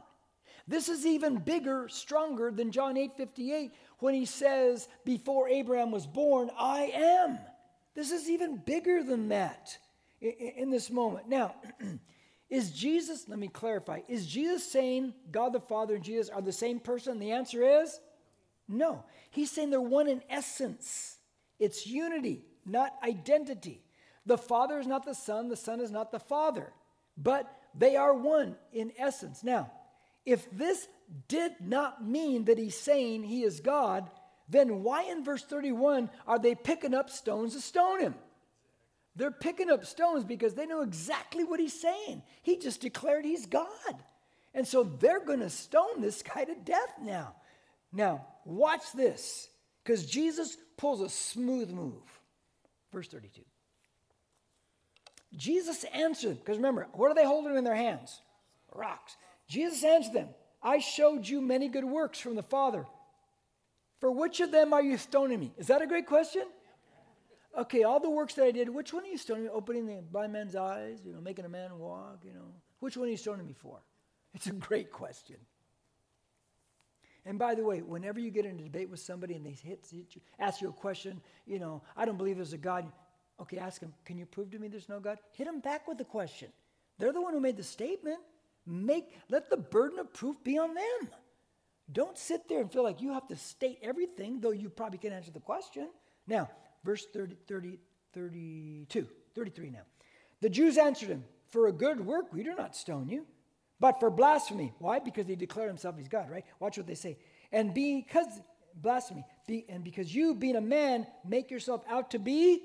This 0.68 0.90
is 0.90 1.06
even 1.06 1.38
bigger, 1.38 1.88
stronger 1.88 2.52
than 2.52 2.72
John 2.72 2.98
8 2.98 3.12
58 3.16 3.72
when 4.00 4.14
he 4.14 4.26
says, 4.26 4.88
Before 5.06 5.48
Abraham 5.48 5.92
was 5.92 6.06
born, 6.06 6.52
I 6.58 6.92
am. 6.94 7.40
This 7.96 8.12
is 8.12 8.30
even 8.30 8.58
bigger 8.58 9.02
than 9.02 9.30
that 9.30 9.78
in, 10.22 10.70
this 10.70 10.90
moment. 10.90 11.28
Now, 11.28 11.56
is 12.50 12.72
Jesus, 12.72 13.28
let 13.28 13.40
me 13.40 13.48
clarify, 13.48 14.02
is 14.08 14.26
Jesus 14.26 14.64
saying 14.64 15.14
God 15.32 15.54
the 15.54 15.60
Father 15.60 15.96
and 15.96 16.04
Jesus 16.04 16.30
are 16.30 16.42
the 16.42 16.52
same 16.52 16.80
person? 16.80 17.20
The 17.20 17.32
answer 17.32 17.64
is 17.82 18.00
no. 18.68 19.04
He's 19.32 19.52
saying 19.52 19.70
they're 19.70 19.82
one 19.82 20.08
in 20.08 20.22
essence. 20.30 21.18
It's 21.60 21.88
unity, 21.88 22.46
not 22.66 22.94
identity. 23.04 23.82
The 24.26 24.38
Father 24.38 24.80
is 24.80 24.88
not 24.88 25.06
the 25.06 25.16
Son, 25.16 25.48
the 25.48 25.56
Son 25.56 25.80
is 25.80 25.92
not 25.92 26.12
the 26.12 26.20
Father, 26.20 26.74
but 27.18 27.50
they 27.74 27.96
are 27.96 28.14
one 28.14 28.56
in 28.74 28.92
essence. 28.98 29.44
Now, 29.44 29.72
if 30.26 30.50
this 30.52 30.88
did 31.30 31.54
not 31.62 32.06
mean 32.06 32.46
that 32.46 32.58
he's 32.58 32.78
saying 32.78 33.24
he 33.24 33.44
is 33.44 33.62
God, 33.62 34.10
then 34.50 34.84
why 34.84 35.04
in 35.04 35.24
verse 35.24 35.44
31 35.44 36.10
are 36.26 36.40
they 36.40 36.56
picking 36.56 36.94
up 36.94 37.10
stones 37.10 37.54
to 37.54 37.62
stone 37.62 38.02
him? 38.02 38.16
They're 39.18 39.32
picking 39.32 39.72
up 39.72 39.84
stones 39.84 40.24
because 40.24 40.54
they 40.54 40.68
know 40.68 40.82
exactly 40.82 41.44
what 41.44 41.60
he's 41.60 41.80
saying. 41.80 42.22
He 42.44 42.58
just 42.58 42.82
declared 42.82 43.26
he's 43.26 43.48
God. 43.48 43.66
And 44.54 44.68
so 44.68 44.84
they're 44.84 45.26
going 45.26 45.40
to 45.40 45.50
stone 45.50 46.02
this 46.02 46.22
guy 46.22 46.44
to 46.46 46.54
death 46.54 46.94
now. 47.02 47.36
Now, 47.92 48.28
watch 48.46 48.84
this, 48.96 49.50
because 49.84 50.06
Jesus 50.06 50.56
pulls 50.78 51.02
a 51.02 51.10
smooth 51.10 51.72
move. 51.72 52.04
Verse 52.94 53.08
32. 53.08 53.42
Jesus 55.36 55.84
answered, 55.86 56.38
because 56.40 56.58
remember, 56.58 56.88
what 56.94 57.10
are 57.12 57.16
they 57.16 57.26
holding 57.26 57.58
in 57.58 57.64
their 57.64 57.76
hands? 57.76 58.22
Rocks. 58.74 59.16
Jesus 59.48 59.84
answered 59.84 60.14
them, 60.14 60.30
I 60.62 60.80
showed 60.80 61.28
you 61.28 61.42
many 61.42 61.70
good 61.70 61.86
works 61.86 62.20
from 62.20 62.36
the 62.36 62.44
Father. 62.44 62.86
For 64.00 64.12
which 64.12 64.42
of 64.42 64.52
them 64.52 64.74
are 64.74 64.82
you 64.82 64.98
stoning 64.98 65.40
me? 65.40 65.54
Is 65.58 65.68
that 65.68 65.82
a 65.82 65.88
great 65.88 66.06
question? 66.06 66.44
Okay, 67.58 67.84
all 67.84 68.00
the 68.00 68.10
works 68.10 68.36
that 68.36 68.46
I 68.46 68.52
did, 68.52 68.70
which 68.70 68.94
one 68.94 69.04
are 69.04 69.08
you 69.08 69.18
stoning 69.18 69.46
me? 69.46 69.50
Opening 69.50 69.86
the 69.86 70.02
blind 70.02 70.32
man's 70.32 70.56
eyes, 70.56 71.00
you 71.04 71.12
know, 71.12 71.22
making 71.22 71.46
a 71.46 71.50
man 71.50 71.78
walk, 71.80 72.20
you 72.24 72.34
know. 72.34 72.54
Which 72.80 72.96
one 72.96 73.08
are 73.08 73.12
you 73.12 73.18
stoning 73.18 73.46
me 73.46 73.54
for? 73.54 73.80
It's 74.34 74.48
a 74.48 74.54
great 74.54 74.92
question. 74.92 75.38
And 77.26 77.38
by 77.38 77.56
the 77.56 77.64
way, 77.64 77.82
whenever 77.82 78.20
you 78.20 78.32
get 78.32 78.46
in 78.46 78.58
a 78.60 78.64
debate 78.64 78.90
with 78.90 79.02
somebody 79.02 79.34
and 79.34 79.46
they 79.46 79.52
hit, 79.52 79.86
hit 79.92 80.16
you, 80.16 80.22
ask 80.40 80.62
you 80.62 80.70
a 80.70 80.74
question, 80.74 81.20
you 81.46 81.60
know, 81.60 81.82
I 81.98 82.06
don't 82.06 82.18
believe 82.18 82.38
there's 82.38 82.54
a 82.54 82.58
God. 82.58 82.90
Okay, 83.42 83.58
ask 83.58 83.82
them, 83.82 83.94
can 84.06 84.18
you 84.18 84.26
prove 84.26 84.52
to 84.52 84.60
me 84.60 84.68
there's 84.68 84.88
no 84.88 85.00
God? 85.00 85.18
Hit 85.34 85.46
them 85.46 85.60
back 85.60 85.88
with 85.88 85.98
the 85.98 86.06
question. 86.06 86.50
They're 86.98 87.12
the 87.12 87.22
one 87.22 87.34
who 87.34 87.42
made 87.42 87.58
the 87.58 87.64
statement. 87.64 88.20
Make 88.66 89.18
let 89.30 89.50
the 89.50 89.58
burden 89.58 90.00
of 90.00 90.14
proof 90.14 90.42
be 90.44 90.58
on 90.58 90.74
them. 90.74 91.10
Don't 91.92 92.18
sit 92.18 92.48
there 92.50 92.60
and 92.60 92.72
feel 92.72 92.84
like 92.84 93.02
you 93.02 93.14
have 93.14 93.28
to 93.28 93.36
state 93.36 93.80
everything, 93.82 94.40
though 94.40 94.52
you 94.52 94.70
probably 94.70 94.98
can 94.98 95.14
answer 95.14 95.32
the 95.32 95.40
question. 95.40 95.90
Now, 96.28 96.50
verse 96.88 97.06
30, 97.14 97.36
30, 97.50 97.80
32, 98.14 99.08
33 99.36 99.70
now. 99.72 99.80
The 100.40 100.50
Jews 100.50 100.78
answered 100.78 101.10
him, 101.10 101.26
For 101.50 101.68
a 101.68 101.74
good 101.74 102.00
work 102.00 102.32
we 102.32 102.44
do 102.44 102.56
not 102.56 102.78
stone 102.78 103.10
you, 103.10 103.26
but 103.78 104.00
for 104.00 104.10
blasphemy. 104.10 104.74
Why? 104.80 105.00
Because 105.00 105.28
he 105.28 105.36
declared 105.36 105.68
himself 105.68 105.98
he's 105.98 106.08
God, 106.08 106.32
right? 106.32 106.46
Watch 106.62 106.78
what 106.78 106.88
they 106.88 106.96
say. 106.96 107.18
And 107.52 107.74
because, 107.74 108.28
blasphemy, 108.74 109.26
be, 109.48 109.66
and 109.68 109.84
because 109.84 110.16
you, 110.16 110.34
being 110.34 110.56
a 110.56 110.62
man, 110.62 111.06
make 111.28 111.52
yourself 111.52 111.84
out 111.90 112.12
to 112.12 112.20
be 112.20 112.64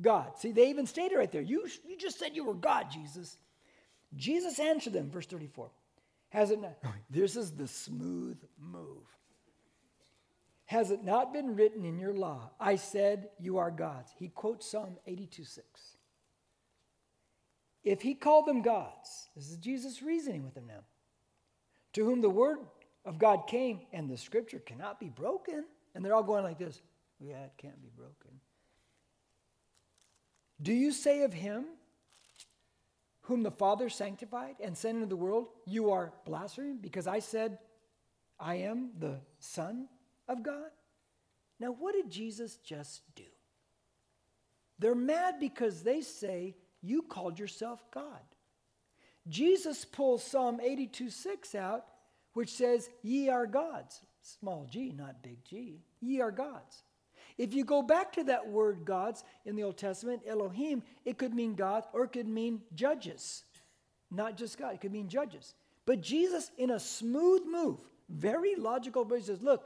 God. 0.00 0.36
See, 0.38 0.50
they 0.50 0.68
even 0.70 0.86
stated 0.86 1.16
right 1.16 1.30
there, 1.30 1.42
you, 1.42 1.68
you 1.86 1.96
just 1.96 2.18
said 2.18 2.34
you 2.34 2.44
were 2.44 2.54
God, 2.54 2.86
Jesus. 2.90 3.36
Jesus 4.16 4.58
answered 4.58 4.94
them, 4.94 5.10
verse 5.10 5.26
34. 5.26 5.70
Has 6.30 6.50
it 6.50 6.60
not? 6.60 6.76
This 7.10 7.36
is 7.36 7.52
the 7.52 7.68
smooth 7.68 8.38
move. 8.58 9.06
Has 10.68 10.90
it 10.90 11.02
not 11.02 11.32
been 11.32 11.56
written 11.56 11.86
in 11.86 11.98
your 11.98 12.12
law, 12.12 12.50
I 12.60 12.76
said 12.76 13.30
you 13.40 13.56
are 13.56 13.70
gods? 13.70 14.12
He 14.18 14.28
quotes 14.28 14.70
Psalm 14.70 14.98
82 15.06 15.44
6. 15.44 15.66
If 17.84 18.02
he 18.02 18.14
called 18.14 18.44
them 18.44 18.60
gods, 18.60 19.30
this 19.34 19.48
is 19.48 19.56
Jesus 19.56 20.02
reasoning 20.02 20.44
with 20.44 20.52
them 20.52 20.66
now, 20.66 20.84
to 21.94 22.04
whom 22.04 22.20
the 22.20 22.28
word 22.28 22.58
of 23.06 23.18
God 23.18 23.46
came 23.46 23.80
and 23.94 24.10
the 24.10 24.18
scripture 24.18 24.58
cannot 24.58 25.00
be 25.00 25.08
broken, 25.08 25.64
and 25.94 26.04
they're 26.04 26.14
all 26.14 26.22
going 26.22 26.44
like 26.44 26.58
this 26.58 26.82
yeah, 27.18 27.44
it 27.44 27.52
can't 27.56 27.80
be 27.80 27.88
broken. 27.96 28.38
Do 30.60 30.74
you 30.74 30.92
say 30.92 31.22
of 31.22 31.32
him 31.32 31.64
whom 33.22 33.42
the 33.42 33.50
Father 33.50 33.88
sanctified 33.88 34.56
and 34.62 34.76
sent 34.76 34.96
into 34.96 35.06
the 35.06 35.16
world, 35.16 35.48
you 35.64 35.92
are 35.92 36.12
blaspheming 36.26 36.76
because 36.76 37.06
I 37.06 37.20
said, 37.20 37.56
I 38.38 38.56
am 38.56 38.90
the 38.98 39.20
Son 39.38 39.88
of 40.28 40.42
God. 40.42 40.70
Now, 41.60 41.72
what 41.72 41.94
did 41.94 42.10
Jesus 42.10 42.56
just 42.56 43.02
do? 43.16 43.24
They're 44.78 44.94
mad 44.94 45.36
because 45.40 45.82
they 45.82 46.02
say, 46.02 46.56
You 46.82 47.02
called 47.02 47.38
yourself 47.38 47.82
God. 47.90 48.22
Jesus 49.28 49.84
pulls 49.84 50.22
Psalm 50.22 50.60
82 50.60 51.10
6 51.10 51.54
out, 51.54 51.84
which 52.34 52.50
says, 52.50 52.88
Ye 53.02 53.28
are 53.28 53.46
gods. 53.46 54.00
Small 54.22 54.66
g, 54.70 54.92
not 54.96 55.22
big 55.22 55.44
G. 55.44 55.80
Ye 56.00 56.20
are 56.20 56.30
gods. 56.30 56.82
If 57.38 57.54
you 57.54 57.64
go 57.64 57.82
back 57.82 58.12
to 58.14 58.24
that 58.24 58.48
word 58.48 58.84
gods 58.84 59.22
in 59.46 59.54
the 59.54 59.62
Old 59.62 59.78
Testament, 59.78 60.22
Elohim, 60.26 60.82
it 61.04 61.18
could 61.18 61.32
mean 61.32 61.54
God 61.54 61.84
or 61.92 62.04
it 62.04 62.12
could 62.12 62.26
mean 62.26 62.60
judges. 62.74 63.44
Not 64.10 64.36
just 64.36 64.58
God, 64.58 64.74
it 64.74 64.80
could 64.80 64.92
mean 64.92 65.08
judges. 65.08 65.54
But 65.86 66.00
Jesus, 66.00 66.50
in 66.58 66.70
a 66.70 66.80
smooth 66.80 67.42
move, 67.46 67.78
very 68.08 68.56
logical, 68.56 69.04
but 69.04 69.18
he 69.18 69.24
says, 69.24 69.40
Look, 69.40 69.64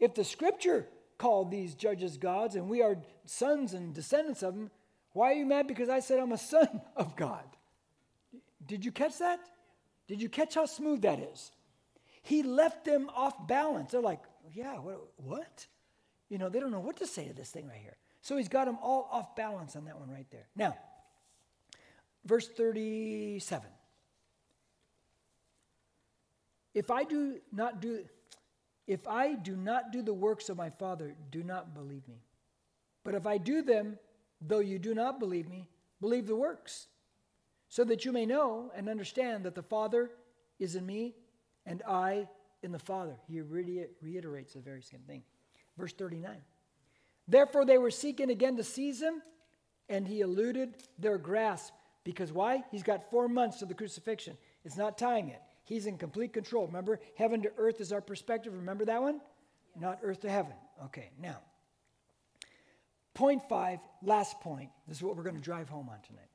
if 0.00 0.14
the 0.14 0.24
scripture 0.24 0.88
called 1.18 1.50
these 1.50 1.74
judges 1.74 2.16
gods 2.16 2.56
and 2.56 2.68
we 2.68 2.82
are 2.82 2.96
sons 3.26 3.74
and 3.74 3.94
descendants 3.94 4.42
of 4.42 4.54
them, 4.54 4.70
why 5.12 5.30
are 5.30 5.34
you 5.34 5.46
mad 5.46 5.66
because 5.66 5.88
I 5.88 6.00
said 6.00 6.18
I'm 6.18 6.32
a 6.32 6.38
son 6.38 6.80
of 6.96 7.14
God? 7.14 7.44
Did 8.66 8.84
you 8.84 8.90
catch 8.90 9.18
that? 9.18 9.40
Did 10.08 10.22
you 10.22 10.28
catch 10.28 10.54
how 10.54 10.66
smooth 10.66 11.02
that 11.02 11.20
is? 11.20 11.52
He 12.22 12.42
left 12.42 12.84
them 12.84 13.10
off 13.14 13.46
balance. 13.46 13.92
They're 13.92 14.00
like, 14.00 14.20
yeah, 14.52 14.76
what? 14.76 15.66
You 16.28 16.38
know, 16.38 16.48
they 16.48 16.60
don't 16.60 16.70
know 16.70 16.80
what 16.80 16.96
to 16.98 17.06
say 17.06 17.28
to 17.28 17.34
this 17.34 17.50
thing 17.50 17.68
right 17.68 17.80
here. 17.80 17.96
So 18.22 18.36
he's 18.36 18.48
got 18.48 18.66
them 18.66 18.78
all 18.82 19.08
off 19.10 19.34
balance 19.36 19.76
on 19.76 19.84
that 19.86 19.98
one 19.98 20.10
right 20.10 20.26
there. 20.30 20.46
Now, 20.56 20.76
verse 22.24 22.48
37. 22.48 23.68
If 26.74 26.90
I 26.90 27.04
do 27.04 27.38
not 27.52 27.80
do 27.80 28.04
if 28.90 29.06
I 29.06 29.34
do 29.34 29.54
not 29.54 29.92
do 29.92 30.02
the 30.02 30.12
works 30.12 30.48
of 30.48 30.56
my 30.56 30.68
Father, 30.68 31.14
do 31.30 31.44
not 31.44 31.74
believe 31.74 32.08
me. 32.08 32.24
But 33.04 33.14
if 33.14 33.24
I 33.24 33.38
do 33.38 33.62
them, 33.62 33.96
though 34.40 34.58
you 34.58 34.80
do 34.80 34.96
not 34.96 35.20
believe 35.20 35.48
me, 35.48 35.68
believe 36.00 36.26
the 36.26 36.34
works, 36.34 36.88
so 37.68 37.84
that 37.84 38.04
you 38.04 38.10
may 38.10 38.26
know 38.26 38.72
and 38.74 38.88
understand 38.88 39.44
that 39.44 39.54
the 39.54 39.62
Father 39.62 40.10
is 40.58 40.74
in 40.74 40.84
me 40.84 41.14
and 41.64 41.84
I 41.86 42.28
in 42.64 42.72
the 42.72 42.80
Father. 42.80 43.14
He 43.28 43.40
reiterates 43.40 44.54
the 44.54 44.58
very 44.58 44.82
same 44.82 45.02
thing. 45.06 45.22
Verse 45.78 45.92
39. 45.92 46.38
Therefore, 47.28 47.64
they 47.64 47.78
were 47.78 47.92
seeking 47.92 48.30
again 48.30 48.56
to 48.56 48.64
seize 48.64 49.00
him, 49.00 49.22
and 49.88 50.08
he 50.08 50.20
eluded 50.20 50.74
their 50.98 51.16
grasp. 51.16 51.72
Because 52.02 52.32
why? 52.32 52.64
He's 52.72 52.82
got 52.82 53.08
four 53.08 53.28
months 53.28 53.60
to 53.60 53.66
the 53.66 53.74
crucifixion. 53.74 54.36
It's 54.64 54.76
not 54.76 54.98
time 54.98 55.28
yet. 55.28 55.46
He's 55.70 55.86
in 55.86 55.98
complete 55.98 56.32
control. 56.32 56.66
Remember, 56.66 56.98
heaven 57.14 57.42
to 57.42 57.52
earth 57.56 57.80
is 57.80 57.92
our 57.92 58.00
perspective. 58.00 58.52
Remember 58.52 58.84
that 58.86 59.00
one? 59.00 59.20
Not 59.78 60.00
earth 60.02 60.22
to 60.22 60.28
heaven. 60.28 60.54
Okay, 60.86 61.12
now, 61.22 61.38
point 63.14 63.40
five, 63.48 63.78
last 64.02 64.40
point. 64.40 64.70
This 64.88 64.96
is 64.96 65.02
what 65.04 65.16
we're 65.16 65.22
going 65.22 65.36
to 65.36 65.40
drive 65.40 65.68
home 65.68 65.88
on 65.88 66.00
tonight. 66.00 66.28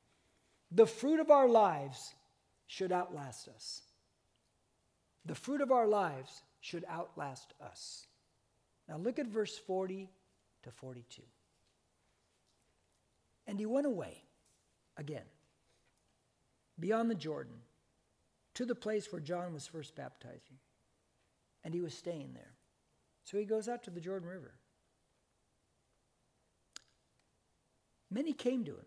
The 0.72 0.86
fruit 0.86 1.20
of 1.20 1.30
our 1.30 1.46
lives 1.46 2.14
should 2.66 2.92
outlast 2.92 3.48
us. 3.48 3.82
The 5.26 5.34
fruit 5.34 5.60
of 5.60 5.70
our 5.70 5.86
lives 5.86 6.42
should 6.62 6.86
outlast 6.90 7.52
us. 7.60 8.06
Now, 8.88 8.96
look 8.96 9.18
at 9.18 9.26
verse 9.26 9.58
40 9.58 10.08
to 10.62 10.70
42. 10.70 11.20
And 13.46 13.58
he 13.58 13.66
went 13.66 13.86
away 13.86 14.22
again 14.96 15.26
beyond 16.80 17.10
the 17.10 17.14
Jordan 17.14 17.56
to 18.56 18.64
the 18.64 18.74
place 18.74 19.12
where 19.12 19.20
John 19.20 19.52
was 19.52 19.66
first 19.66 19.94
baptizing. 19.94 20.58
And 21.62 21.74
he 21.74 21.82
was 21.82 21.94
staying 21.94 22.30
there. 22.32 22.54
So 23.24 23.36
he 23.38 23.44
goes 23.44 23.68
out 23.68 23.82
to 23.84 23.90
the 23.90 24.00
Jordan 24.00 24.28
River. 24.28 24.54
Many 28.10 28.32
came 28.32 28.64
to 28.64 28.72
him 28.72 28.86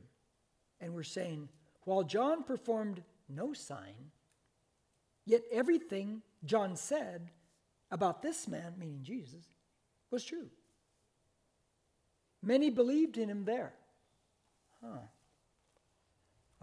and 0.82 0.94
were 0.94 1.04
saying, 1.04 1.50
While 1.84 2.04
John 2.04 2.44
performed 2.44 3.04
no 3.28 3.54
sign, 3.54 4.12
yet 5.26 5.44
everything 5.52 6.24
John 6.46 6.76
said 6.76 7.30
about 7.92 8.22
this 8.22 8.48
man, 8.48 8.74
meaning 8.80 9.02
Jesus, 9.04 9.44
was 10.10 10.24
true. 10.24 10.50
Many 12.42 12.70
believed 12.70 13.18
in 13.18 13.30
him 13.30 13.46
there. 13.46 13.74
Huh. 14.82 15.02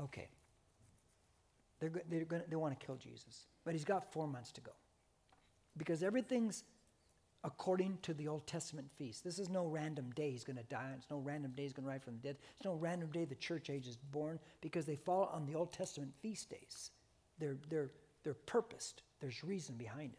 Okay. 0.01 0.29
They're, 1.81 1.93
they're 2.09 2.25
gonna, 2.25 2.45
they 2.49 2.57
want 2.57 2.79
to 2.79 2.87
kill 2.87 2.97
Jesus, 2.97 3.47
but 3.65 3.75
he's 3.75 3.85
got 3.85 4.13
four 4.13 4.27
months 4.27 4.53
to 4.53 4.61
go. 4.61 4.73
Because 5.77 6.03
everything's 6.03 6.65
according 7.47 7.97
to 8.03 8.13
the 8.13 8.27
Old 8.27 8.47
Testament 8.47 8.91
feast. 8.97 9.23
This 9.23 9.39
is 9.39 9.49
no 9.49 9.67
random 9.67 10.11
day 10.17 10.33
he's 10.33 10.43
going 10.43 10.57
to 10.57 10.65
die. 10.65 10.91
It's 10.97 11.11
no 11.11 11.19
random 11.19 11.53
day 11.53 11.63
he's 11.63 11.73
going 11.73 11.85
to 11.85 11.91
rise 11.91 12.03
from 12.03 12.15
the 12.15 12.29
dead. 12.29 12.37
It's 12.57 12.65
no 12.65 12.75
random 12.75 13.09
day 13.13 13.25
the 13.25 13.37
church 13.37 13.71
age 13.71 13.87
is 13.87 13.97
born 13.97 14.41
because 14.61 14.85
they 14.85 14.97
fall 14.97 15.31
on 15.33 15.47
the 15.47 15.55
Old 15.55 15.73
Testament 15.73 16.13
feast 16.21 16.51
days. 16.51 16.91
They're, 17.39 17.57
they're, 17.71 17.91
they're 18.25 18.35
purposed, 18.35 19.03
there's 19.21 19.45
reason 19.45 19.77
behind 19.77 20.13
it. 20.13 20.19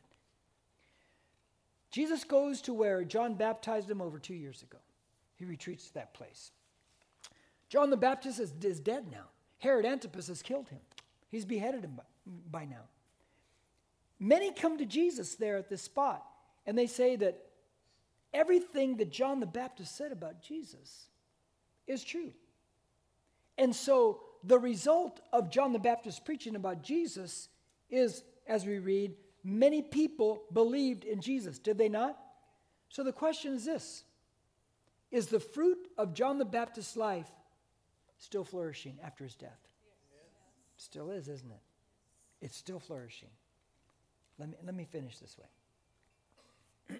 Jesus 1.91 2.23
goes 2.23 2.61
to 2.61 2.73
where 2.73 3.03
John 3.03 3.35
baptized 3.35 3.89
him 3.89 4.01
over 4.01 4.19
two 4.19 4.33
years 4.33 4.61
ago. 4.61 4.77
He 5.35 5.45
retreats 5.45 5.87
to 5.87 5.93
that 5.95 6.13
place. 6.13 6.51
John 7.69 7.89
the 7.89 7.97
Baptist 7.97 8.39
is, 8.39 8.53
is 8.63 8.79
dead 8.79 9.11
now. 9.11 9.25
Herod 9.59 9.85
Antipas 9.85 10.27
has 10.27 10.41
killed 10.41 10.69
him. 10.69 10.79
He's 11.29 11.45
beheaded 11.45 11.83
him 11.83 11.95
by, 11.95 12.03
by 12.59 12.65
now. 12.65 12.83
Many 14.19 14.51
come 14.51 14.77
to 14.77 14.85
Jesus 14.85 15.35
there 15.35 15.57
at 15.57 15.69
this 15.69 15.81
spot, 15.81 16.25
and 16.65 16.77
they 16.77 16.87
say 16.87 17.15
that 17.17 17.37
everything 18.33 18.97
that 18.97 19.11
John 19.11 19.39
the 19.39 19.45
Baptist 19.45 19.95
said 19.95 20.11
about 20.11 20.41
Jesus 20.41 21.05
is 21.85 22.03
true. 22.03 22.31
And 23.57 23.75
so 23.75 24.21
the 24.43 24.59
result 24.59 25.19
of 25.33 25.49
John 25.49 25.73
the 25.73 25.79
Baptist 25.79 26.25
preaching 26.25 26.55
about 26.55 26.83
Jesus 26.83 27.49
is, 27.89 28.23
as 28.47 28.65
we 28.65 28.79
read, 28.79 29.13
many 29.43 29.81
people 29.81 30.43
believed 30.53 31.03
in 31.05 31.21
Jesus. 31.21 31.59
Did 31.59 31.77
they 31.77 31.89
not? 31.89 32.17
So 32.89 33.03
the 33.03 33.11
question 33.11 33.53
is 33.53 33.65
this 33.65 34.03
Is 35.11 35.27
the 35.27 35.39
fruit 35.39 35.89
of 35.97 36.13
John 36.13 36.37
the 36.37 36.45
Baptist's 36.45 36.97
life 36.97 37.29
still 38.17 38.43
flourishing 38.43 38.97
after 39.03 39.23
his 39.23 39.35
death? 39.35 39.66
Still 40.77 41.11
is, 41.11 41.27
isn't 41.27 41.51
it? 41.51 41.61
It's 42.41 42.55
still 42.55 42.79
flourishing. 42.79 43.29
Let 44.39 44.49
me, 44.49 44.55
let 44.63 44.75
me 44.75 44.85
finish 44.85 45.17
this 45.17 45.35
way. 45.37 46.99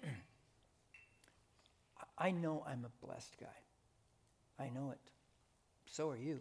I 2.18 2.32
know 2.32 2.64
I'm 2.66 2.84
a 2.84 3.06
blessed 3.06 3.36
guy. 3.38 3.46
I 4.58 4.70
know 4.70 4.90
it. 4.90 4.98
So 5.86 6.10
are 6.10 6.16
you. 6.16 6.40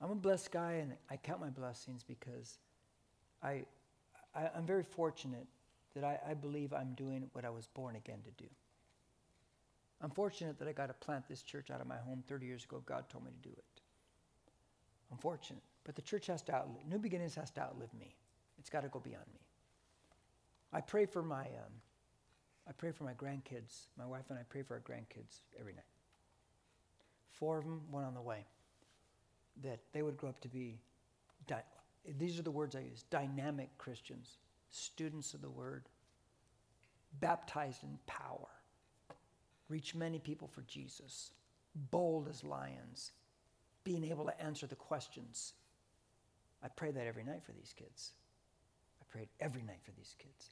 I'm 0.00 0.10
a 0.10 0.16
blessed 0.16 0.50
guy, 0.50 0.72
and 0.72 0.92
I 1.10 1.16
count 1.16 1.40
my 1.40 1.48
blessings 1.48 2.02
because 2.02 2.58
I, 3.42 3.64
I, 4.34 4.50
am 4.56 4.66
very 4.66 4.82
fortunate 4.82 5.46
that 5.94 6.04
I, 6.04 6.18
I 6.28 6.34
believe 6.34 6.72
I'm 6.72 6.94
doing 6.94 7.30
what 7.32 7.44
I 7.44 7.50
was 7.50 7.66
born 7.68 7.96
again 7.96 8.18
to 8.24 8.42
do. 8.42 8.50
I'm 10.02 10.10
fortunate 10.10 10.58
that 10.58 10.66
I 10.66 10.72
got 10.72 10.88
to 10.88 10.94
plant 10.94 11.28
this 11.28 11.42
church 11.42 11.70
out 11.70 11.80
of 11.80 11.86
my 11.86 11.98
home 11.98 12.24
30 12.28 12.46
years 12.46 12.64
ago. 12.64 12.82
God 12.84 13.08
told 13.08 13.24
me 13.24 13.30
to 13.30 13.48
do 13.48 13.54
it. 13.56 13.71
I'm. 15.12 15.56
But 15.84 15.96
the 15.96 16.02
church 16.02 16.26
has 16.28 16.42
to 16.42 16.54
outlive, 16.54 16.86
New 16.88 16.98
Beginnings 16.98 17.34
has 17.34 17.50
to 17.52 17.60
outlive 17.60 17.92
me. 17.98 18.14
It's 18.58 18.70
got 18.70 18.82
to 18.82 18.88
go 18.88 19.00
beyond 19.00 19.26
me. 19.34 19.40
I 20.72 20.80
pray 20.80 21.06
for 21.06 21.22
my, 21.22 21.42
um, 21.42 21.72
I 22.68 22.72
pray 22.72 22.92
for 22.92 23.04
my 23.04 23.14
grandkids. 23.14 23.86
My 23.98 24.06
wife 24.06 24.24
and 24.30 24.38
I 24.38 24.42
pray 24.48 24.62
for 24.62 24.74
our 24.74 24.80
grandkids 24.80 25.40
every 25.58 25.74
night. 25.74 25.84
Four 27.30 27.58
of 27.58 27.64
them, 27.64 27.82
one 27.90 28.04
on 28.04 28.14
the 28.14 28.20
way. 28.20 28.46
That 29.62 29.80
they 29.92 30.02
would 30.02 30.16
grow 30.16 30.30
up 30.30 30.40
to 30.40 30.48
be, 30.48 30.78
di- 31.46 31.64
these 32.18 32.38
are 32.38 32.42
the 32.42 32.50
words 32.50 32.76
I 32.76 32.80
use, 32.80 33.04
dynamic 33.10 33.76
Christians, 33.78 34.38
students 34.70 35.34
of 35.34 35.42
the 35.42 35.50
word, 35.50 35.88
baptized 37.20 37.82
in 37.82 37.98
power, 38.06 38.48
reach 39.68 39.94
many 39.94 40.18
people 40.18 40.48
for 40.48 40.62
Jesus, 40.62 41.32
bold 41.90 42.28
as 42.28 42.44
lions, 42.44 43.12
being 43.84 44.04
able 44.04 44.24
to 44.24 44.42
answer 44.42 44.66
the 44.66 44.76
questions. 44.76 45.54
I 46.62 46.68
pray 46.68 46.90
that 46.90 47.06
every 47.06 47.24
night 47.24 47.42
for 47.44 47.52
these 47.52 47.74
kids. 47.76 48.12
I 49.00 49.04
pray 49.10 49.22
it 49.22 49.28
every 49.40 49.62
night 49.62 49.80
for 49.82 49.92
these 49.92 50.14
kids. 50.18 50.50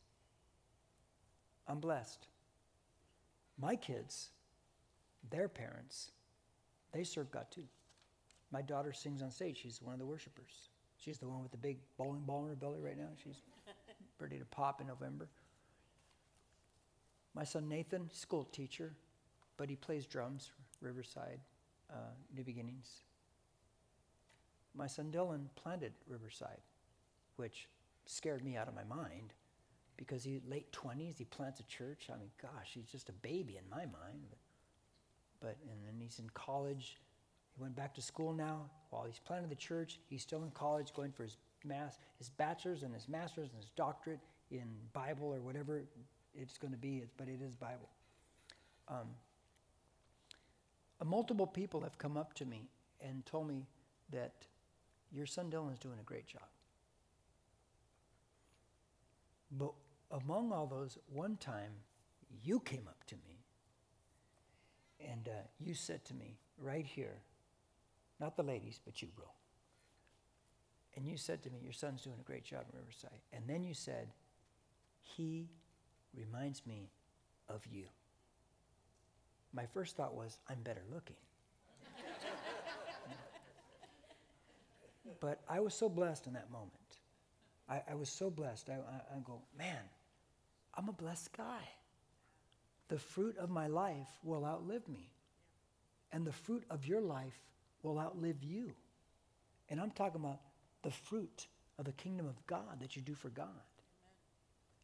I'm 1.68 1.78
blessed. 1.78 2.26
My 3.58 3.76
kids, 3.76 4.30
their 5.30 5.48
parents, 5.48 6.10
they 6.92 7.04
serve 7.04 7.30
God 7.30 7.46
too. 7.50 7.64
My 8.50 8.62
daughter 8.62 8.92
sings 8.92 9.22
on 9.22 9.30
stage. 9.30 9.60
She's 9.62 9.80
one 9.80 9.92
of 9.92 10.00
the 10.00 10.06
worshipers. 10.06 10.70
She's 10.96 11.18
the 11.18 11.28
one 11.28 11.42
with 11.42 11.52
the 11.52 11.58
big 11.58 11.78
bowling 11.96 12.22
ball 12.22 12.42
in 12.42 12.48
her 12.48 12.56
belly 12.56 12.80
right 12.80 12.98
now. 12.98 13.08
She's 13.22 13.42
ready 14.18 14.38
to 14.38 14.44
pop 14.44 14.80
in 14.80 14.88
November. 14.88 15.28
My 17.34 17.44
son 17.44 17.68
Nathan, 17.68 18.10
school 18.12 18.44
teacher, 18.44 18.92
but 19.56 19.70
he 19.70 19.76
plays 19.76 20.04
drums, 20.04 20.50
Riverside, 20.80 21.38
uh, 21.90 22.12
New 22.34 22.42
Beginnings. 22.42 23.04
My 24.74 24.86
son 24.86 25.10
Dylan 25.10 25.46
planted 25.56 25.92
Riverside, 26.06 26.60
which 27.36 27.68
scared 28.06 28.44
me 28.44 28.56
out 28.56 28.68
of 28.68 28.74
my 28.74 28.84
mind 28.84 29.34
because 29.96 30.24
he 30.24 30.40
late 30.48 30.72
20s, 30.72 31.18
he 31.18 31.24
plants 31.24 31.60
a 31.60 31.64
church. 31.64 32.08
I 32.12 32.16
mean, 32.18 32.30
gosh, 32.40 32.70
he's 32.72 32.86
just 32.86 33.08
a 33.08 33.12
baby 33.12 33.58
in 33.58 33.68
my 33.68 33.82
mind. 33.82 34.24
But, 34.30 34.38
but 35.40 35.56
and 35.70 35.78
then 35.86 36.00
he's 36.00 36.18
in 36.18 36.30
college. 36.30 36.98
He 37.54 37.60
went 37.60 37.76
back 37.76 37.94
to 37.96 38.02
school 38.02 38.32
now. 38.32 38.70
While 38.90 39.04
he's 39.04 39.18
planted 39.18 39.50
the 39.50 39.56
church, 39.56 40.00
he's 40.08 40.22
still 40.22 40.42
in 40.42 40.50
college 40.52 40.94
going 40.94 41.12
for 41.12 41.24
his 41.24 41.36
mass, 41.64 41.98
his 42.18 42.30
bachelor's 42.30 42.82
and 42.82 42.94
his 42.94 43.08
master's 43.08 43.50
and 43.50 43.60
his 43.60 43.70
doctorate 43.76 44.20
in 44.50 44.66
Bible 44.92 45.32
or 45.32 45.40
whatever 45.40 45.82
it's 46.34 46.58
going 46.58 46.72
to 46.72 46.78
be, 46.78 47.04
but 47.16 47.28
it 47.28 47.40
is 47.42 47.54
Bible. 47.54 47.88
Um, 48.88 49.08
multiple 51.04 51.46
people 51.46 51.80
have 51.82 51.98
come 51.98 52.16
up 52.16 52.34
to 52.34 52.46
me 52.46 52.68
and 53.00 53.24
told 53.26 53.48
me 53.48 53.66
that 54.12 54.32
your 55.12 55.26
son 55.26 55.50
Dylan 55.50 55.72
is 55.72 55.78
doing 55.78 55.98
a 56.00 56.04
great 56.04 56.26
job. 56.26 56.42
But 59.50 59.72
among 60.10 60.52
all 60.52 60.66
those, 60.66 60.98
one 61.12 61.36
time 61.36 61.72
you 62.44 62.60
came 62.60 62.86
up 62.88 63.04
to 63.08 63.16
me 63.16 63.44
and 65.08 65.28
uh, 65.28 65.42
you 65.58 65.74
said 65.74 66.04
to 66.06 66.14
me, 66.14 66.36
right 66.58 66.86
here, 66.86 67.22
not 68.20 68.36
the 68.36 68.42
ladies, 68.42 68.78
but 68.84 69.00
you, 69.00 69.08
bro. 69.16 69.26
And 70.96 71.06
you 71.06 71.16
said 71.16 71.42
to 71.44 71.50
me, 71.50 71.60
Your 71.62 71.72
son's 71.72 72.02
doing 72.02 72.16
a 72.20 72.24
great 72.24 72.44
job 72.44 72.64
in 72.72 72.78
Riverside. 72.78 73.20
And 73.32 73.44
then 73.46 73.62
you 73.64 73.74
said, 73.74 74.08
He 75.00 75.48
reminds 76.14 76.66
me 76.66 76.90
of 77.48 77.62
you. 77.66 77.84
My 79.52 79.66
first 79.66 79.96
thought 79.96 80.14
was, 80.14 80.38
I'm 80.48 80.60
better 80.62 80.82
looking. 80.92 81.16
But 85.20 85.40
I 85.48 85.60
was 85.60 85.74
so 85.74 85.88
blessed 85.88 86.26
in 86.28 86.34
that 86.34 86.50
moment. 86.50 86.72
I, 87.68 87.82
I 87.92 87.94
was 87.96 88.10
so 88.10 88.30
blessed. 88.30 88.70
I, 88.70 88.74
I, 88.74 89.16
I 89.16 89.20
go, 89.24 89.42
man, 89.58 89.82
I'm 90.76 90.88
a 90.88 90.92
blessed 90.92 91.32
guy. 91.36 91.62
The 92.88 92.98
fruit 92.98 93.36
of 93.38 93.50
my 93.50 93.68
life 93.68 94.08
will 94.24 94.44
outlive 94.44 94.88
me. 94.88 95.10
and 96.12 96.26
the 96.26 96.32
fruit 96.32 96.64
of 96.70 96.86
your 96.86 97.00
life 97.00 97.40
will 97.82 97.98
outlive 97.98 98.42
you. 98.42 98.72
And 99.68 99.80
I'm 99.80 99.90
talking 99.90 100.20
about 100.20 100.40
the 100.82 100.90
fruit 100.90 101.48
of 101.78 101.84
the 101.86 101.92
kingdom 101.92 102.26
of 102.26 102.46
God 102.46 102.80
that 102.80 102.96
you 102.96 103.02
do 103.02 103.14
for 103.14 103.30
God. 103.30 103.46
Amen. 103.46 104.14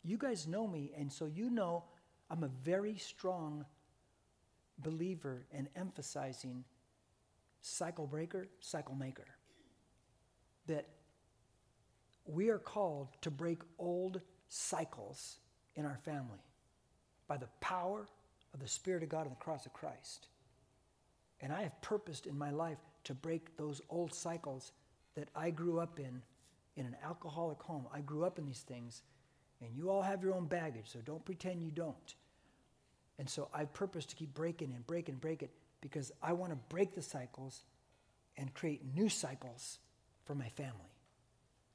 You 0.04 0.18
guys 0.18 0.46
know 0.48 0.66
me, 0.68 0.92
and 0.98 1.12
so 1.12 1.26
you 1.26 1.50
know 1.50 1.84
I'm 2.30 2.44
a 2.44 2.50
very 2.64 2.96
strong 2.98 3.66
believer 4.78 5.46
in 5.52 5.68
emphasizing 5.76 6.64
cycle 7.62 8.06
breaker, 8.08 8.48
cycle 8.60 8.96
maker. 8.96 9.26
That 10.66 10.86
we 12.26 12.48
are 12.48 12.58
called 12.58 13.08
to 13.22 13.30
break 13.30 13.60
old 13.78 14.20
cycles 14.48 15.38
in 15.74 15.84
our 15.84 15.98
family 16.04 16.42
by 17.28 17.36
the 17.36 17.48
power 17.60 18.06
of 18.54 18.60
the 18.60 18.68
Spirit 18.68 19.02
of 19.02 19.08
God 19.08 19.26
and 19.26 19.32
the 19.32 19.40
cross 19.40 19.66
of 19.66 19.72
Christ. 19.72 20.28
And 21.40 21.52
I 21.52 21.62
have 21.62 21.80
purposed 21.82 22.26
in 22.26 22.36
my 22.36 22.50
life 22.50 22.78
to 23.04 23.14
break 23.14 23.56
those 23.56 23.80
old 23.90 24.12
cycles 24.14 24.72
that 25.14 25.28
I 25.34 25.50
grew 25.50 25.78
up 25.78 25.98
in, 25.98 26.22
in 26.76 26.86
an 26.86 26.96
alcoholic 27.04 27.62
home. 27.62 27.86
I 27.92 28.00
grew 28.00 28.24
up 28.24 28.38
in 28.38 28.46
these 28.46 28.60
things, 28.60 29.02
and 29.60 29.70
you 29.74 29.90
all 29.90 30.02
have 30.02 30.22
your 30.22 30.34
own 30.34 30.46
baggage, 30.46 30.86
so 30.86 31.00
don't 31.00 31.24
pretend 31.24 31.62
you 31.62 31.70
don't. 31.70 32.14
And 33.18 33.28
so 33.28 33.48
I've 33.54 33.72
purposed 33.72 34.10
to 34.10 34.16
keep 34.16 34.34
breaking 34.34 34.72
and 34.74 34.86
breaking 34.86 35.14
and 35.14 35.20
break 35.20 35.42
it 35.42 35.50
because 35.80 36.12
I 36.22 36.32
want 36.32 36.52
to 36.52 36.58
break 36.68 36.94
the 36.94 37.02
cycles 37.02 37.64
and 38.36 38.52
create 38.52 38.82
new 38.94 39.08
cycles 39.08 39.78
for 40.26 40.34
my 40.34 40.48
family. 40.50 40.92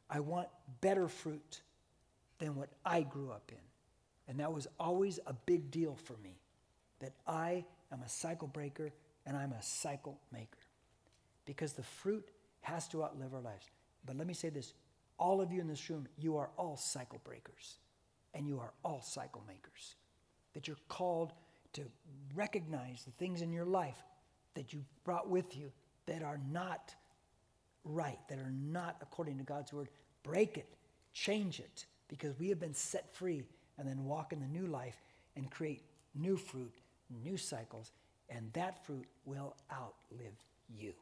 I 0.10 0.20
want 0.20 0.48
better 0.82 1.08
fruit 1.08 1.62
than 2.40 2.56
what 2.56 2.70
I 2.86 3.02
grew 3.02 3.32
up 3.32 3.52
in. 3.52 3.58
And 4.28 4.40
that 4.40 4.54
was 4.54 4.68
always 4.80 5.20
a 5.26 5.34
big 5.34 5.72
deal 5.72 5.96
for 5.96 6.16
me 6.24 6.38
that 7.00 7.14
I 7.26 7.66
am 7.92 8.02
a 8.02 8.10
cycle 8.10 8.48
breaker 8.48 8.92
and 9.26 9.36
I'm 9.36 9.54
a 9.54 9.62
cycle 9.62 10.20
maker. 10.32 10.60
Because 11.46 11.74
the 11.74 11.84
fruit 11.84 12.30
has 12.62 12.88
to 12.90 13.04
outlive 13.04 13.34
our 13.34 13.42
lives. 13.42 13.66
But 14.06 14.18
let 14.18 14.28
me 14.28 14.34
say 14.34 14.50
this 14.50 14.74
all 15.18 15.40
of 15.42 15.52
you 15.52 15.62
in 15.62 15.68
this 15.68 15.90
room, 15.90 16.08
you 16.18 16.38
are 16.38 16.50
all 16.58 16.76
cycle 16.78 17.22
breakers 17.24 17.78
and 18.34 18.48
you 18.48 18.60
are 18.60 18.74
all 18.84 19.02
cycle 19.02 19.44
makers. 19.48 19.96
That 20.54 20.68
you're 20.68 20.78
called 20.90 21.34
to 21.74 21.84
recognize 22.36 23.04
the 23.04 23.12
things 23.12 23.42
in 23.42 23.52
your 23.52 23.66
life 23.66 24.04
that 24.56 24.74
you 24.74 24.84
brought 25.04 25.30
with 25.30 25.56
you 25.56 25.72
that 26.08 26.24
are 26.24 26.40
not 26.52 26.94
right, 27.84 28.20
that 28.30 28.40
are 28.40 28.54
not 28.70 28.98
according 29.02 29.38
to 29.38 29.44
God's 29.44 29.74
word. 29.74 29.90
Break 30.24 30.58
it, 30.58 30.68
change 31.14 31.60
it, 31.60 31.86
because 32.08 32.38
we 32.40 32.50
have 32.50 32.60
been 32.60 32.74
set 32.74 33.14
free 33.14 33.44
and 33.78 33.88
then 33.88 34.06
walk 34.06 34.34
in 34.34 34.40
the 34.40 34.48
new 34.48 34.68
life 34.68 35.02
and 35.36 35.50
create 35.50 35.84
new 36.14 36.38
fruit, 36.38 36.74
new 37.24 37.38
cycles, 37.38 37.92
and 38.30 38.52
that 38.54 38.86
fruit 38.86 39.06
will 39.26 39.56
outlive 39.72 40.36
you. 40.70 40.94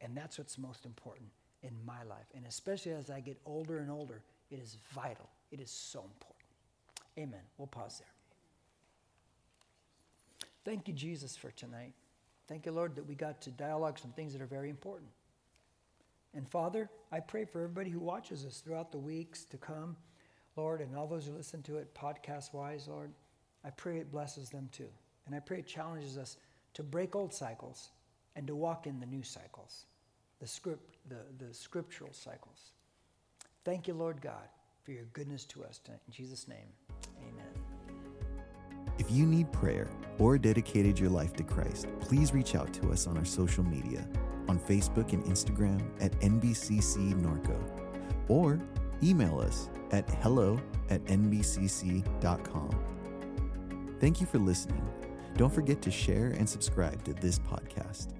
And 0.00 0.16
that's 0.16 0.38
what's 0.38 0.58
most 0.58 0.84
important 0.86 1.28
in 1.62 1.72
my 1.84 2.02
life. 2.08 2.26
And 2.34 2.46
especially 2.46 2.92
as 2.92 3.10
I 3.10 3.20
get 3.20 3.38
older 3.44 3.78
and 3.78 3.90
older, 3.90 4.22
it 4.50 4.58
is 4.58 4.76
vital. 4.94 5.28
It 5.50 5.60
is 5.60 5.70
so 5.70 6.00
important. 6.00 6.36
Amen. 7.18 7.42
We'll 7.58 7.66
pause 7.66 7.98
there. 7.98 8.08
Thank 10.64 10.88
you, 10.88 10.94
Jesus, 10.94 11.36
for 11.36 11.50
tonight. 11.50 11.92
Thank 12.46 12.66
you, 12.66 12.72
Lord, 12.72 12.94
that 12.96 13.06
we 13.06 13.14
got 13.14 13.40
to 13.42 13.50
dialogue 13.50 13.98
some 13.98 14.12
things 14.12 14.32
that 14.32 14.42
are 14.42 14.46
very 14.46 14.70
important. 14.70 15.10
And 16.34 16.48
Father, 16.48 16.88
I 17.10 17.20
pray 17.20 17.44
for 17.44 17.60
everybody 17.60 17.90
who 17.90 17.98
watches 17.98 18.44
us 18.44 18.60
throughout 18.60 18.92
the 18.92 18.98
weeks 18.98 19.44
to 19.46 19.56
come, 19.56 19.96
Lord, 20.56 20.80
and 20.80 20.96
all 20.96 21.06
those 21.06 21.26
who 21.26 21.32
listen 21.32 21.62
to 21.62 21.78
it 21.78 21.94
podcast 21.94 22.54
wise, 22.54 22.86
Lord. 22.86 23.12
I 23.64 23.70
pray 23.70 23.98
it 23.98 24.12
blesses 24.12 24.48
them 24.48 24.68
too. 24.72 24.88
And 25.26 25.34
I 25.34 25.40
pray 25.40 25.58
it 25.58 25.66
challenges 25.66 26.16
us 26.16 26.36
to 26.74 26.82
break 26.82 27.16
old 27.16 27.34
cycles 27.34 27.90
and 28.36 28.46
to 28.46 28.54
walk 28.54 28.86
in 28.86 29.00
the 29.00 29.06
new 29.06 29.22
cycles, 29.22 29.86
the, 30.38 30.46
script, 30.46 30.96
the, 31.08 31.44
the 31.44 31.52
scriptural 31.52 32.12
cycles. 32.12 32.72
Thank 33.64 33.88
you, 33.88 33.94
Lord 33.94 34.20
God, 34.20 34.48
for 34.82 34.92
your 34.92 35.04
goodness 35.12 35.44
to 35.46 35.64
us. 35.64 35.78
Tonight. 35.78 36.00
In 36.06 36.12
Jesus' 36.12 36.48
name, 36.48 36.68
amen. 37.18 37.96
If 38.98 39.10
you 39.10 39.26
need 39.26 39.50
prayer 39.52 39.90
or 40.18 40.38
dedicated 40.38 40.98
your 40.98 41.10
life 41.10 41.34
to 41.34 41.42
Christ, 41.42 41.86
please 42.00 42.32
reach 42.32 42.54
out 42.54 42.72
to 42.74 42.90
us 42.90 43.06
on 43.06 43.18
our 43.18 43.24
social 43.24 43.64
media 43.64 44.06
on 44.50 44.58
Facebook 44.58 45.12
and 45.12 45.24
Instagram 45.24 45.80
at 46.00 46.10
NBCC 46.20 47.14
Norco 47.14 47.56
or 48.28 48.60
email 49.02 49.38
us 49.38 49.70
at 49.92 50.10
hello 50.22 50.60
at 50.90 51.02
nbcc.com. 51.04 52.70
Thank 54.00 54.20
you 54.20 54.26
for 54.26 54.38
listening. 54.38 54.84
Don't 55.36 55.52
forget 55.52 55.80
to 55.82 55.90
share 55.90 56.34
and 56.36 56.48
subscribe 56.48 57.04
to 57.04 57.14
this 57.14 57.38
podcast. 57.38 58.19